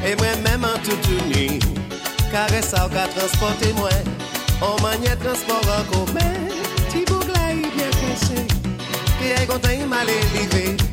E 0.03 0.16
mwen 0.19 0.43
mèm 0.43 0.67
an 0.67 0.75
toutouni 0.83 1.61
Kare 2.33 2.59
sa 2.66 2.90
ou 2.90 2.92
ka 2.92 3.08
transporte 3.16 3.72
mwen 3.80 4.11
An 4.59 4.75
manye 4.83 5.16
transport 5.24 5.72
an 5.77 5.88
koumen 5.93 6.42
Ti 6.90 7.06
boug 7.08 7.32
la 7.32 7.53
yi 7.56 7.72
byen 7.72 7.95
kèche 8.01 8.43
Ki 9.16 9.32
ay 9.38 9.48
kontan 9.48 9.80
yi 9.80 9.88
mal 9.88 10.11
eleve 10.11 10.92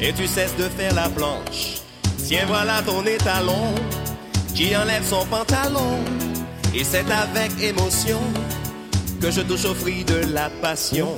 Et 0.00 0.12
tu 0.12 0.26
cesses 0.26 0.56
de 0.56 0.64
faire 0.64 0.94
la 0.94 1.08
planche. 1.08 1.80
Tiens, 2.26 2.44
voilà 2.46 2.82
ton 2.82 3.04
étalon 3.04 3.74
qui 4.54 4.76
enlève 4.76 5.04
son 5.04 5.24
pantalon. 5.26 5.98
Et 6.74 6.84
c'est 6.84 7.10
avec 7.10 7.52
émotion 7.62 8.20
que 9.20 9.30
je 9.30 9.40
touche 9.42 9.64
au 9.64 9.74
fruit 9.74 10.04
de 10.04 10.32
la 10.32 10.50
passion. 10.60 11.16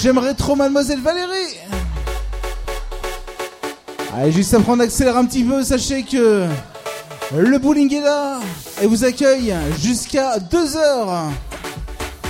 J'aimerais 0.00 0.34
trop 0.34 0.54
Mademoiselle 0.54 1.00
Valérie. 1.00 1.56
Allez, 4.16 4.30
juste 4.30 4.54
après 4.54 4.70
on 4.70 4.78
accélère 4.78 5.16
un 5.16 5.24
petit 5.24 5.42
peu, 5.42 5.64
sachez 5.64 6.04
que 6.04 6.46
le 7.36 7.58
bowling 7.58 7.92
est 7.94 8.02
là 8.02 8.38
et 8.80 8.86
vous 8.86 9.04
accueille 9.04 9.52
jusqu'à 9.80 10.38
2h. 10.38 11.30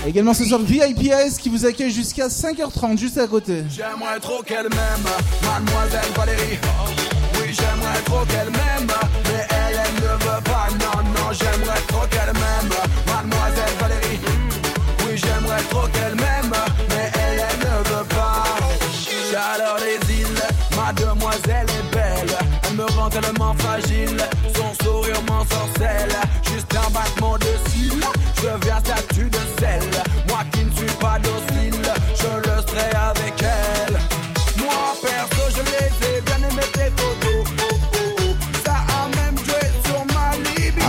Également 0.06 0.32
ce 0.32 0.44
soir 0.46 0.60
VIPS 0.60 1.36
qui 1.38 1.50
vous 1.50 1.66
accueille 1.66 1.90
jusqu'à 1.90 2.28
5h30 2.28 2.96
juste 2.96 3.18
à 3.18 3.26
côté. 3.26 3.64
J'aimerais 3.68 4.18
trop 4.20 4.42
qu'elle 4.42 4.68
m'aime, 4.70 5.06
mademoiselle 5.42 6.12
Valérie. 6.16 6.58
Oui, 7.34 7.48
j'aimerais 7.52 8.00
trop 8.06 8.24
qu'elle 8.24 8.50
m'aime, 8.50 8.88
mais 9.24 9.46
elle, 9.50 9.80
elle 9.84 9.94
ne 9.96 10.08
veut 10.24 10.42
pas. 10.44 10.68
Non, 10.70 11.02
non, 11.02 11.32
j'aimerais 11.32 11.80
trop 11.88 12.06
qu'elle 12.08 12.32
m'aime, 12.32 12.72
mademoiselle 13.06 13.74
Valérie. 13.78 14.20
Oui, 15.06 15.16
j'aimerais 15.16 15.62
trop 15.70 15.86
qu'elle 15.92 16.14
m'aime, 16.14 16.27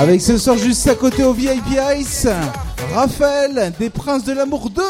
Avec 0.10 0.22
ce 0.22 0.40
soir 0.40 0.58
juste 0.58 0.88
à 0.88 0.96
côté 0.96 1.24
au 1.24 1.34
VIP 1.34 1.68
Ice, 1.96 2.28
Raphaël 2.96 3.72
des 3.78 3.92
Princes 3.92 4.24
de 4.24 4.34
l'Amour 4.34 4.72
2. 4.72 4.82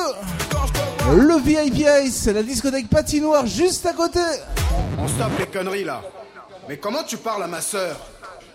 Le 1.14 1.38
VIP 1.42 1.86
Ice, 2.06 2.28
la 2.28 2.42
discothèque 2.42 2.88
patinoire 2.88 3.46
juste 3.46 3.86
à 3.86 3.92
côté. 3.92 4.22
On 4.98 5.10
stoppe 5.10 5.38
les 5.38 5.46
conneries 5.48 5.84
là. 5.84 6.02
Mais 6.70 6.78
comment 6.78 7.04
tu 7.06 7.18
parles 7.18 7.44
à 7.44 7.48
ma 7.48 7.60
sœur? 7.60 7.98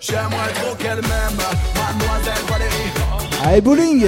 J'aimerais 0.00 0.54
trop 0.54 0.74
qu'elle 0.76 1.02
m'aime, 1.02 1.36
mademoiselle 1.76 2.44
Valérie. 2.48 2.92
Ah, 3.42 3.48
Allez, 3.48 3.60
bowling? 3.60 4.06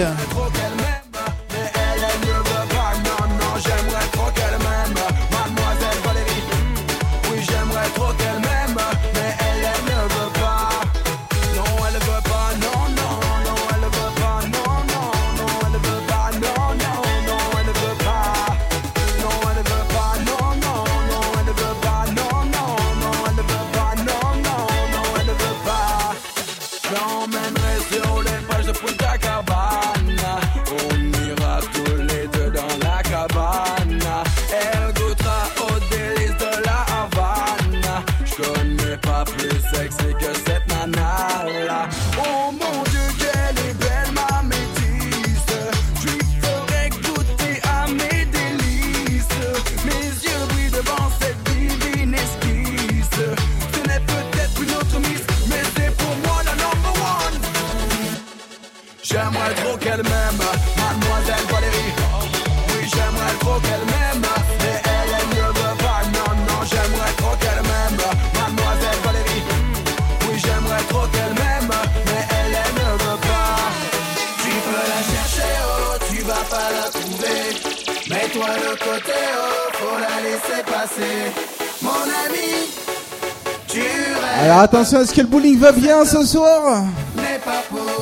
est-ce 85.00 85.12
que 85.12 85.20
le 85.20 85.26
bowling 85.26 85.58
va 85.58 85.72
bien 85.72 86.04
ce 86.04 86.24
soir 86.24 86.84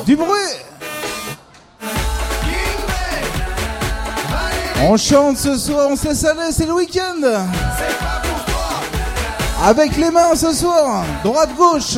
Du 0.05 0.15
bruit 0.15 0.35
On 4.83 4.97
chante 4.97 5.37
ce 5.37 5.57
soir, 5.57 5.87
on 5.89 5.95
s'est 5.95 6.13
salé, 6.13 6.51
c'est 6.51 6.65
le 6.65 6.73
week-end. 6.73 7.47
Avec 9.63 9.97
les 9.97 10.11
mains 10.11 10.35
ce 10.35 10.53
soir, 10.53 11.03
droite-gauche 11.23 11.97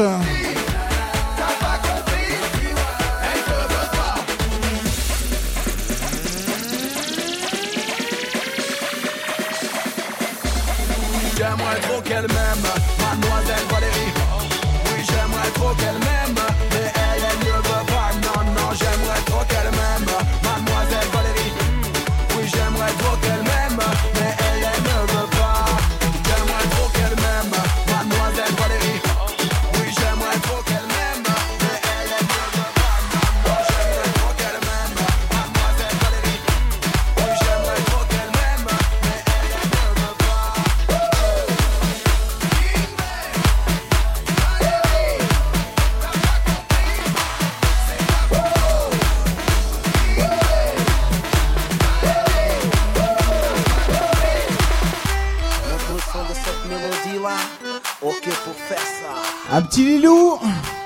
Un 59.58 59.64
petit 59.64 59.84
Lilou 59.84 60.38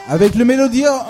avec 0.08 0.34
le 0.34 0.46
Mélodia. 0.46 1.06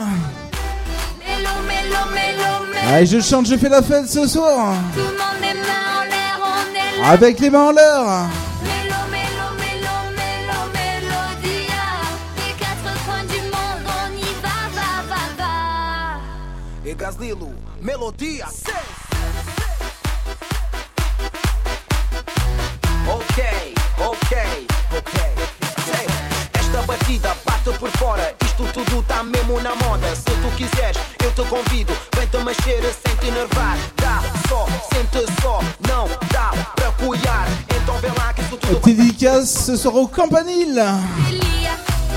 Allez, 2.90 3.06
je 3.06 3.20
chante, 3.20 3.46
je 3.46 3.56
fais 3.56 3.70
la 3.70 3.84
fête 3.84 4.10
ce 4.10 4.28
soir. 4.28 4.74
Tout 4.96 5.00
le 5.00 5.06
monde 5.06 5.44
est 5.44 5.54
main 5.54 6.00
en 6.00 6.04
l'air, 6.06 6.40
on 6.42 6.74
est 6.74 7.02
là. 7.04 7.10
Avec 7.12 7.40
les 7.40 7.52
mains 7.52 7.66
en 7.66 7.72
l'air. 7.72 8.02
Mélo, 8.64 8.96
mélo, 9.12 9.46
mélo, 9.60 9.96
mélo, 10.18 10.58
mélodia. 10.74 11.86
Les 12.38 12.54
quatre 12.58 13.06
coins 13.06 13.26
du 13.30 13.42
monde, 13.44 13.86
on 13.86 14.10
y 14.18 14.34
va, 14.42 14.58
va, 14.74 14.90
va, 15.08 15.24
va. 15.38 16.90
Et 16.90 16.96
Gazlilou, 16.96 17.54
mélodia, 17.80 18.48
c'est. 18.52 18.91
moda. 29.70 30.16
Se 30.16 30.24
tu 30.24 30.50
quiseres, 30.58 30.98
eu 31.24 31.32
te 31.32 31.42
te 31.42 31.86
te 35.08 35.20
sente 35.42 35.82
que 38.82 38.92
dédicace, 38.92 39.76
ce 39.76 39.88
au 39.88 40.08
Campanile. 40.08 40.84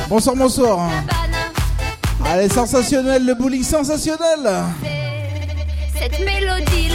Bonsoir, 0.09 0.37
bonsoir. 0.37 0.91
Allez, 2.25 2.49
sensationnel, 2.49 3.25
le 3.25 3.35
bowling 3.35 3.63
sensationnel. 3.63 4.65
Cette 5.99 6.19
mélodie, 6.21 6.91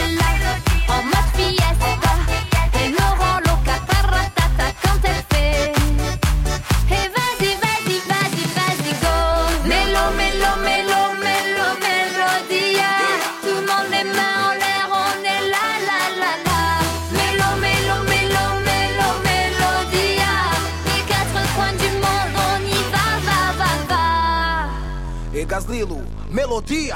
melodia. 26.49 26.95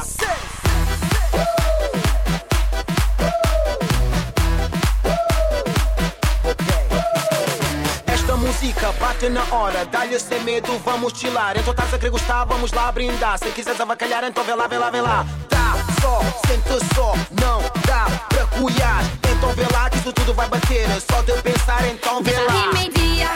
Esta 8.07 8.35
música, 8.35 8.91
bate 8.93 9.29
na 9.29 9.43
hora, 9.51 9.85
dá-lhe 9.85 10.19
sem 10.19 10.43
medo, 10.43 10.79
vamos 10.83 11.13
chilar. 11.13 11.55
Então 11.55 11.71
estás 11.71 11.93
a 11.93 11.97
querer 11.99 12.09
gostar, 12.09 12.45
vamos 12.45 12.71
lá 12.71 12.91
brindar. 12.91 13.37
Se 13.37 13.45
quiseres 13.51 13.79
avacalhar, 13.79 14.23
então 14.23 14.43
vê 14.43 14.55
lá, 14.55 14.65
vê 14.67 14.77
lá, 14.79 14.89
vê 14.89 15.01
lá. 15.01 15.25
Tá 15.47 15.75
só, 16.01 16.19
sente 16.47 16.95
só, 16.95 17.13
não 17.39 17.61
dá 17.85 18.07
pra 18.29 18.45
cuiar. 18.57 19.03
Então 19.31 19.53
vê 19.53 19.67
lá 19.71 19.87
que 19.87 19.97
isso 19.97 20.11
tudo 20.13 20.33
vai 20.33 20.47
bater. 20.47 20.89
É 20.89 20.99
só 20.99 21.21
de 21.21 21.33
pensar, 21.43 21.85
então 21.87 22.23
vê 22.23 22.39
lá. 22.39 22.73
Meio-dia, 22.73 23.29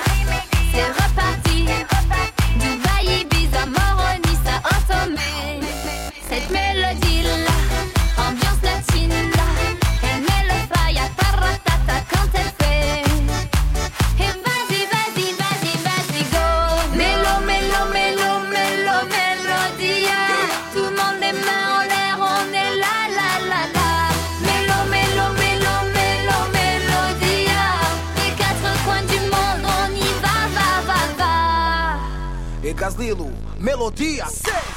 se 0.71 0.77
repartir. 0.77 1.96
melodia. 33.77 34.25
Seis. 34.27 34.76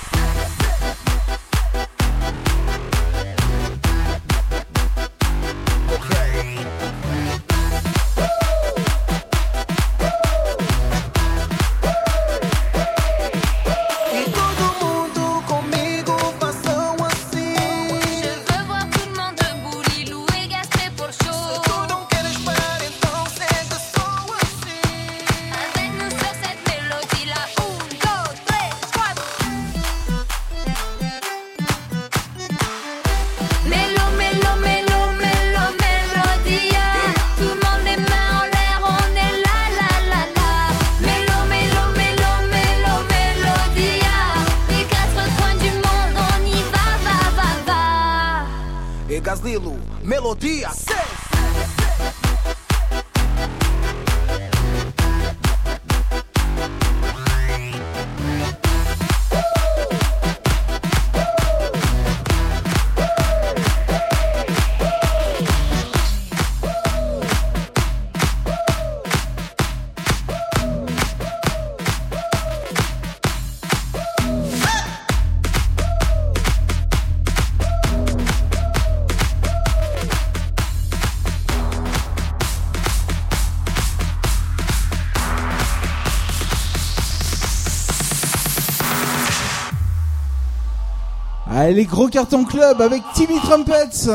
Les 91.72 91.84
gros 91.84 92.08
cartons 92.08 92.44
club 92.44 92.82
avec 92.82 93.00
Timmy 93.14 93.38
Trumpets. 93.40 94.10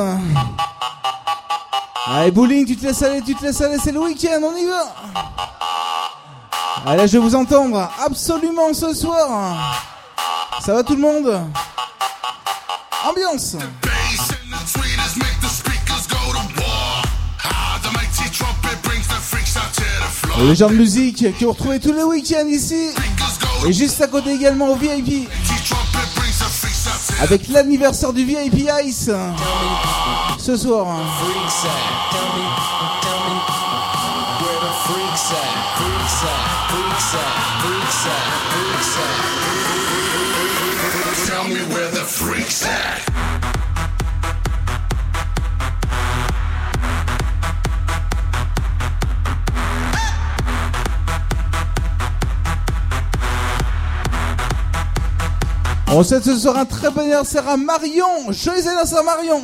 Allez, 2.06 2.32
bowling, 2.32 2.66
tu 2.66 2.76
te 2.76 2.86
laisses 2.86 3.02
aller, 3.02 3.22
tu 3.22 3.34
te 3.34 3.46
laisses 3.46 3.62
aller, 3.62 3.78
c'est 3.82 3.94
le 3.94 4.02
week-end, 4.02 4.42
on 4.44 4.54
y 4.58 4.66
va. 4.66 4.94
Allez, 6.86 7.08
je 7.08 7.14
vais 7.14 7.20
vous 7.20 7.34
entendre 7.34 7.90
absolument 8.06 8.74
ce 8.74 8.94
soir. 8.94 9.82
Ça 10.60 10.74
va 10.74 10.84
tout 10.84 10.96
le 10.96 11.02
monde? 11.02 11.42
Ambiance 13.08 13.56
Le 20.38 20.54
genre 20.54 20.70
de 20.70 20.76
musique 20.76 21.38
que 21.40 21.46
vous 21.46 21.52
retrouvez 21.52 21.80
tous 21.80 21.94
les 21.94 22.04
week-ends 22.04 22.48
ici. 22.48 22.90
Et 23.66 23.72
juste 23.72 24.02
à 24.02 24.08
côté 24.08 24.34
également 24.34 24.68
au 24.68 24.76
VIP 24.76 25.30
avec 27.22 27.48
l'anniversaire 27.48 28.14
du 28.14 28.26
VIP 28.26 28.70
Ice 28.86 29.10
ce 30.38 30.58
soir. 30.58 30.88
Tell 41.26 41.48
me 41.48 41.56
where 41.74 41.90
the 41.90 42.04
freaks 42.06 42.64
at. 42.66 43.05
On 55.98 56.04
souhaite 56.04 56.26
ce 56.26 56.36
soir 56.36 56.58
un 56.58 56.66
très 56.66 56.92
bon 56.92 57.00
anniversaire 57.04 57.48
à 57.48 57.56
Marion. 57.56 58.30
Joyeux 58.30 58.68
anniversaire 58.68 59.00
à 59.00 59.04
Marion. 59.04 59.42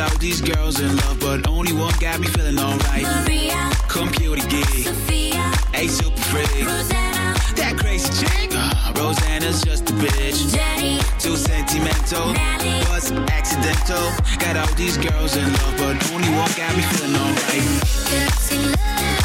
got 0.00 0.12
all 0.12 0.18
these 0.18 0.40
girls 0.40 0.80
in 0.80 0.96
love, 0.96 1.20
but 1.20 1.46
only 1.46 1.72
one 1.72 1.92
got 2.00 2.18
me 2.20 2.26
feeling 2.26 2.58
alright. 2.58 3.02
Maria, 3.02 3.70
come 3.88 4.08
kill 4.08 4.34
the 4.34 4.46
gig. 4.48 4.86
Sophia, 4.86 5.52
hey 5.74 5.88
super 5.88 6.22
freak. 6.32 6.48
Rosanna, 6.64 7.34
that 7.56 7.76
crazy 7.78 8.08
chick. 8.18 8.50
Uh, 8.54 8.94
Rosanna's 8.96 9.62
just 9.62 9.90
a 9.90 9.92
bitch. 9.92 10.54
Jenny, 10.54 10.98
too 11.18 11.36
sentimental. 11.36 12.32
Nelly, 12.32 12.80
was 12.88 13.12
accidental. 13.28 14.06
Got 14.38 14.56
all 14.56 14.74
these 14.74 14.96
girls 14.96 15.36
in 15.36 15.52
love, 15.52 15.74
but 15.76 15.96
only 16.12 16.30
one 16.30 16.50
got 16.56 16.74
me 16.76 16.82
feeling 16.82 17.16
alright. 17.20 17.66
Girls 18.08 18.52
in 18.56 18.62
love, 18.72 19.20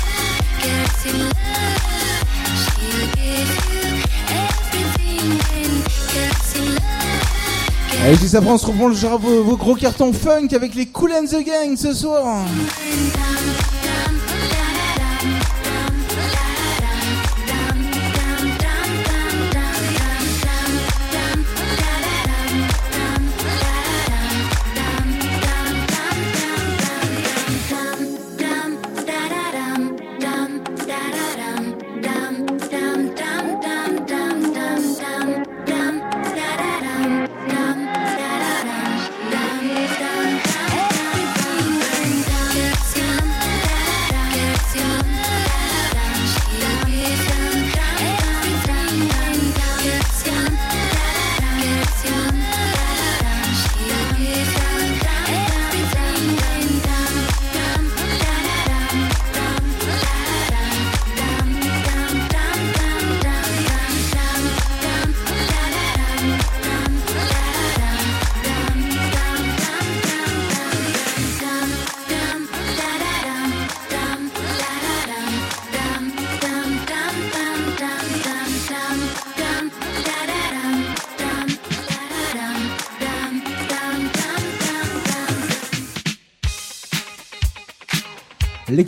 girls 0.60 1.02
in 1.08 1.18
love. 1.32 1.84
She'll 2.68 3.08
give 3.16 3.50
you 3.72 4.04
everything. 4.28 5.55
Allez, 8.06 8.18
tout 8.18 8.28
ça 8.28 8.40
se 8.40 8.66
reprend 8.68 8.88
le 8.88 8.94
genre 8.94 9.18
vos, 9.18 9.44
vos 9.44 9.58
gros 9.58 9.74
cartons 9.74 10.14
funk 10.14 10.50
avec 10.54 10.76
les 10.76 10.86
Cool 10.86 11.12
and 11.12 11.26
the 11.26 11.44
Gang 11.44 11.76
ce 11.76 11.92
soir. 11.92 12.46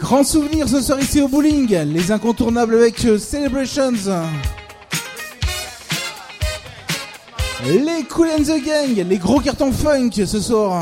Grand 0.08 0.24
souvenir 0.24 0.70
ce 0.70 0.82
soir 0.82 1.02
ici 1.02 1.22
au 1.22 1.28
bowling, 1.28 1.68
les 1.84 2.14
incontournables 2.14 2.76
avec 2.76 3.04
euh, 3.04 3.18
Celebrations. 3.18 3.92
Les 7.66 8.04
Cool 8.10 8.28
and 8.30 8.44
the 8.44 8.64
Gang, 8.66 9.06
les 9.06 9.18
gros 9.18 9.42
cartons 9.42 9.74
funk 9.74 10.12
ce 10.14 10.40
soir. 10.40 10.82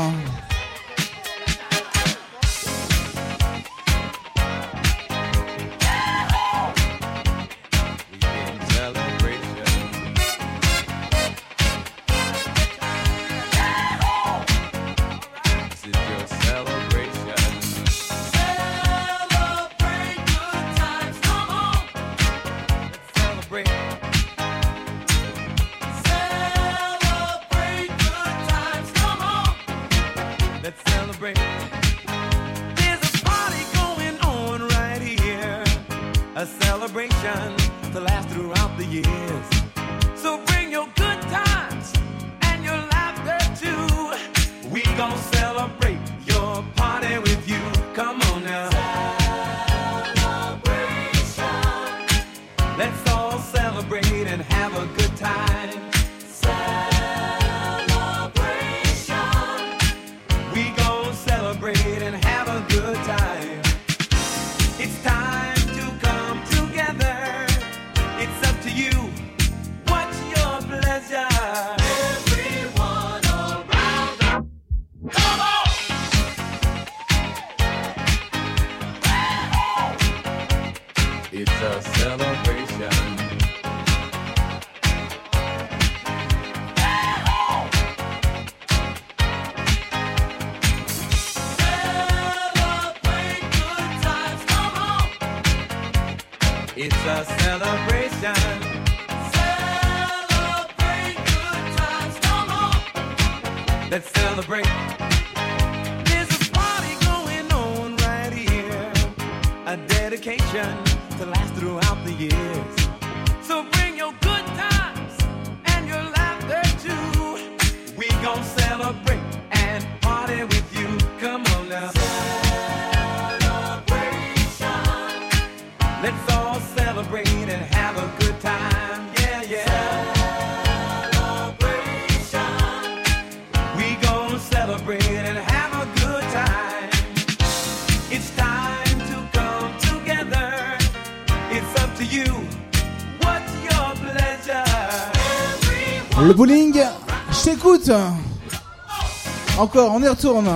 Encore, 149.58 149.92
on 149.94 150.02
y 150.02 150.08
retourne. 150.08 150.48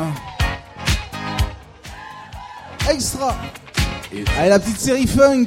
Extra. 2.90 3.34
Allez, 4.38 4.48
la 4.48 4.58
petite 4.58 4.80
série 4.80 5.06
funk. 5.06 5.46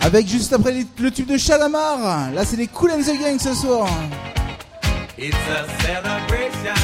Avec 0.00 0.26
juste 0.28 0.52
après 0.52 0.72
les- 0.72 0.86
le 0.98 1.10
tube 1.10 1.26
de 1.26 1.36
Chalamar. 1.38 2.30
Là, 2.32 2.44
c'est 2.44 2.56
les 2.56 2.66
Cool 2.66 2.90
and 2.92 3.00
the 3.02 3.18
Gang 3.20 3.38
ce 3.38 3.54
soir. 3.54 3.88
It's 5.16 5.34
a 5.48 5.64
celebration. 5.82 6.74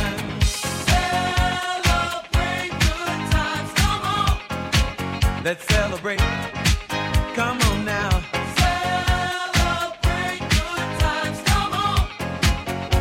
Celebrate 0.87 2.71
good 2.71 3.21
times, 3.31 3.71
come 3.77 4.05
on. 4.05 5.45
Let's 5.45 5.65
celebrate. 5.69 6.21
Come 7.35 7.59
on 7.70 7.70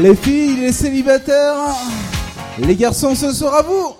Les 0.00 0.16
filles, 0.16 0.56
les 0.60 0.72
célibataires. 0.72 1.76
Les 2.58 2.74
garçons, 2.76 3.14
ce 3.14 3.32
soir 3.32 3.54
à 3.54 3.62
vous. 3.62 3.96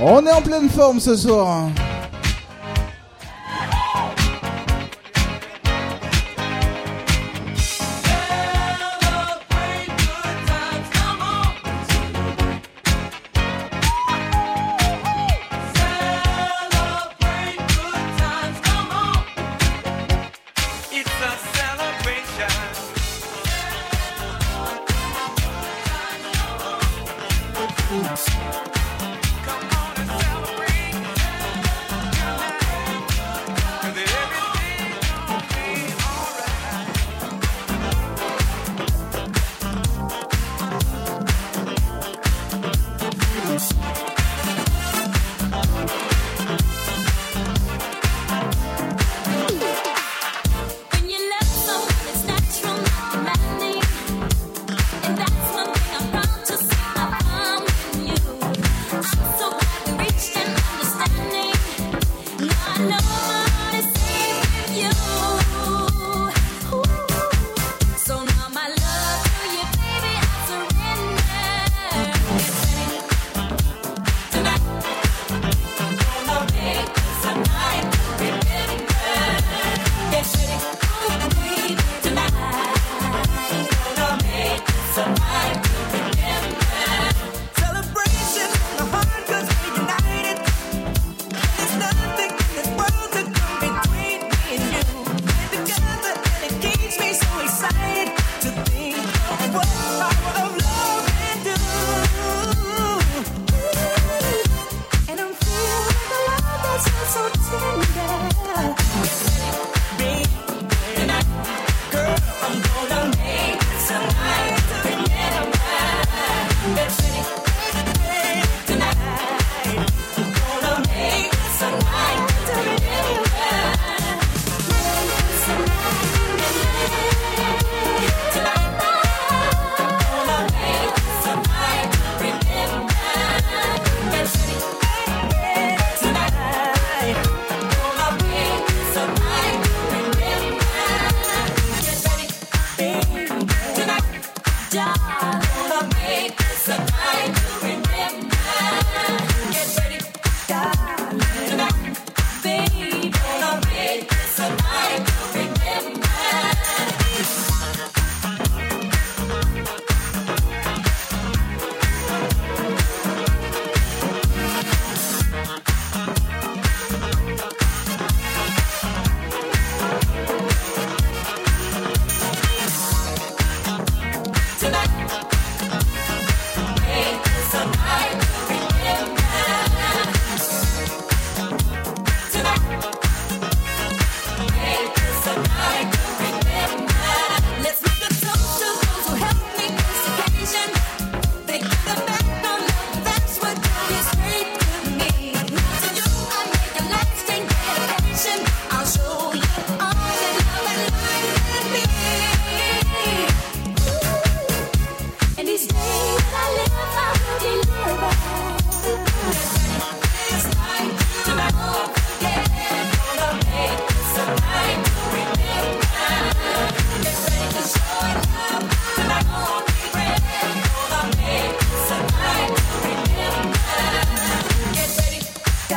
On 0.00 0.26
est 0.26 0.32
en 0.32 0.42
pleine 0.42 0.68
forme 0.68 1.00
ce 1.00 1.16
soir. 1.16 1.68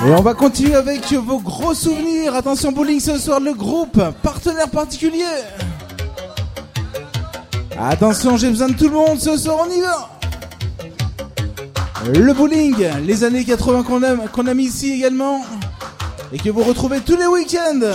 Et 0.08 0.12
on 0.12 0.22
va 0.22 0.34
continuer 0.34 0.74
avec 0.74 1.12
vos 1.12 1.40
gros 1.40 1.74
souvenirs. 1.74 2.34
Attention 2.34 2.72
bowling 2.72 3.02
ce 3.02 3.18
soir, 3.18 3.42
le 3.42 3.54
groupe, 3.54 4.02
partenaire 4.24 4.70
particulier. 4.70 5.26
Attention, 7.78 8.38
j'ai 8.38 8.48
besoin 8.48 8.70
de 8.70 8.76
tout 8.76 8.88
le 8.88 8.96
monde 8.96 9.20
ce 9.20 9.36
soir, 9.36 9.58
on 9.68 9.70
y 9.70 9.82
va. 9.82 10.10
Le 12.18 12.32
bowling, 12.32 12.88
les 13.06 13.26
années 13.26 13.44
80 13.44 13.84
qu'on 13.84 14.02
aime, 14.02 14.22
qu'on 14.32 14.48
aime 14.48 14.62
ici 14.62 14.94
également, 14.94 15.46
et 16.32 16.38
que 16.38 16.52
vous 16.52 16.64
retrouvez 16.64 17.02
tous 17.02 17.18
les 17.18 17.28
week-ends. 17.28 17.92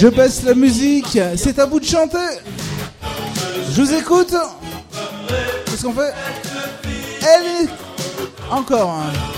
Je 0.00 0.08
baisse 0.08 0.44
la 0.44 0.54
musique, 0.54 1.18
c'est 1.36 1.58
à 1.58 1.66
vous 1.66 1.78
de 1.78 1.84
chanter. 1.84 2.16
Je 3.70 3.82
vous 3.82 3.92
écoute. 3.92 4.34
Qu'est-ce 5.66 5.82
qu'on 5.82 5.92
fait? 5.92 6.14
Elle 7.20 7.66
est... 7.66 7.70
Encore. 8.50 8.92
Hein. 8.92 9.29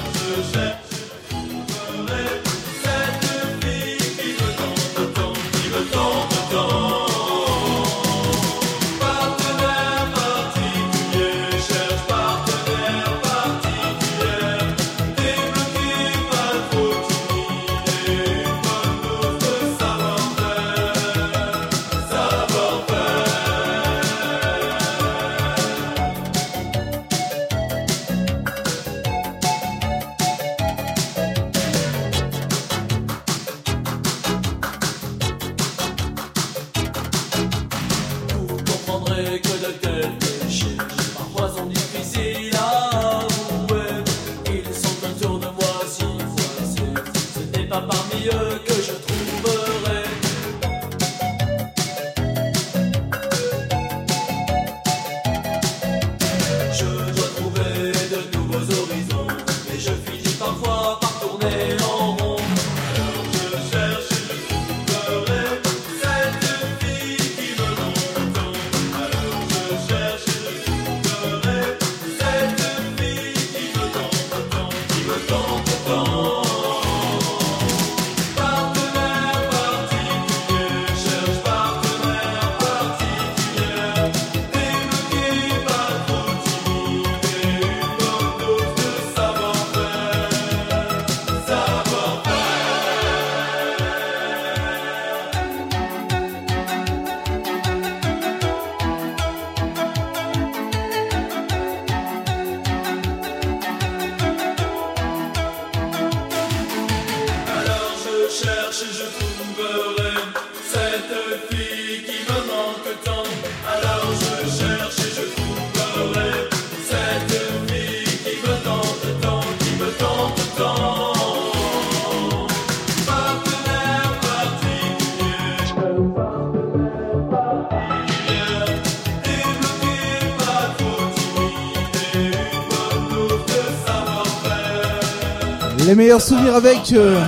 Les 135.93 135.97
meilleurs 135.97 136.23
souvenirs 136.23 136.55
avec 136.55 136.91
euh, 136.95 137.23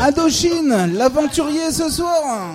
Indochine, 0.00 0.94
l'aventurier 0.96 1.70
ce 1.70 1.90
soir. 1.90 2.54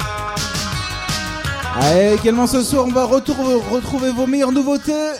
Ah, 0.00 1.80
Allez, 1.80 2.16
également 2.20 2.48
ce 2.48 2.64
soir, 2.64 2.86
on 2.88 2.90
va 2.90 3.04
retrouver, 3.04 4.10
vos 4.10 4.26
meilleures 4.26 4.50
nouveautés. 4.50 5.12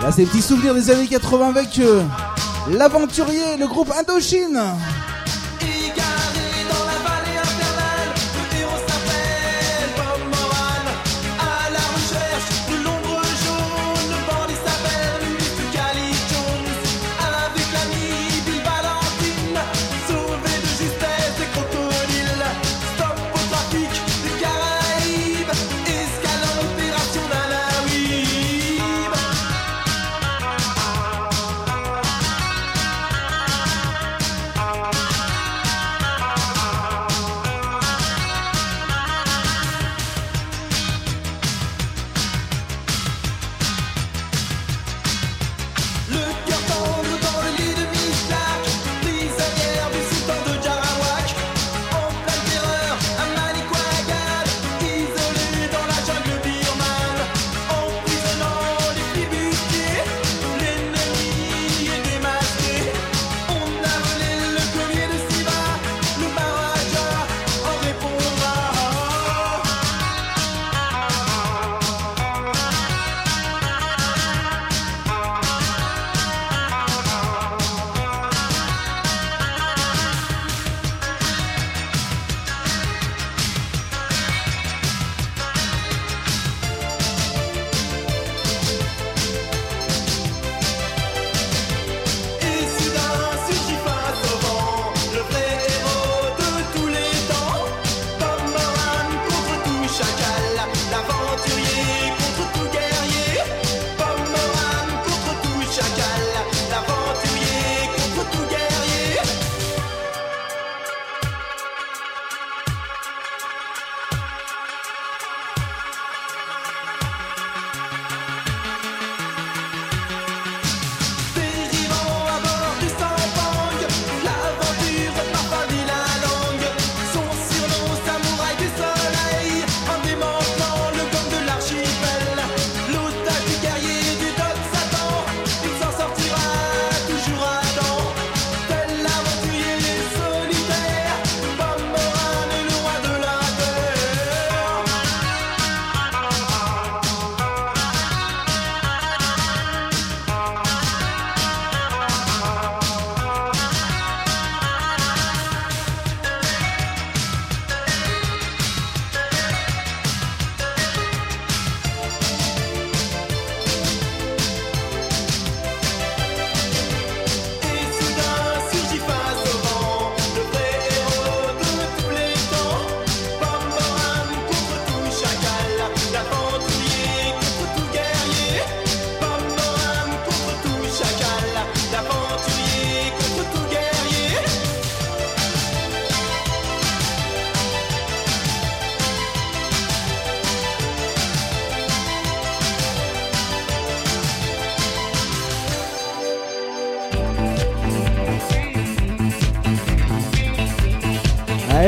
Là, 0.00 0.12
c'est 0.14 0.26
petits 0.26 0.42
souvenirs 0.42 0.74
des 0.74 0.88
années 0.92 1.08
80 1.08 1.48
avec 1.48 1.76
euh, 1.80 2.04
l'aventurier, 2.70 3.56
le 3.58 3.66
groupe 3.66 3.90
Indochine. 3.98 4.62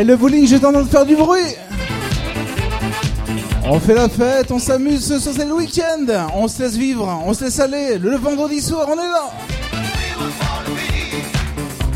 Et 0.03 0.05
le 0.05 0.17
bowling, 0.17 0.49
j'ai 0.49 0.59
tendance 0.59 0.87
de 0.87 0.91
faire 0.91 1.07
du 1.07 1.15
bruit. 1.15 1.55
On 3.65 3.79
fait 3.79 3.95
la 3.95 4.09
fête, 4.09 4.51
on 4.51 4.59
s'amuse 4.59 5.17
c'est 5.17 5.45
le 5.45 5.55
week-end. 5.55 6.27
On 6.35 6.49
se 6.49 6.61
laisse 6.61 6.75
vivre, 6.75 7.23
on 7.25 7.33
se 7.33 7.45
laisse 7.45 7.61
aller. 7.61 7.99
Le 7.99 8.17
vendredi 8.17 8.61
soir, 8.61 8.89
on 8.89 8.95
est 8.95 8.97
là. 8.97 9.31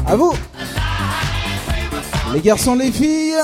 À 0.07 0.15
vous. 0.15 0.33
Les 2.33 2.41
garçons, 2.41 2.77
les 2.77 2.93
filles. 2.93 3.35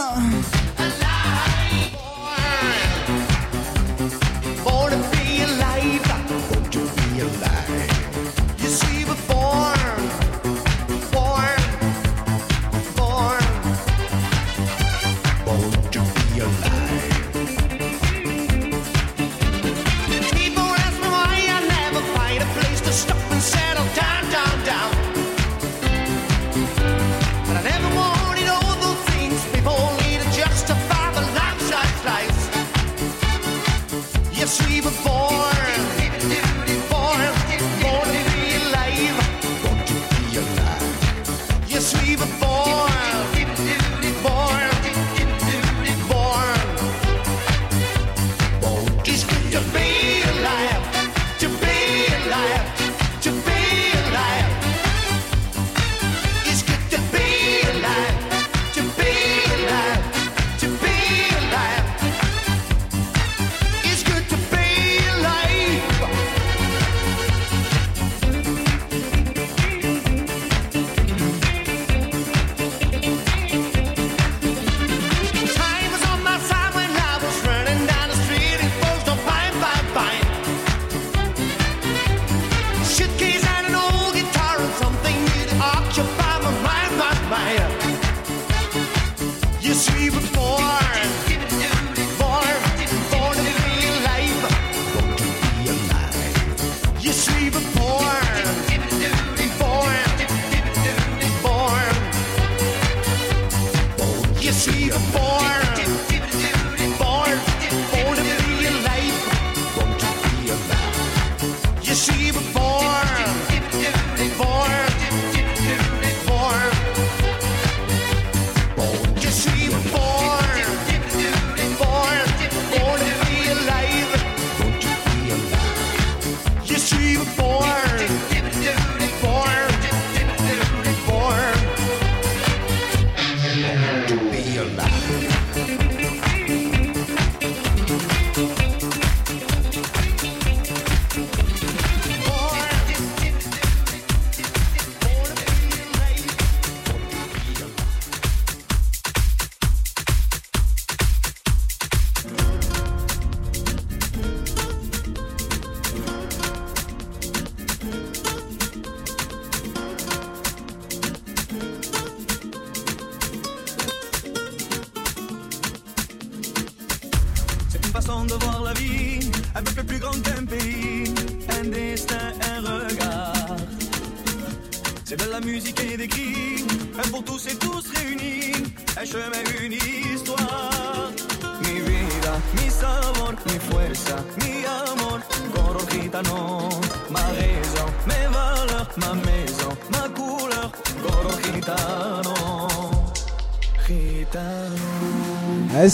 you 111.92 111.96
see, 111.98 112.51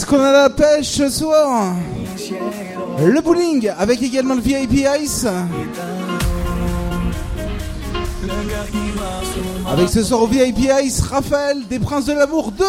qu'on 0.08 0.20
a 0.20 0.32
la 0.32 0.50
pêche 0.50 0.86
ce 0.86 1.10
soir. 1.10 1.74
Le 3.04 3.20
bowling 3.20 3.70
avec 3.78 4.02
également 4.02 4.34
le 4.34 4.40
VIP 4.40 4.86
Ice. 5.00 5.26
Avec 9.70 9.88
ce 9.90 10.02
soir 10.02 10.22
au 10.22 10.26
VIP 10.26 10.70
Ice, 10.82 11.00
Raphaël 11.00 11.58
des 11.68 11.78
Princes 11.78 12.06
de 12.06 12.14
l'amour 12.14 12.52
2. 12.52 12.64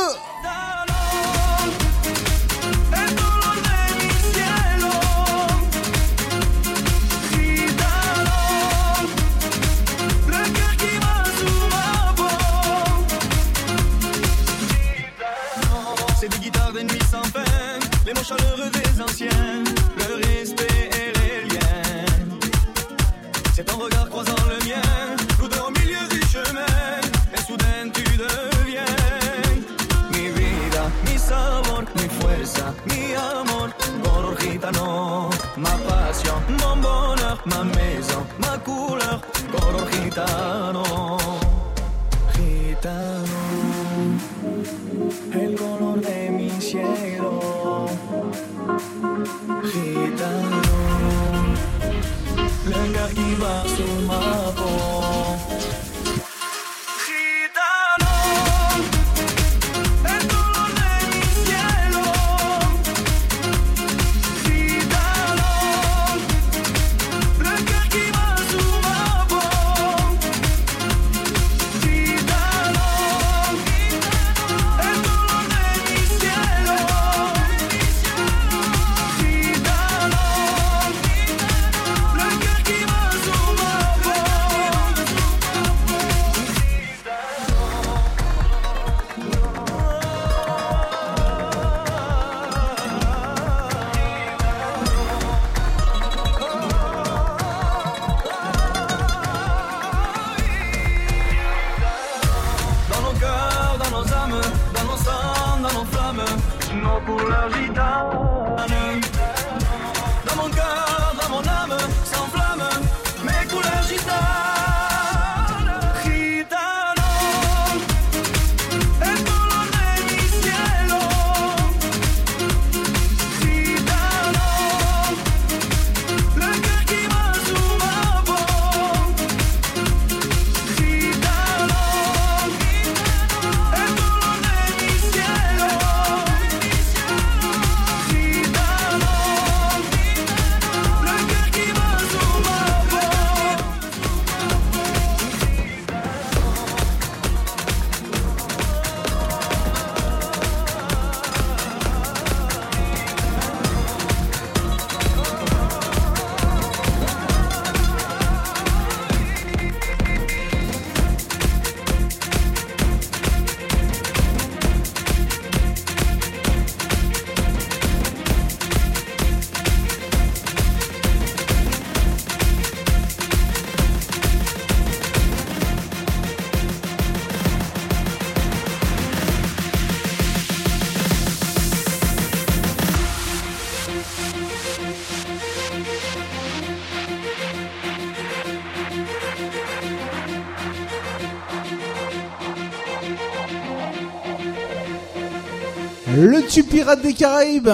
Tube 196.49 196.65
pirate 196.65 197.03
des 197.03 197.13
Caraïbes. 197.13 197.69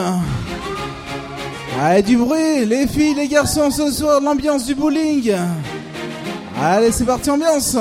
Allez, 1.82 2.04
du 2.04 2.18
bruit, 2.18 2.66
les 2.66 2.88
filles, 2.88 3.14
les 3.14 3.30
garçons, 3.30 3.72
ce 3.72 3.90
soir, 3.90 4.20
l'ambiance 4.20 4.66
du 4.66 4.76
bowling. 4.76 5.34
Allez, 6.62 6.92
c'est 6.92 7.06
parti, 7.06 7.30
ambiance. 7.30 7.78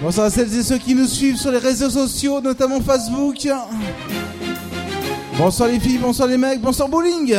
Bonsoir 0.00 0.26
à 0.26 0.30
celles 0.30 0.56
et 0.56 0.62
ceux 0.62 0.78
qui 0.78 0.94
nous 0.94 1.06
suivent 1.06 1.36
sur 1.36 1.50
les 1.50 1.58
réseaux 1.58 1.90
sociaux, 1.90 2.40
notamment 2.40 2.80
Facebook. 2.80 3.48
Bonsoir 5.36 5.68
les 5.68 5.80
filles, 5.80 5.98
bonsoir 5.98 6.28
les 6.28 6.36
mecs, 6.36 6.60
bonsoir 6.60 6.88
bowling. 6.88 7.34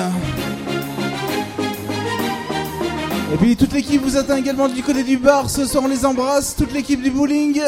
Et 3.31 3.37
puis 3.37 3.55
toute 3.55 3.71
l'équipe 3.71 4.01
vous 4.01 4.17
attend 4.17 4.35
également 4.35 4.67
du 4.67 4.83
côté 4.83 5.03
du 5.03 5.15
bar. 5.15 5.49
Ce 5.49 5.65
soir, 5.65 5.85
on 5.85 5.87
les 5.87 6.05
embrasse, 6.05 6.57
toute 6.57 6.73
l'équipe 6.73 7.01
du 7.01 7.09
bowling. 7.09 7.61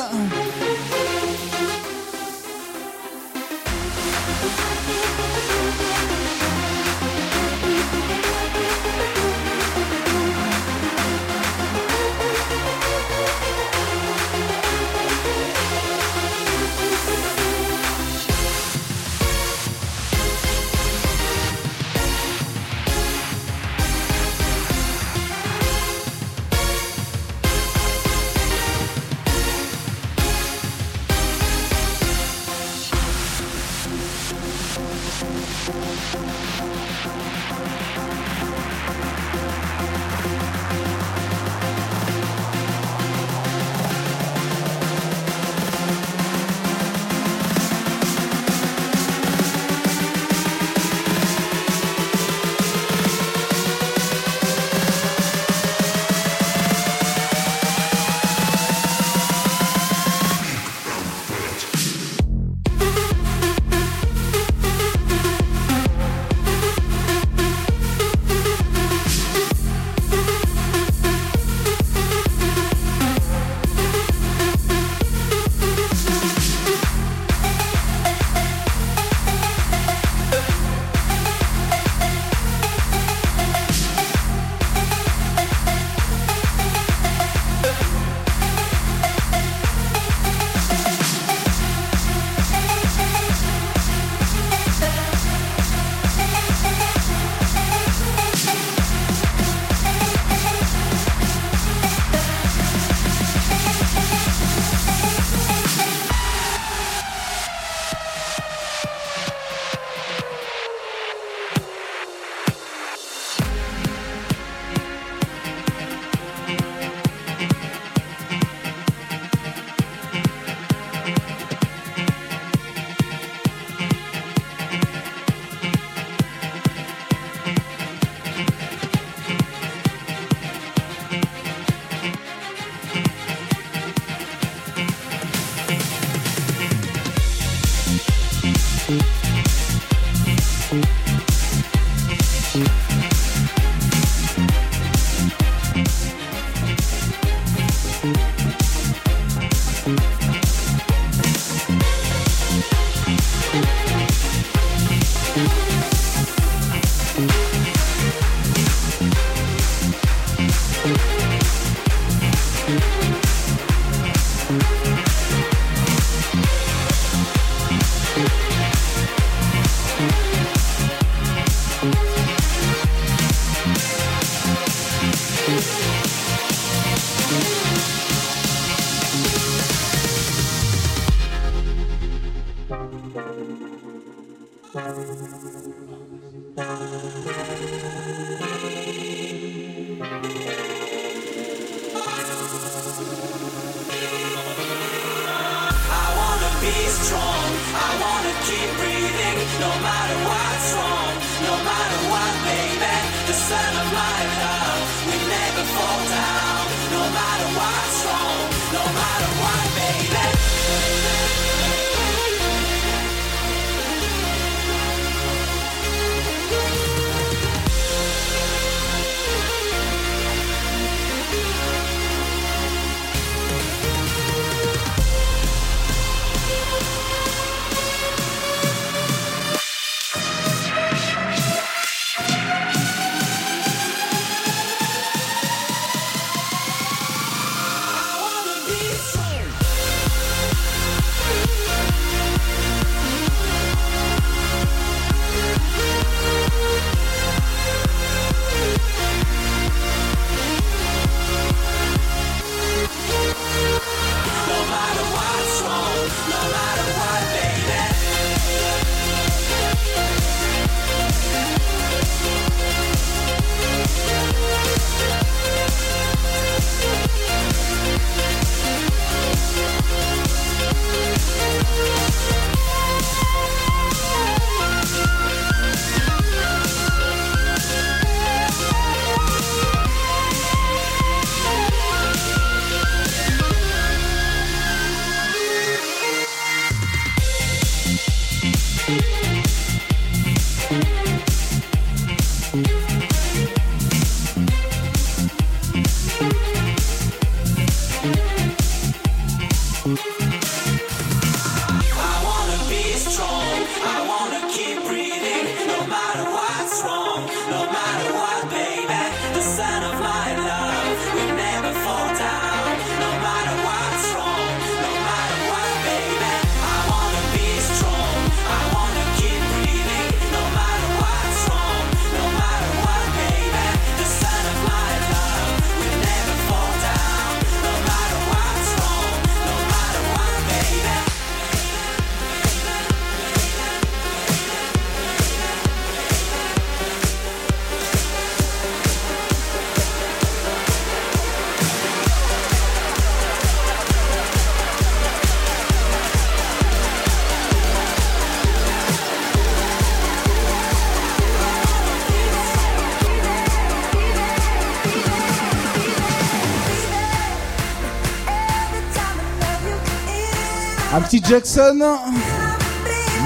Marty 361.12 361.30
Jackson. 361.30 361.98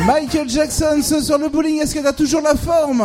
Michael 0.07 0.49
Jackson, 0.49 1.01
ce 1.03 1.21
sur 1.21 1.37
le 1.37 1.49
bowling, 1.49 1.81
est-ce 1.81 1.93
que 1.93 2.03
a 2.03 2.13
toujours 2.13 2.41
la 2.41 2.55
forme? 2.55 3.03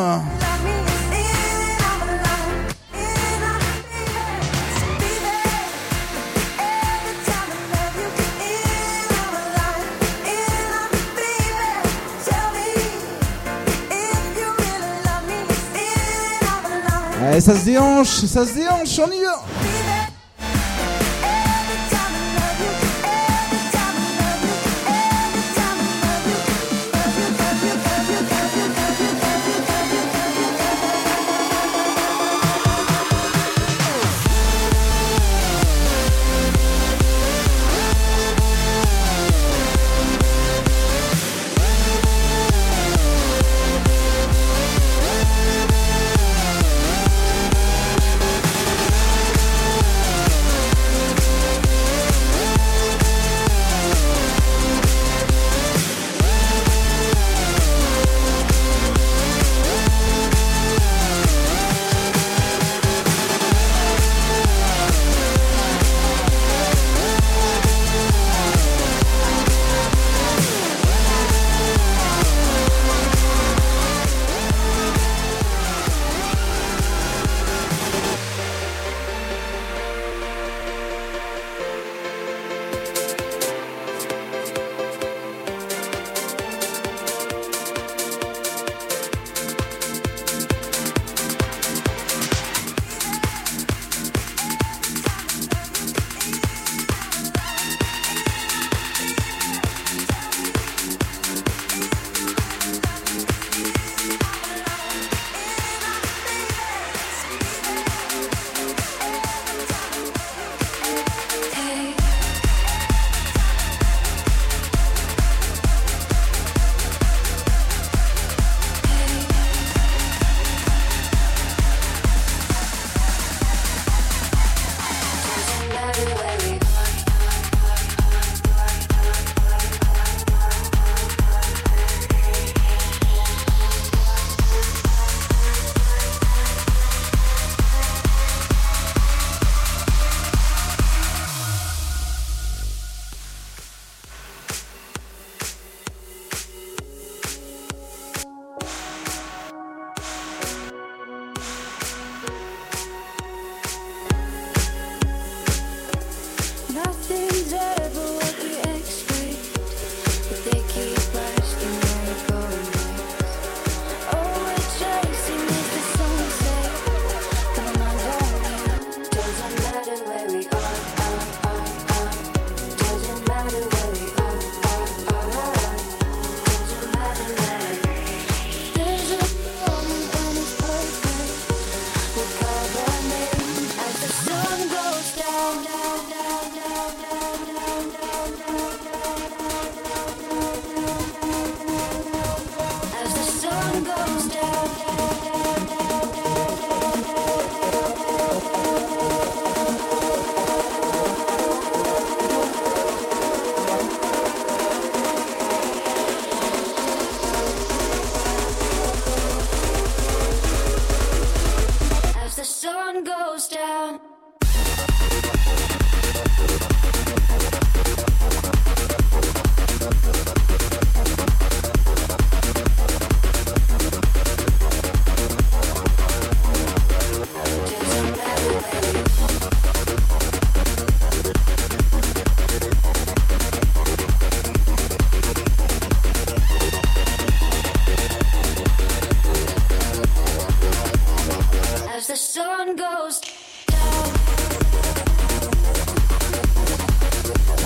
Allez, 17.22 17.40
ça 17.42 17.54
se 17.54 17.64
déhanche, 17.66 18.08
ça 18.08 18.46
se 18.46 18.54
déhanche, 18.54 18.98
on 18.98 19.12
y 19.12 19.22
va 19.22 19.49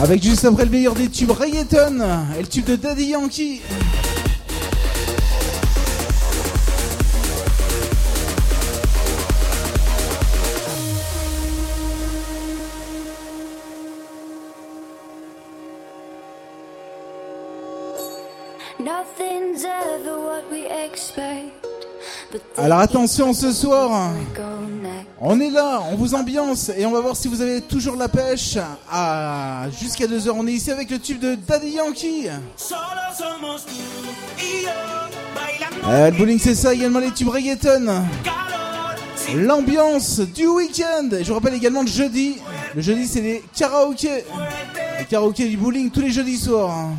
Avec 0.05 0.23
juste 0.23 0.45
après 0.45 0.67
le 0.67 0.71
meilleur 0.71 0.93
des 0.95 1.09
tubes 1.09 1.31
reggaeton 1.31 1.99
et 2.39 2.43
le 2.43 2.47
tube 2.47 2.67
de 2.67 2.77
Daddy 2.77 3.07
Yankee. 3.07 3.63
Alors 22.59 22.81
attention 22.81 23.33
ce 23.33 23.53
soir. 23.53 24.11
On 25.27 25.41
est 25.41 25.49
là, 25.49 25.81
on 25.91 25.97
vous 25.97 26.15
ambiance 26.15 26.71
et 26.77 26.85
on 26.85 26.91
va 26.91 27.01
voir 27.01 27.17
si 27.17 27.29
vous 27.29 27.41
avez 27.41 27.63
toujours 27.63 27.97
la 27.97 28.09
pêche. 28.09 28.59
Ah, 28.93 29.65
jusqu'à 29.81 30.07
2h, 30.07 30.29
on 30.37 30.47
est 30.47 30.53
ici 30.53 30.71
avec 30.71 30.91
le 30.91 30.99
tube 30.99 31.19
de 31.19 31.35
Daddy 31.35 31.71
Yankee. 31.71 32.29
Euh, 35.89 36.11
le 36.11 36.19
bowling, 36.19 36.39
c'est 36.39 36.55
ça 36.55 36.75
également 36.75 36.99
les 36.99 37.11
tubes 37.11 37.29
reggaeton. 37.29 38.05
L'ambiance 39.35 40.21
du 40.21 40.47
week-end. 40.47 41.09
Je 41.19 41.25
vous 41.27 41.35
rappelle 41.35 41.55
également 41.55 41.81
le 41.81 41.89
jeudi. 41.89 42.37
Le 42.75 42.83
jeudi, 42.83 43.07
c'est 43.07 43.23
les 43.23 43.43
karaokés. 43.57 44.25
Les 44.99 45.07
karaokés 45.07 45.49
du 45.49 45.57
bowling 45.57 45.91
tous 45.91 46.03
les 46.03 46.11
jeudis 46.11 46.37
soirs. 46.37 46.71
Hein. 46.71 46.93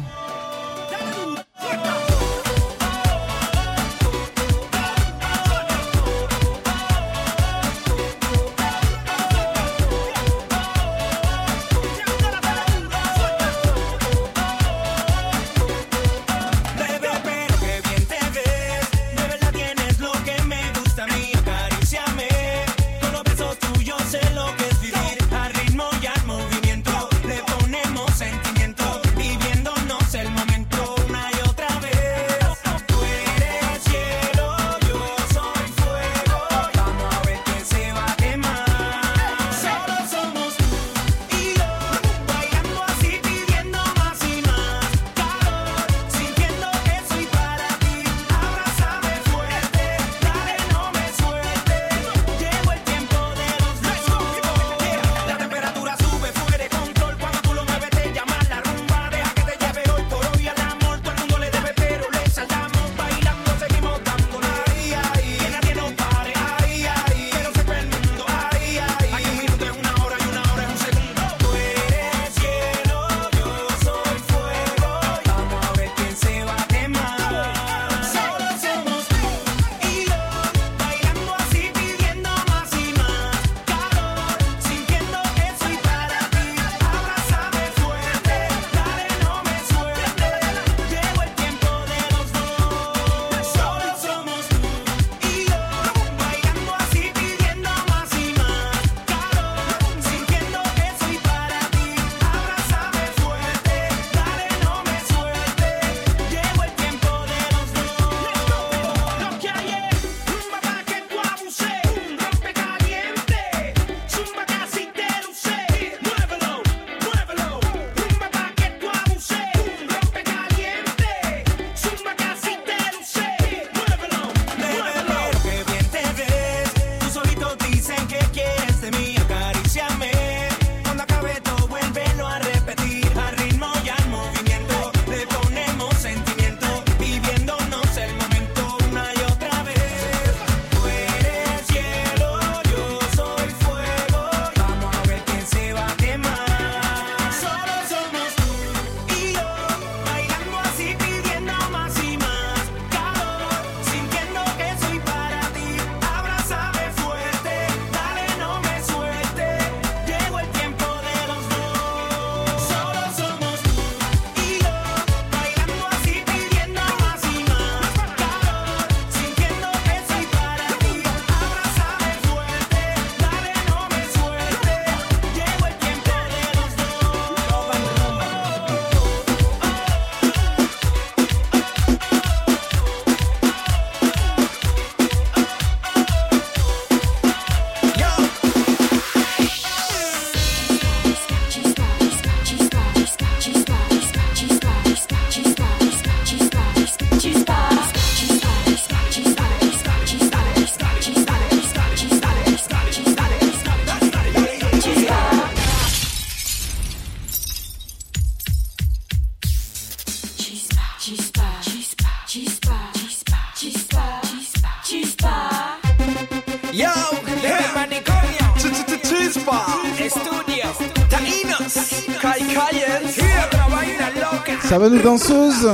Ça 224.75 224.79
va 224.79 224.89
nos 224.89 225.01
danseuses 225.01 225.71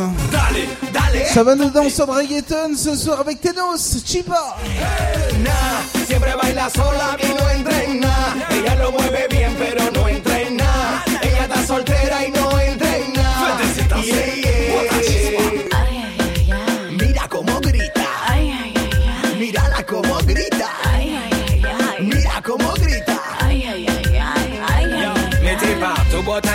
Ça 1.25 1.43
va 1.43 1.55
de 1.55 1.63
reggaeton 2.11 2.75
ce 2.75 2.95
soir 2.95 3.19
avec 3.21 3.41
Tenos, 3.41 3.97
Chipa. 4.05 4.55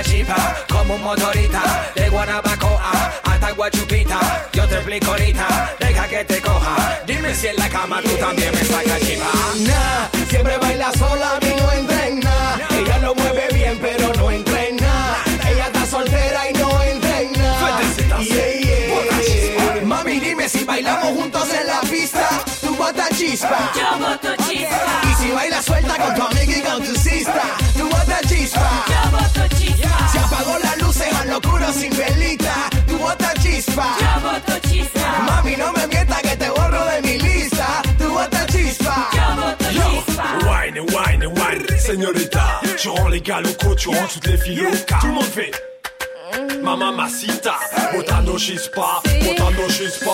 Chipa 0.05 0.57
motorita 1.07 1.96
Guanabacoa 2.17 3.13
hasta 3.25 3.51
Guachupita 3.53 4.49
Yo 4.51 4.67
te 4.67 4.77
explico 4.77 5.11
ahorita, 5.11 5.77
deja 5.79 6.09
que 6.09 6.25
te 6.25 6.41
coja 6.41 7.03
Dime 7.07 7.35
si 7.35 7.49
en 7.49 7.57
la 7.57 7.69
cama 7.69 8.01
tú 8.03 8.09
también 8.17 8.55
me 8.55 8.65
sacas 8.65 9.01
chiva 9.01 9.27
Nah, 9.67 10.25
siempre 10.27 10.57
baila 10.57 10.91
sola, 10.95 11.37
a 11.37 11.41
mí 11.41 11.53
no 11.59 11.73
entra 11.73 12.07
en 12.09 12.21
nada. 12.21 12.59
Ella 12.71 12.99
lo 13.01 13.15
mueve 13.15 13.49
bien, 13.53 13.79
pero 13.81 14.15
no 14.15 14.31
entra 14.31 14.65
en 14.65 14.77
nada. 14.77 15.17
Ella 15.47 15.67
está 15.67 15.87
soltera 15.87 16.51
y 16.51 16.55
no 16.55 16.83
entra 16.83 17.21
en 17.21 17.33
nada. 17.33 17.81
Yeah, 18.19 18.61
yeah. 18.61 19.85
Mami, 19.85 20.19
dime 20.21 20.49
si 20.49 20.65
bailamos 20.65 21.09
juntos 21.19 21.49
en 21.53 21.67
la 21.67 21.81
pista. 21.83 22.29
Tú 22.63 22.75
botas 22.77 23.11
chispa. 23.11 23.73
Yo 23.75 24.16
chispa. 33.77 33.97
Yo 34.01 34.21
boto 34.21 34.69
chispa. 34.69 35.23
Mami, 35.27 35.57
no 35.57 35.73
me 35.73 35.87
mientas 35.87 36.23
que 36.23 36.37
te 36.37 36.49
borro 36.51 36.85
de 36.87 37.03
mi 37.03 37.19
lista. 37.19 37.83
Tú 37.99 38.09
botas 38.11 38.47
chispa. 38.47 39.09
Yo 39.13 39.37
boto 39.37 39.65
chispa. 39.71 40.25
Wine, 40.49 40.81
wine, 40.81 41.27
wine, 41.27 41.79
señorita. 41.79 42.61
Tu 42.77 42.89
rends 42.89 43.09
les 43.09 43.21
gars 43.21 43.41
locaux, 43.41 43.75
tu 43.75 43.89
rends 43.89 44.09
toutes 44.13 44.27
les 44.27 44.37
filles 44.39 44.57
locales. 44.57 44.99
Tout 45.01 45.07
le 45.07 45.13
monde 45.13 45.25
fait. 45.25 45.53
Ma 46.63 46.77
mamacita, 46.77 47.55
botando 47.95 48.37
chispa, 48.37 49.01
botando 49.25 49.69
chispa. 49.71 50.11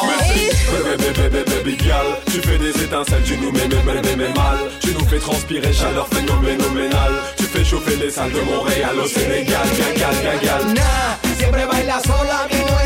Baby, 0.71 0.97
baby, 0.99 1.29
baby, 1.31 1.51
baby, 1.51 1.77
gal, 1.77 2.07
tu 2.27 2.41
fais 2.43 2.59
des 2.59 2.83
étincelles, 2.85 3.23
tu 3.25 3.39
nous 3.39 3.51
mets, 3.51 3.67
mets, 3.67 3.83
mets, 3.83 4.03
mets, 4.03 4.17
mets 4.17 4.35
mal. 4.35 4.59
Tu 4.81 4.93
nous 4.93 5.07
fais 5.07 5.19
transpirer, 5.19 5.73
chaleur 5.73 6.07
phénoménale. 6.09 7.15
Tu 7.37 7.45
fais 7.45 7.65
chauffer 7.65 7.97
les 7.97 8.11
salles 8.11 8.33
de 8.33 8.41
Montréal 8.43 8.95
au 9.03 9.07
Sénégal, 9.07 9.67
gal, 9.79 9.95
gal, 9.97 10.15
gal, 10.23 10.39
gal. 10.45 10.75
Nah, 10.75 11.19
siempre 11.39 11.65
baila 11.65 12.01
sola, 12.01 12.47
mí 12.51 12.59
no 12.69 12.82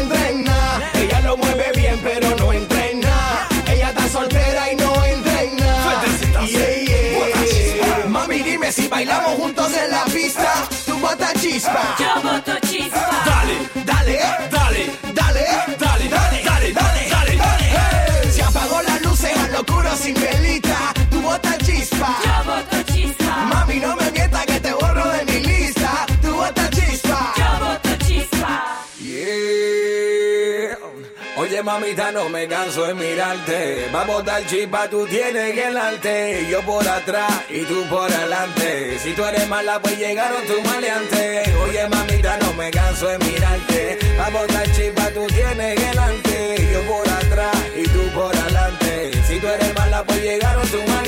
lo 1.37 1.45
mueve 1.45 1.73
bien, 1.75 2.01
pero 2.03 2.37
no 2.37 2.53
entra 2.53 2.87
en 2.87 3.01
nada. 3.01 3.49
Ella 3.69 3.89
está 3.91 4.09
soltera 4.09 4.73
y 4.73 4.77
no 4.77 5.05
entra 5.05 5.43
en 5.43 5.57
nada. 5.57 6.03
Yeah, 6.47 6.85
yeah. 6.85 8.07
Mami, 8.09 8.43
dime 8.43 8.73
si 8.73 8.89
bailamos 8.89 9.35
juntos 9.35 9.71
en 9.75 9.91
la 9.91 10.05
pista. 10.05 10.67
Tú 10.85 10.99
botas 10.99 11.35
chispa. 11.41 11.97
Yo 11.99 12.23
boto 12.23 12.53
chispa. 12.69 13.09
Dale, 13.25 13.69
dale, 13.85 14.19
dale, 14.51 14.91
dale, 15.13 15.45
dale, 15.79 16.09
dale, 16.09 16.43
dale, 16.43 16.73
dale, 16.73 17.09
dale, 17.11 17.37
dale. 17.37 18.33
Se 18.33 18.43
apagó 18.43 18.83
la 18.83 18.99
luz 19.01 19.25
en 19.25 19.53
lo 19.53 19.61
oscuro 19.61 19.97
sin 19.97 20.15
velita. 20.15 20.93
Tú 21.11 21.21
botas 21.21 21.59
chispa. 21.59 22.17
Yo 22.25 22.45
boto 22.45 22.86
mamita, 31.67 32.13
no 32.13 32.29
me 32.29 32.47
canso 32.47 32.87
de 32.87 32.95
mirarte. 32.95 33.89
Vamos 33.93 34.21
a 34.21 34.23
dar 34.23 34.47
chispa, 34.47 34.89
tú 34.89 35.05
tienes 35.07 35.53
que. 36.01 36.47
Yo 36.49 36.63
por 36.63 36.87
atrás 36.87 37.43
y 37.51 37.65
tú 37.65 37.85
por 37.91 38.11
adelante. 38.11 38.99
Si 39.01 39.13
tú 39.15 39.25
eres 39.25 39.49
mala, 39.49 39.81
pues 39.83 39.99
llegaron 39.99 40.47
tus 40.47 40.63
maleantes. 40.65 41.49
Oye 41.65 41.89
mamita, 41.89 42.39
no 42.39 42.55
me 42.55 42.71
canso 42.71 43.09
de 43.09 43.19
mirarte. 43.19 43.99
Vamos 44.17 44.43
a 44.49 44.53
dar 44.53 44.73
chispa, 44.73 45.11
tú 45.11 45.27
tienes 45.27 45.81
que. 46.23 46.69
Yo 46.73 46.83
por 46.87 47.09
atrás 47.09 47.57
y 47.77 47.83
tú 47.83 48.03
por 48.15 48.35
adelante. 48.37 49.11
Si 49.27 49.41
tú 49.41 49.49
eres 49.49 49.75
mala, 49.75 50.05
pues 50.05 50.23
llegaron 50.23 50.67
tus 50.69 50.87
maleantes. 50.87 51.07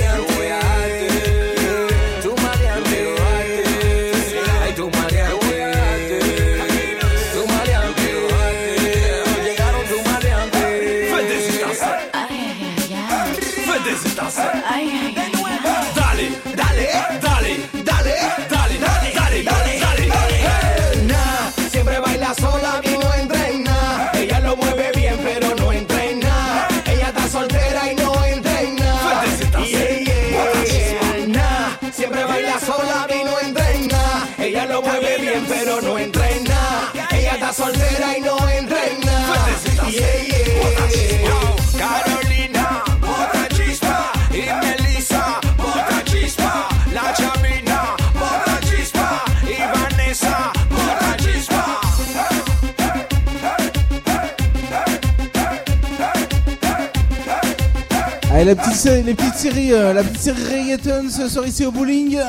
Allez, 58.39 58.55
la 58.55 58.55
petite, 58.55 59.05
les 59.05 59.15
petites 59.15 59.35
séries, 59.35 59.73
euh, 59.73 59.93
la 59.93 60.05
petite 60.05 60.21
série 60.21 60.45
reggaeton 60.45 61.11
ce 61.11 61.29
soir 61.29 61.45
ici 61.45 61.67
au 61.67 61.73
bowling. 61.73 62.21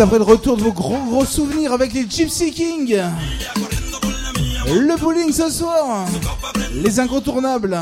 Après 0.00 0.18
le 0.18 0.24
retour 0.24 0.56
de 0.56 0.62
vos 0.62 0.72
gros 0.72 0.98
gros 1.08 1.24
souvenirs 1.24 1.72
avec 1.72 1.92
les 1.92 2.06
Gypsy 2.08 2.50
Kings. 2.50 2.98
Le 4.68 4.96
bowling 4.98 5.32
ce 5.32 5.50
soir. 5.50 6.06
Les 6.72 6.98
incontournables. 7.00 7.78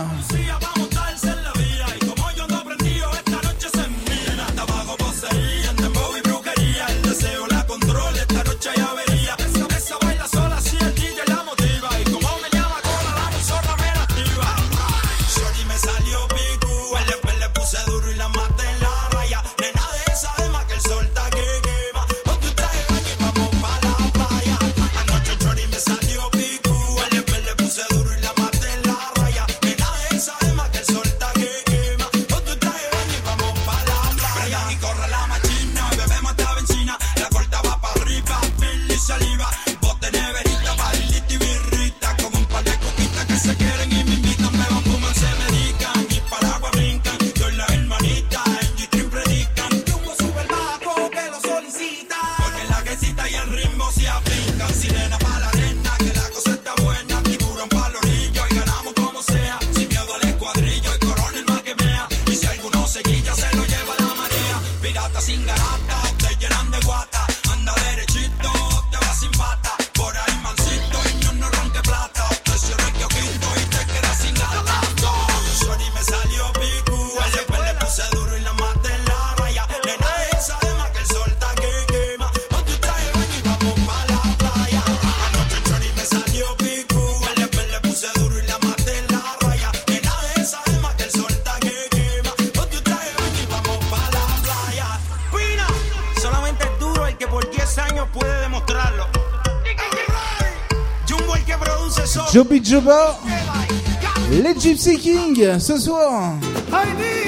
Ce 105.58 105.78
soir. 105.78 106.34
Ay, 106.70 106.88
niña, 106.98 107.19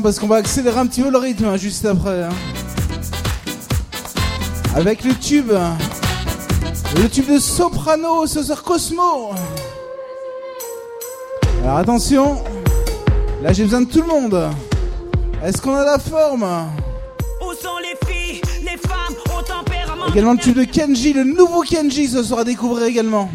parce 0.00 0.18
qu'on 0.18 0.26
va 0.26 0.36
accélérer 0.36 0.78
un 0.78 0.86
petit 0.86 1.02
peu 1.02 1.10
le 1.10 1.18
rythme 1.18 1.44
hein, 1.44 1.56
juste 1.56 1.84
après. 1.84 2.22
Hein. 2.22 2.30
Avec 4.74 5.04
le 5.04 5.14
tube, 5.14 5.52
hein. 5.52 5.76
le 6.96 7.08
tube 7.08 7.30
de 7.30 7.38
Soprano 7.38 8.26
ce 8.26 8.42
soir 8.42 8.62
Cosmo. 8.62 9.32
Alors 11.62 11.76
attention, 11.76 12.42
là 13.42 13.52
j'ai 13.52 13.64
besoin 13.64 13.82
de 13.82 13.86
tout 13.86 14.00
le 14.00 14.08
monde. 14.08 14.50
Est-ce 15.44 15.60
qu'on 15.60 15.74
a 15.74 15.84
la 15.84 15.98
forme 15.98 16.46
Où 17.42 17.52
sont 17.52 17.76
les 17.82 18.10
filles, 18.10 18.40
les 18.62 18.78
femmes, 18.78 19.14
au 19.36 19.42
tempérament 19.42 20.06
Également 20.08 20.32
le 20.32 20.38
tube 20.38 20.56
de 20.56 20.64
Kenji, 20.64 21.12
le 21.12 21.24
nouveau 21.24 21.62
Kenji 21.62 22.08
ce 22.08 22.22
sera 22.22 22.40
à 22.40 22.44
découvrir 22.44 22.86
également. 22.86 23.28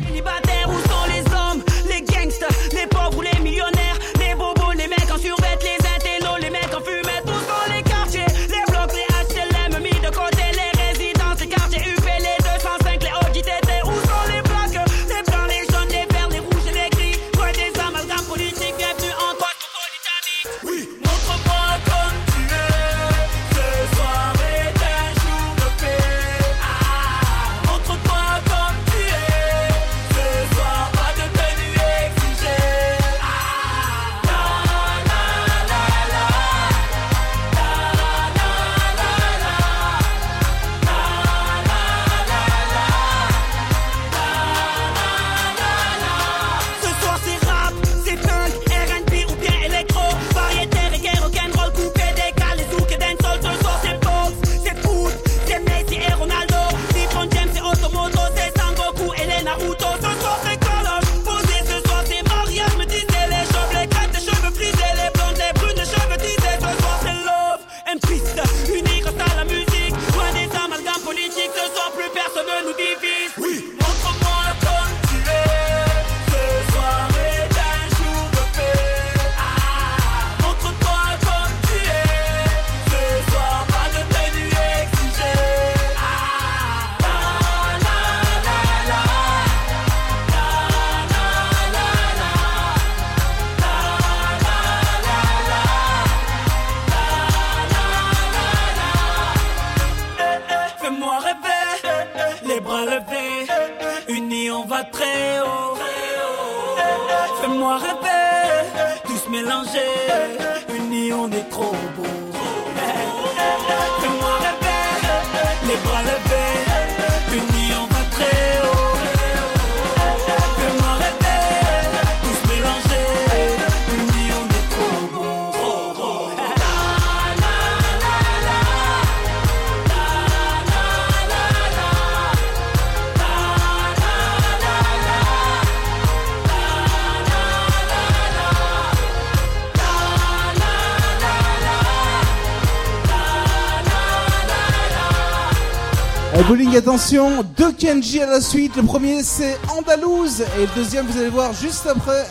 attention, 146.98 147.44
deux 147.56 147.74
Kenji 147.74 148.22
à 148.22 148.26
la 148.26 148.42
suite. 148.42 148.76
Le 148.76 148.82
premier 148.82 149.22
c'est 149.22 149.56
Andalouse 149.78 150.42
et 150.42 150.62
le 150.62 150.76
deuxième 150.76 151.06
vous 151.06 151.20
allez 151.20 151.30
voir 151.30 151.54
juste 151.54 151.86
après. 151.86 152.26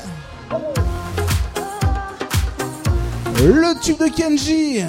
Le 3.45 3.81
tube 3.81 3.99
de 3.99 4.09
Kenji 4.09 4.83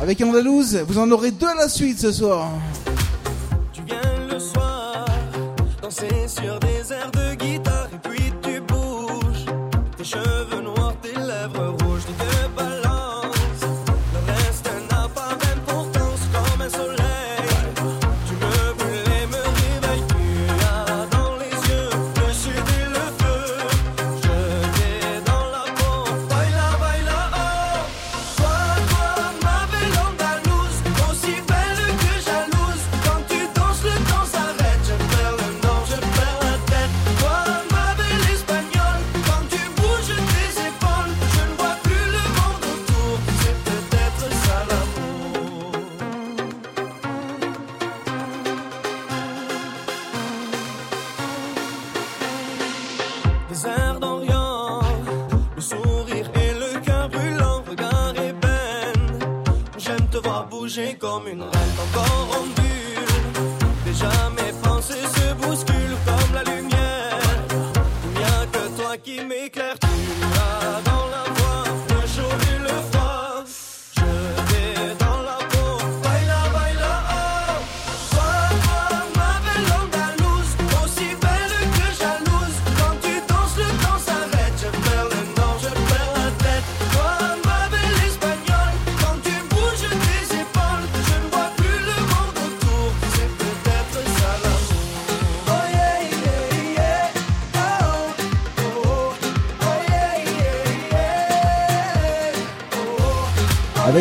avec 0.00 0.20
Andalouse, 0.20 0.84
vous 0.86 0.98
en 0.98 1.10
aurez 1.10 1.32
deux 1.32 1.48
à 1.48 1.56
la 1.56 1.68
suite 1.68 1.98
ce 1.98 2.12
soir. 2.12 2.52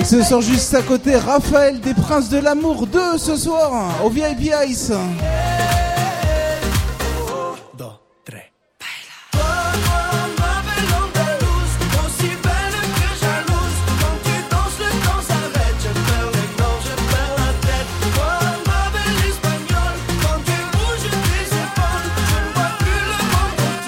Ce 0.10 0.24
sort 0.24 0.42
juste 0.42 0.74
à 0.74 0.82
côté 0.82 1.16
Raphaël 1.16 1.80
des 1.82 1.94
Princes 1.94 2.30
de 2.30 2.40
l'Amour 2.40 2.88
2 2.88 3.20
ce 3.20 3.36
soir 3.36 3.72
hein, 3.72 4.04
au 4.04 4.10
VIP 4.10 4.52
Ice. 4.68 4.92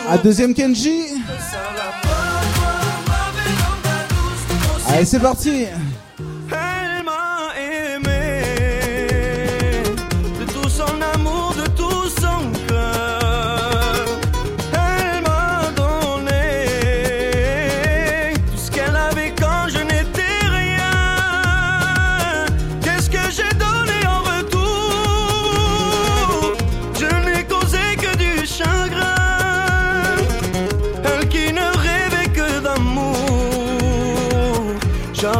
À 0.07 0.17
deuxième 0.19 0.53
Kenji. 0.53 1.01
Allez, 4.87 5.05
c'est 5.05 5.19
parti. 5.19 5.65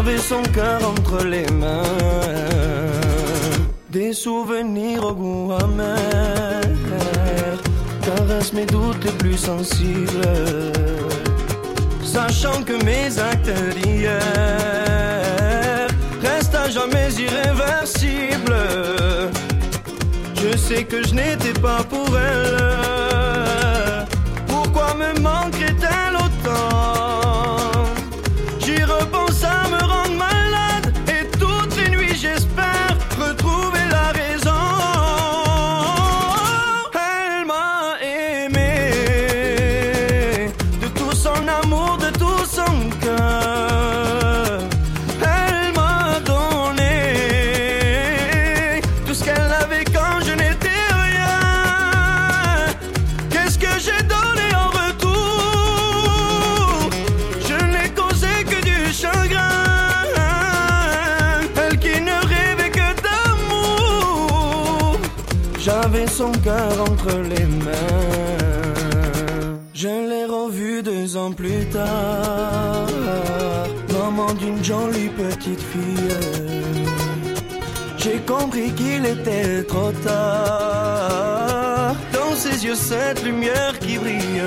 J'avais 0.03 0.17
son 0.17 0.41
cœur 0.41 0.81
entre 0.83 1.23
les 1.23 1.45
mains, 1.51 1.83
des 3.91 4.13
souvenirs 4.13 5.05
au 5.05 5.13
goût 5.13 5.53
amer, 5.53 6.61
caresse 8.01 8.51
mes 8.51 8.65
doutes 8.65 9.03
les 9.03 9.11
plus 9.11 9.37
sensibles, 9.37 10.27
sachant 12.03 12.63
que 12.63 12.83
mes 12.83 13.19
actes 13.19 13.51
d'hier 13.75 14.17
restent 16.23 16.55
à 16.55 16.67
jamais 16.67 17.09
irréversibles. 17.13 18.57
Je 20.33 20.57
sais 20.57 20.83
que 20.83 21.05
je 21.05 21.13
n'étais 21.13 21.53
pas 21.59 21.83
pour 21.83 22.09
elle. 22.17 24.07
Pourquoi 24.47 24.95
me 24.95 25.19
manquerait-elle 25.19 26.10
J'ai 77.97 78.19
compris 78.19 78.71
qu'il 78.73 79.05
était 79.05 79.63
trop 79.63 79.91
tard. 80.03 81.95
Dans 82.13 82.35
ses 82.35 82.65
yeux, 82.65 82.75
cette 82.75 83.23
lumière 83.23 83.77
qui 83.79 83.97
brille. 83.97 84.41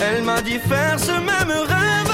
Elle 0.00 0.22
m'a 0.22 0.40
dit 0.42 0.58
faire 0.58 0.98
ce 0.98 1.12
même 1.12 1.50
rêve. 1.50 2.13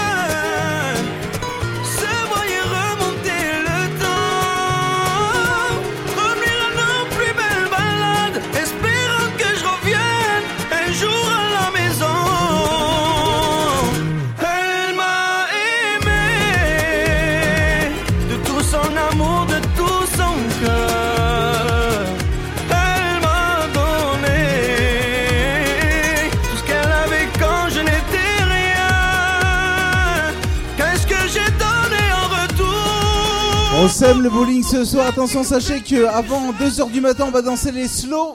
On 33.82 33.88
sème 33.88 34.20
le 34.20 34.28
bowling 34.28 34.62
ce 34.62 34.84
soir. 34.84 35.06
Attention, 35.06 35.42
sachez 35.42 35.80
que 35.80 36.04
avant 36.04 36.52
2h 36.52 36.90
du 36.92 37.00
matin, 37.00 37.24
on 37.26 37.30
va 37.30 37.40
danser 37.40 37.72
les 37.72 37.88
slow. 37.88 38.34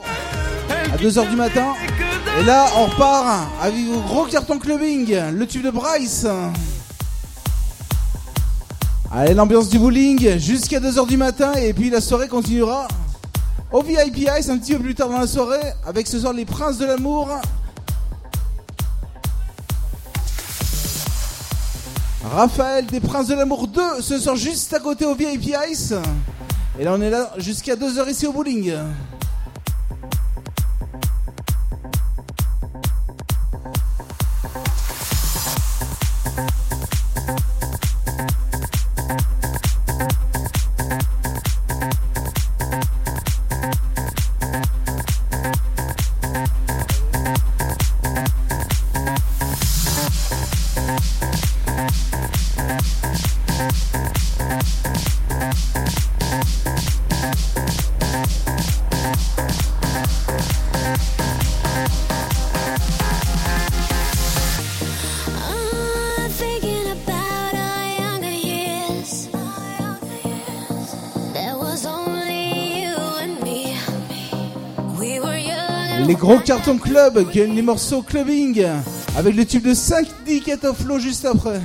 À 0.92 0.96
2h 0.96 1.30
du 1.30 1.36
matin. 1.36 1.74
Et 2.40 2.42
là, 2.42 2.66
on 2.76 2.86
repart 2.86 3.46
avec 3.62 3.86
vos 3.86 4.00
gros 4.00 4.24
carton 4.24 4.58
clubbing. 4.58 5.16
Le 5.32 5.46
tube 5.46 5.62
de 5.62 5.70
Bryce. 5.70 6.26
Allez, 9.12 9.34
l'ambiance 9.34 9.68
du 9.68 9.78
bowling 9.78 10.36
jusqu'à 10.40 10.80
2h 10.80 11.06
du 11.06 11.16
matin. 11.16 11.52
Et 11.52 11.72
puis 11.72 11.90
la 11.90 12.00
soirée 12.00 12.26
continuera 12.26 12.88
au 13.70 13.82
VIP 13.82 14.28
Ice 14.36 14.48
un 14.48 14.58
petit 14.58 14.72
peu 14.72 14.80
plus 14.80 14.96
tard 14.96 15.10
dans 15.10 15.20
la 15.20 15.28
soirée. 15.28 15.74
Avec 15.86 16.08
ce 16.08 16.18
soir 16.18 16.32
les 16.32 16.44
princes 16.44 16.78
de 16.78 16.86
l'amour. 16.86 17.28
Raphaël 22.34 22.86
des 22.86 23.00
Princes 23.00 23.28
de 23.28 23.34
l'amour 23.34 23.68
2 23.68 23.80
ce 24.00 24.18
soir 24.18 24.36
juste 24.36 24.72
à 24.74 24.80
côté 24.80 25.04
au 25.04 25.14
VIP 25.14 25.54
Ice. 25.70 25.94
Et 26.78 26.84
là 26.84 26.92
on 26.94 27.00
est 27.00 27.10
là 27.10 27.32
jusqu'à 27.38 27.76
2h 27.76 28.10
ici 28.10 28.26
au 28.26 28.32
bowling. 28.32 28.72
Cartons 76.46 76.78
club, 76.78 77.28
qui 77.30 77.44
les 77.44 77.62
morceaux 77.62 78.02
clubbing. 78.02 78.64
Avec 79.16 79.34
le 79.34 79.44
tube 79.44 79.64
de 79.64 79.74
5 79.74 80.06
Dicket 80.24 80.64
of 80.64 80.80
Flow 80.80 81.00
juste 81.00 81.24
après. 81.24 81.60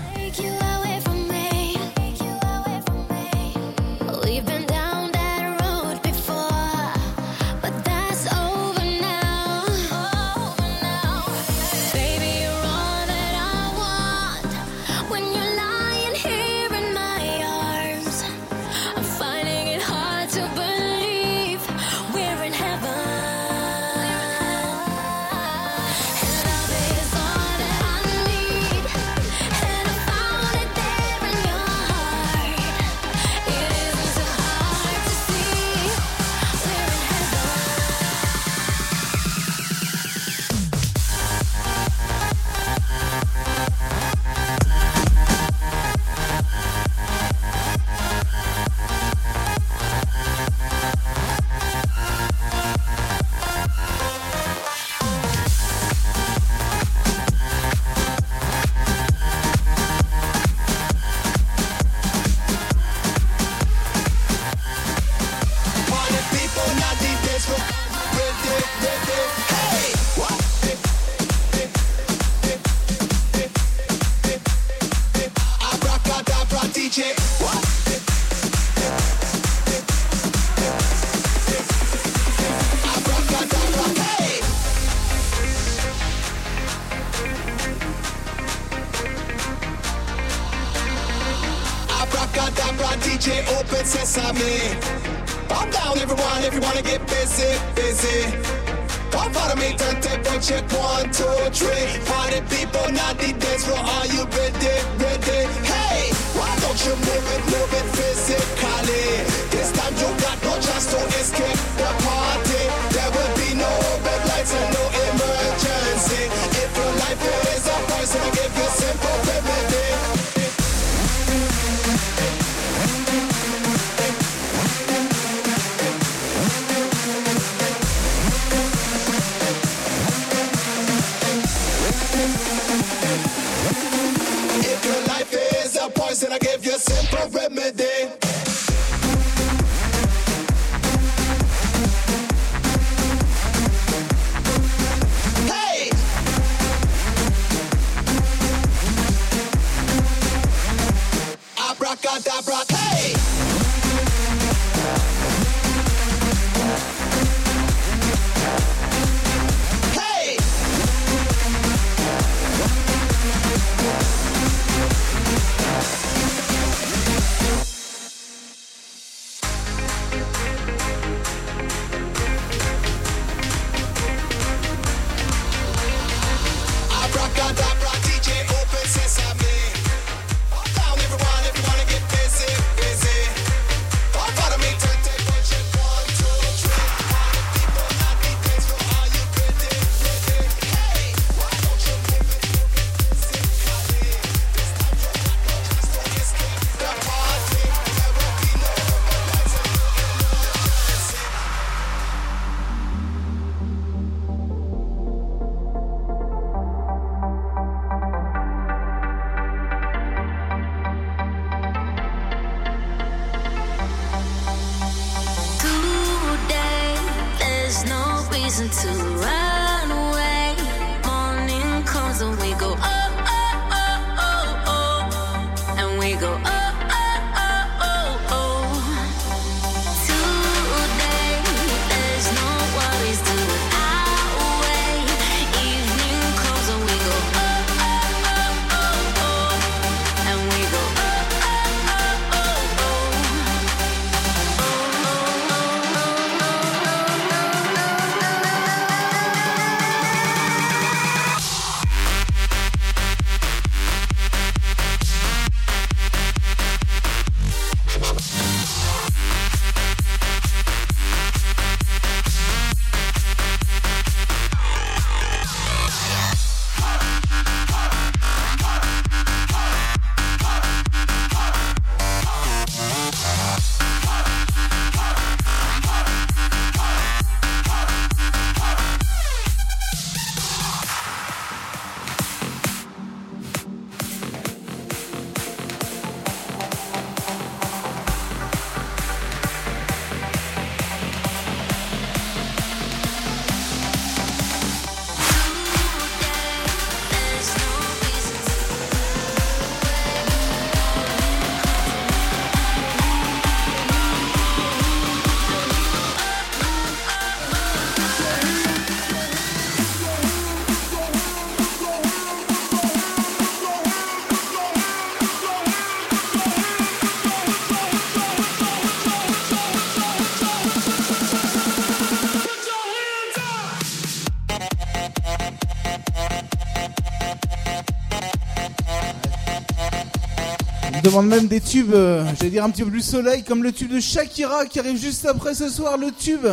même 331.24 331.48
des 331.48 331.62
tubes, 331.62 331.94
euh, 331.94 332.24
j'allais 332.38 332.52
dire 332.52 332.64
un 332.64 332.70
petit 332.70 332.84
peu 332.84 332.92
plus 332.92 333.02
soleil, 333.06 333.44
comme 333.44 333.64
le 333.64 333.72
tube 333.72 333.92
de 333.92 334.00
Shakira 334.00 334.66
qui 334.66 334.80
arrive 334.80 334.98
juste 334.98 335.26
après 335.26 335.54
ce 335.54 335.70
soir, 335.70 335.98
le 335.98 336.12
tube. 336.12 336.48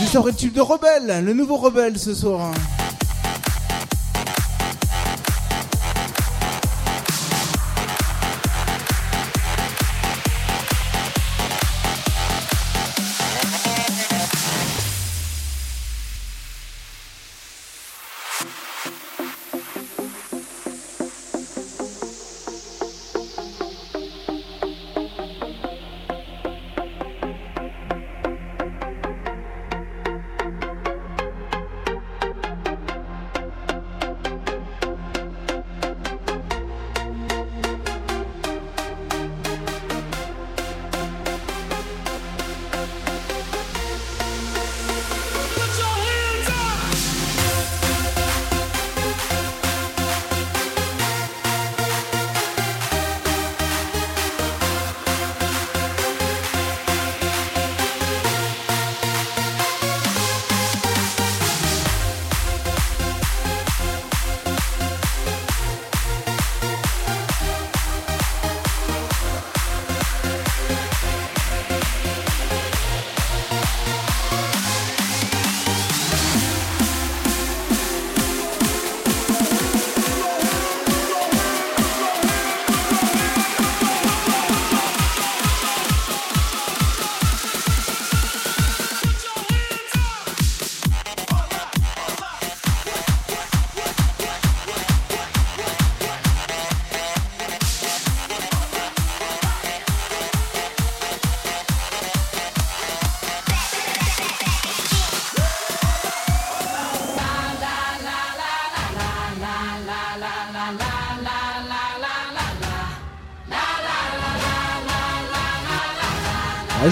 Juste 0.00 0.16
après 0.16 0.30
le 0.30 0.36
tube 0.36 0.52
de 0.52 0.60
Rebelle, 0.60 1.24
le 1.24 1.32
nouveau 1.32 1.56
Rebelle 1.56 1.98
ce 1.98 2.14
soir. 2.14 2.40
Hein. 2.40 2.75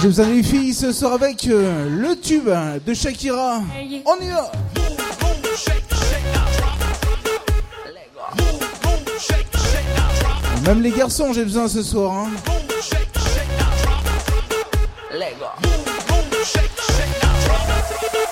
Je 0.05 0.09
vous 0.11 0.21
avais 0.21 0.43
filles 0.43 0.75
ce 0.75 0.93
soir 0.93 1.15
avec 1.15 1.47
euh, 1.47 1.89
le 1.89 2.15
tube 2.21 2.51
de 2.85 2.93
Shakira. 2.93 3.63
On 4.05 4.23
y 4.23 4.29
va 4.29 4.53
Même 10.67 10.83
les 10.83 10.91
garçons, 10.91 11.33
j'ai 11.33 11.45
besoin 11.45 11.69
ce 11.69 11.83
soir. 11.83 12.13
Hein. 12.13 12.31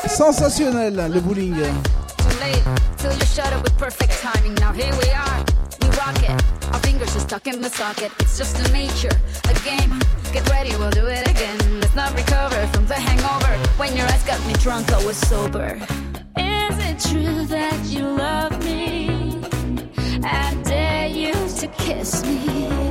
Sensationnel 0.08 1.10
le 1.10 1.20
bowling. 1.20 1.54
Too 1.54 1.62
late, 2.38 2.62
till 2.98 3.12
you 3.12 3.24
shut 3.24 3.50
up 3.50 3.62
with 3.64 3.78
perfect 3.78 4.12
timing. 4.20 4.52
Now 4.56 4.72
here 4.72 4.92
we 5.00 5.08
are, 5.08 5.42
we 5.80 5.88
rock 5.96 6.22
it. 6.22 6.51
fingers 6.82 7.14
are 7.16 7.20
stuck 7.20 7.46
in 7.46 7.60
the 7.60 7.70
socket. 7.70 8.12
It's 8.20 8.36
just 8.38 8.58
a 8.58 8.72
nature, 8.72 9.16
a 9.48 9.54
game. 9.64 9.98
Get 10.32 10.48
ready, 10.50 10.70
we'll 10.76 10.90
do 10.90 11.06
it 11.06 11.28
again. 11.28 11.58
Let's 11.80 11.94
not 11.94 12.14
recover 12.14 12.66
from 12.68 12.86
the 12.86 12.94
hangover. 12.94 13.52
When 13.78 13.96
your 13.96 14.06
eyes 14.06 14.24
got 14.24 14.44
me 14.46 14.54
drunk, 14.54 14.92
I 14.92 15.04
was 15.04 15.16
sober. 15.16 15.80
Is 16.36 16.76
it 16.88 16.98
true 17.10 17.44
that 17.46 17.84
you 17.86 18.04
love 18.06 18.64
me? 18.64 19.10
I 20.24 20.54
dare 20.64 21.08
you 21.08 21.32
to 21.32 21.66
kiss 21.78 22.24
me. 22.24 22.81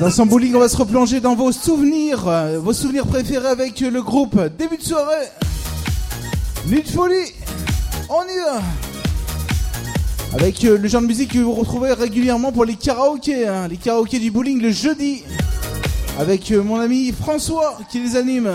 dans 0.00 0.10
son 0.10 0.24
bowling, 0.24 0.54
on 0.54 0.60
va 0.60 0.68
se 0.68 0.78
replonger 0.78 1.20
dans 1.20 1.34
vos 1.34 1.52
souvenirs, 1.52 2.26
euh, 2.26 2.58
vos 2.58 2.72
souvenirs 2.72 3.06
préférés 3.06 3.48
avec 3.48 3.80
le 3.80 4.02
groupe. 4.02 4.40
Début 4.58 4.78
de 4.78 4.82
soirée, 4.82 5.26
nuit 6.68 6.82
de 6.82 6.88
folie, 6.88 7.34
on 8.08 8.22
y 8.22 8.38
va. 8.38 8.62
Avec 10.32 10.64
euh, 10.64 10.78
le 10.78 10.88
genre 10.88 11.02
de 11.02 11.06
musique 11.06 11.32
que 11.34 11.38
vous 11.38 11.52
retrouvez 11.52 11.92
régulièrement 11.92 12.50
pour 12.50 12.64
les 12.64 12.76
karaokés, 12.76 13.46
hein. 13.46 13.68
les 13.68 13.76
karaokés 13.76 14.18
du 14.18 14.30
bowling 14.30 14.62
le 14.62 14.70
jeudi, 14.70 15.22
avec 16.18 16.50
euh, 16.50 16.62
mon 16.62 16.80
ami 16.80 17.12
François 17.12 17.78
qui 17.90 18.00
les 18.00 18.16
anime. 18.16 18.50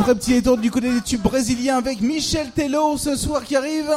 Après, 0.00 0.14
petit 0.14 0.32
détour 0.32 0.56
du 0.56 0.70
côté 0.70 0.90
des 0.90 1.02
tubes 1.02 1.20
brésiliens 1.20 1.76
avec 1.76 2.00
Michel 2.00 2.50
Tello 2.54 2.96
ce 2.96 3.16
soir 3.16 3.44
qui 3.44 3.54
arrive. 3.54 3.90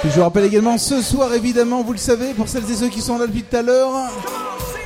Puis 0.00 0.10
je 0.10 0.16
vous 0.16 0.22
rappelle 0.22 0.44
également 0.44 0.78
ce 0.78 1.02
soir, 1.02 1.34
évidemment, 1.34 1.82
vous 1.82 1.92
le 1.92 1.98
savez, 1.98 2.32
pour 2.32 2.48
celles 2.48 2.68
et 2.70 2.74
ceux 2.74 2.88
qui 2.88 3.00
sont 3.00 3.18
là 3.18 3.26
depuis 3.26 3.42
tout 3.42 3.56
à 3.56 3.62
l'heure, 3.62 3.92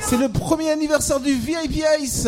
c'est 0.01 0.17
le 0.17 0.29
premier 0.29 0.69
anniversaire 0.71 1.19
du 1.19 1.31
VIP 1.33 1.83
Ice. 2.01 2.27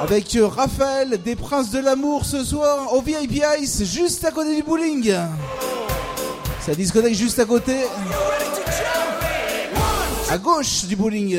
Avec 0.00 0.36
Raphaël 0.40 1.20
des 1.22 1.36
Princes 1.36 1.70
de 1.70 1.78
l'Amour 1.78 2.24
ce 2.24 2.44
soir 2.44 2.92
au 2.92 3.02
VIP 3.02 3.42
Ice, 3.60 3.84
juste 3.84 4.24
à 4.24 4.30
côté 4.30 4.56
du 4.56 4.62
bowling. 4.62 5.14
La 6.68 6.74
discothèque 6.74 7.14
juste 7.14 7.38
à 7.38 7.44
côté. 7.44 7.76
À 10.30 10.38
gauche 10.38 10.84
du 10.86 10.96
bowling. 10.96 11.38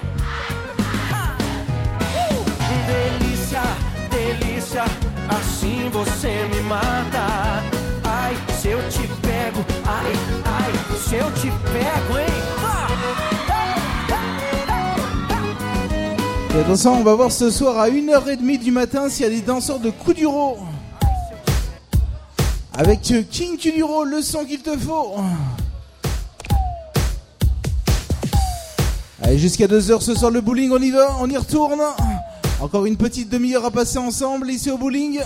Assim 5.41 5.89
você 5.91 6.45
me 6.53 6.61
mata. 6.61 7.63
Ai, 8.03 8.35
se 8.59 8.69
eu 8.69 8.79
te 8.89 9.07
pego, 9.21 9.65
ai, 9.85 10.11
ai, 10.45 10.71
se 10.97 11.15
eu 11.15 11.31
te 11.31 11.49
pego, 11.71 12.17
hein? 12.17 12.41
Et 16.53 16.59
attention, 16.59 16.99
on 16.99 17.03
va 17.03 17.15
voir 17.15 17.31
ce 17.31 17.49
soir 17.49 17.79
à 17.79 17.89
1h30 17.89 18.59
du 18.59 18.71
matin 18.71 19.07
s'il 19.09 19.23
y 19.23 19.27
a 19.27 19.29
des 19.29 19.41
danseurs 19.41 19.79
de 19.79 19.89
Kuduro. 19.89 20.57
Avec 22.73 23.01
King 23.29 23.57
Kuduro, 23.57 24.03
le 24.03 24.21
son 24.21 24.43
qu'il 24.43 24.61
te 24.61 24.77
faut. 24.77 25.15
Allez, 29.21 29.37
jusqu'à 29.37 29.67
2h 29.67 30.01
ce 30.01 30.13
soir 30.13 30.29
le 30.29 30.41
bowling, 30.41 30.71
on 30.73 30.81
y 30.81 30.91
va, 30.91 31.15
on 31.21 31.29
y 31.29 31.37
retourne. 31.37 31.79
Encore 32.61 32.85
une 32.85 32.95
petite 32.95 33.27
demi-heure 33.27 33.65
à 33.65 33.71
passer 33.71 33.97
ensemble 33.97 34.51
ici 34.51 34.69
au 34.69 34.77
bowling. 34.77 35.19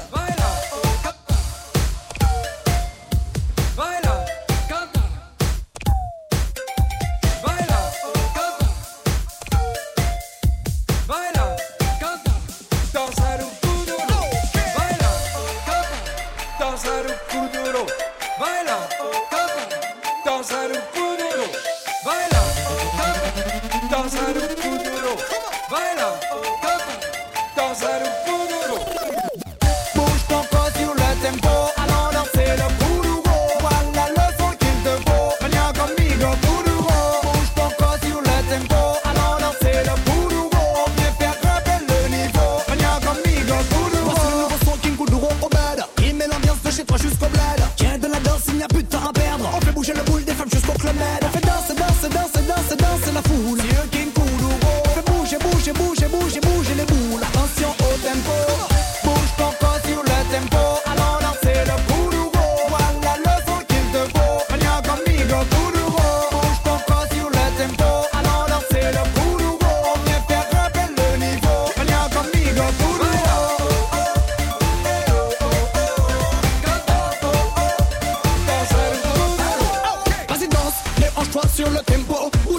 Passion 81.36 81.70
le 81.70 81.84
tempo 81.84 82.32
où 82.50 82.58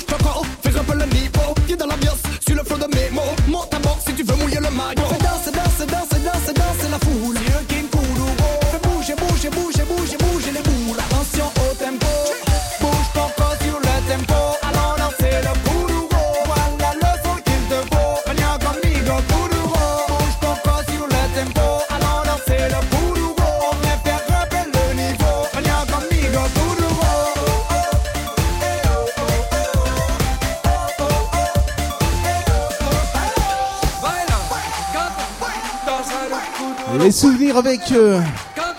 avec 37.56 37.90
euh, 37.92 38.20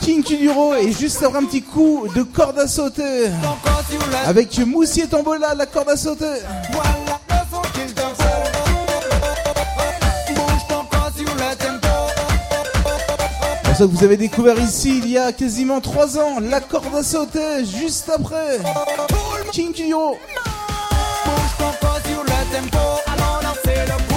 King 0.01 0.23
Kuduro 0.23 0.75
et 0.75 0.91
juste 0.91 1.23
avoir 1.23 1.41
un 1.41 1.45
petit 1.45 1.63
coup 1.63 2.07
de 2.13 2.21
corde 2.21 2.59
à 2.59 2.67
sauter 2.67 3.25
avec 4.25 4.57
Moussier 4.59 5.07
Tombola, 5.07 5.55
la 5.55 5.65
corde 5.65 5.89
à 5.89 5.97
sauter. 5.97 6.25
C'est 13.63 13.63
Pour 13.63 13.75
ça 13.75 13.83
que 13.85 13.89
vous 13.89 14.03
avez 14.03 14.17
découvert 14.17 14.59
ici 14.59 14.99
il 15.03 15.09
y 15.09 15.17
a 15.17 15.31
quasiment 15.31 15.81
3 15.81 16.17
ans 16.19 16.39
la 16.39 16.61
corde 16.61 16.95
à 16.95 17.03
sauter 17.03 17.65
juste 17.65 18.11
après 18.13 18.59
King 19.51 19.73
Kuduro. 19.73 20.17
Ton 23.97 24.16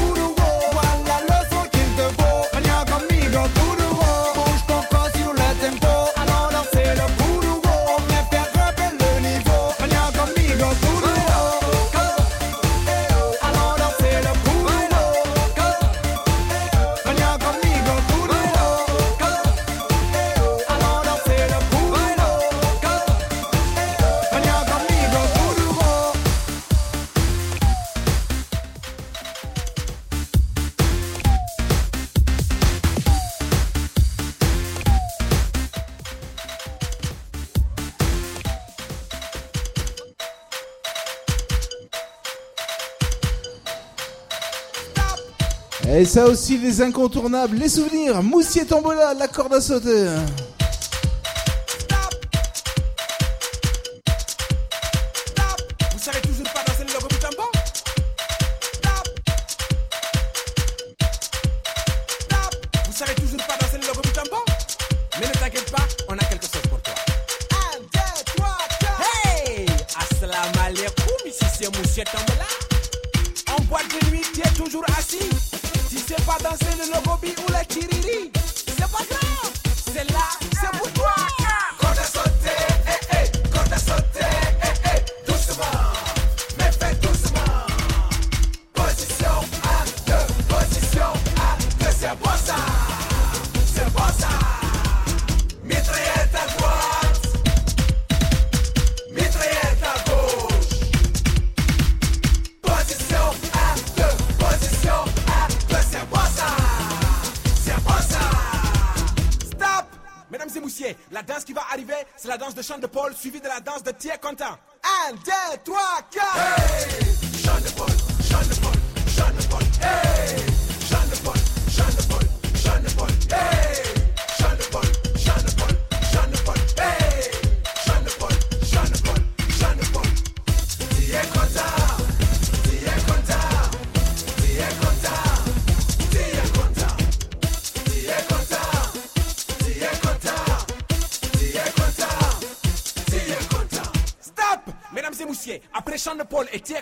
Et 46.00 46.06
ça 46.06 46.26
aussi, 46.26 46.56
les 46.56 46.80
incontournables, 46.80 47.58
les 47.58 47.68
souvenirs, 47.68 48.22
Moussier 48.22 48.64
Tombola, 48.64 49.12
la 49.12 49.28
corde 49.28 49.52
à 49.52 49.60
sauter. 49.60 50.06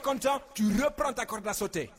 content, 0.08 0.40
tu 0.54 0.64
reprends 0.82 1.12
ta 1.12 1.26
corde 1.26 1.46
à 1.46 1.52
sauter. 1.52 1.90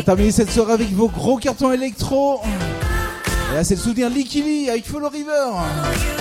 va 0.00 0.04
terminer 0.04 0.32
cette 0.32 0.50
soirée 0.50 0.72
avec 0.72 0.90
vos 0.92 1.08
gros 1.08 1.36
cartons 1.36 1.72
électro. 1.72 2.40
Et 3.52 3.54
là, 3.54 3.64
c'est 3.64 3.74
le 3.74 3.80
souvenir 3.80 4.08
Likili 4.08 4.70
avec 4.70 4.86
Follow 4.86 5.10
River. 5.10 6.19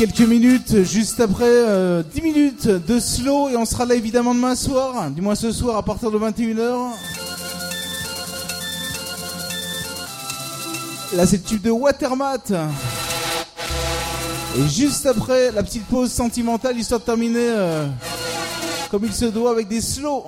Quelques 0.00 0.20
minutes, 0.20 0.82
juste 0.82 1.20
après 1.20 1.44
euh, 1.44 2.02
10 2.02 2.22
minutes 2.22 2.66
de 2.68 2.98
slow, 2.98 3.50
et 3.50 3.56
on 3.56 3.66
sera 3.66 3.84
là 3.84 3.94
évidemment 3.94 4.34
demain 4.34 4.54
soir, 4.54 5.10
du 5.10 5.20
moins 5.20 5.34
ce 5.34 5.52
soir 5.52 5.76
à 5.76 5.82
partir 5.82 6.10
de 6.10 6.18
21h. 6.18 6.88
Là, 11.12 11.26
c'est 11.26 11.36
le 11.36 11.42
tube 11.42 11.60
de 11.60 11.70
Watermat. 11.70 12.38
Et 14.56 14.68
juste 14.70 15.04
après, 15.04 15.52
la 15.52 15.62
petite 15.62 15.84
pause 15.84 16.10
sentimentale, 16.10 16.78
histoire 16.78 17.00
de 17.00 17.04
terminer 17.04 17.50
euh, 17.50 17.86
comme 18.90 19.04
il 19.04 19.12
se 19.12 19.26
doit 19.26 19.50
avec 19.50 19.68
des 19.68 19.82
slows. 19.82 20.24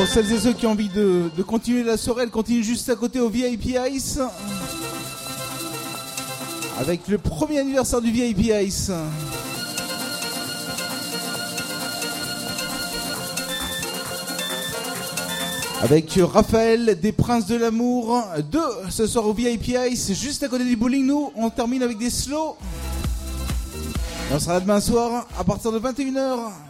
Pour, 0.00 0.08
celles 0.08 0.32
et 0.32 0.40
ceux 0.40 0.54
qui 0.54 0.66
ont 0.66 0.70
envie 0.70 0.88
de, 0.88 1.30
de 1.36 1.42
continuer 1.42 1.82
la 1.82 1.98
soirée, 1.98 2.22
elle 2.22 2.30
continue 2.30 2.64
juste 2.64 2.88
à 2.88 2.96
côté 2.96 3.20
au 3.20 3.28
VIP 3.28 3.76
Ice. 3.92 4.18
Avec 6.78 7.06
le 7.06 7.18
premier 7.18 7.58
anniversaire 7.58 8.00
du 8.00 8.10
VIP 8.10 8.50
Ice. 8.62 8.90
Avec 15.82 16.18
Raphaël 16.18 16.98
des 16.98 17.12
Princes 17.12 17.44
de 17.44 17.56
l'Amour 17.56 18.22
2 18.50 18.58
ce 18.88 19.06
soir 19.06 19.26
au 19.26 19.34
VIP 19.34 19.74
Ice, 19.90 20.14
juste 20.14 20.42
à 20.42 20.48
côté 20.48 20.64
du 20.64 20.76
bowling. 20.76 21.04
Nous, 21.04 21.30
on 21.36 21.50
termine 21.50 21.82
avec 21.82 21.98
des 21.98 22.08
slows. 22.08 22.56
On 24.32 24.38
sera 24.38 24.54
là 24.54 24.60
demain 24.60 24.80
soir 24.80 25.26
à 25.38 25.44
partir 25.44 25.72
de 25.72 25.78
21h. 25.78 26.52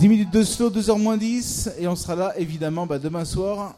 10 0.00 0.08
minutes 0.08 0.30
de 0.30 0.42
slow, 0.42 0.70
2h 0.70 0.98
moins 0.98 1.18
10, 1.18 1.72
et 1.78 1.86
on 1.86 1.94
sera 1.94 2.14
là 2.16 2.32
évidemment 2.38 2.86
bah, 2.86 2.98
demain 2.98 3.26
soir, 3.26 3.74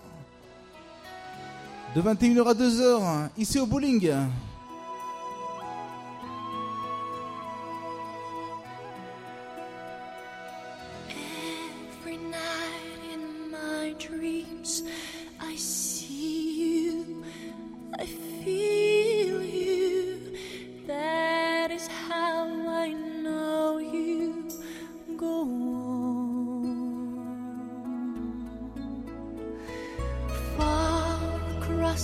de 1.97 2.01
21h 2.01 2.49
à 2.49 2.55
2h, 2.55 3.29
ici 3.39 3.59
au 3.59 3.67
bowling. 3.67 4.09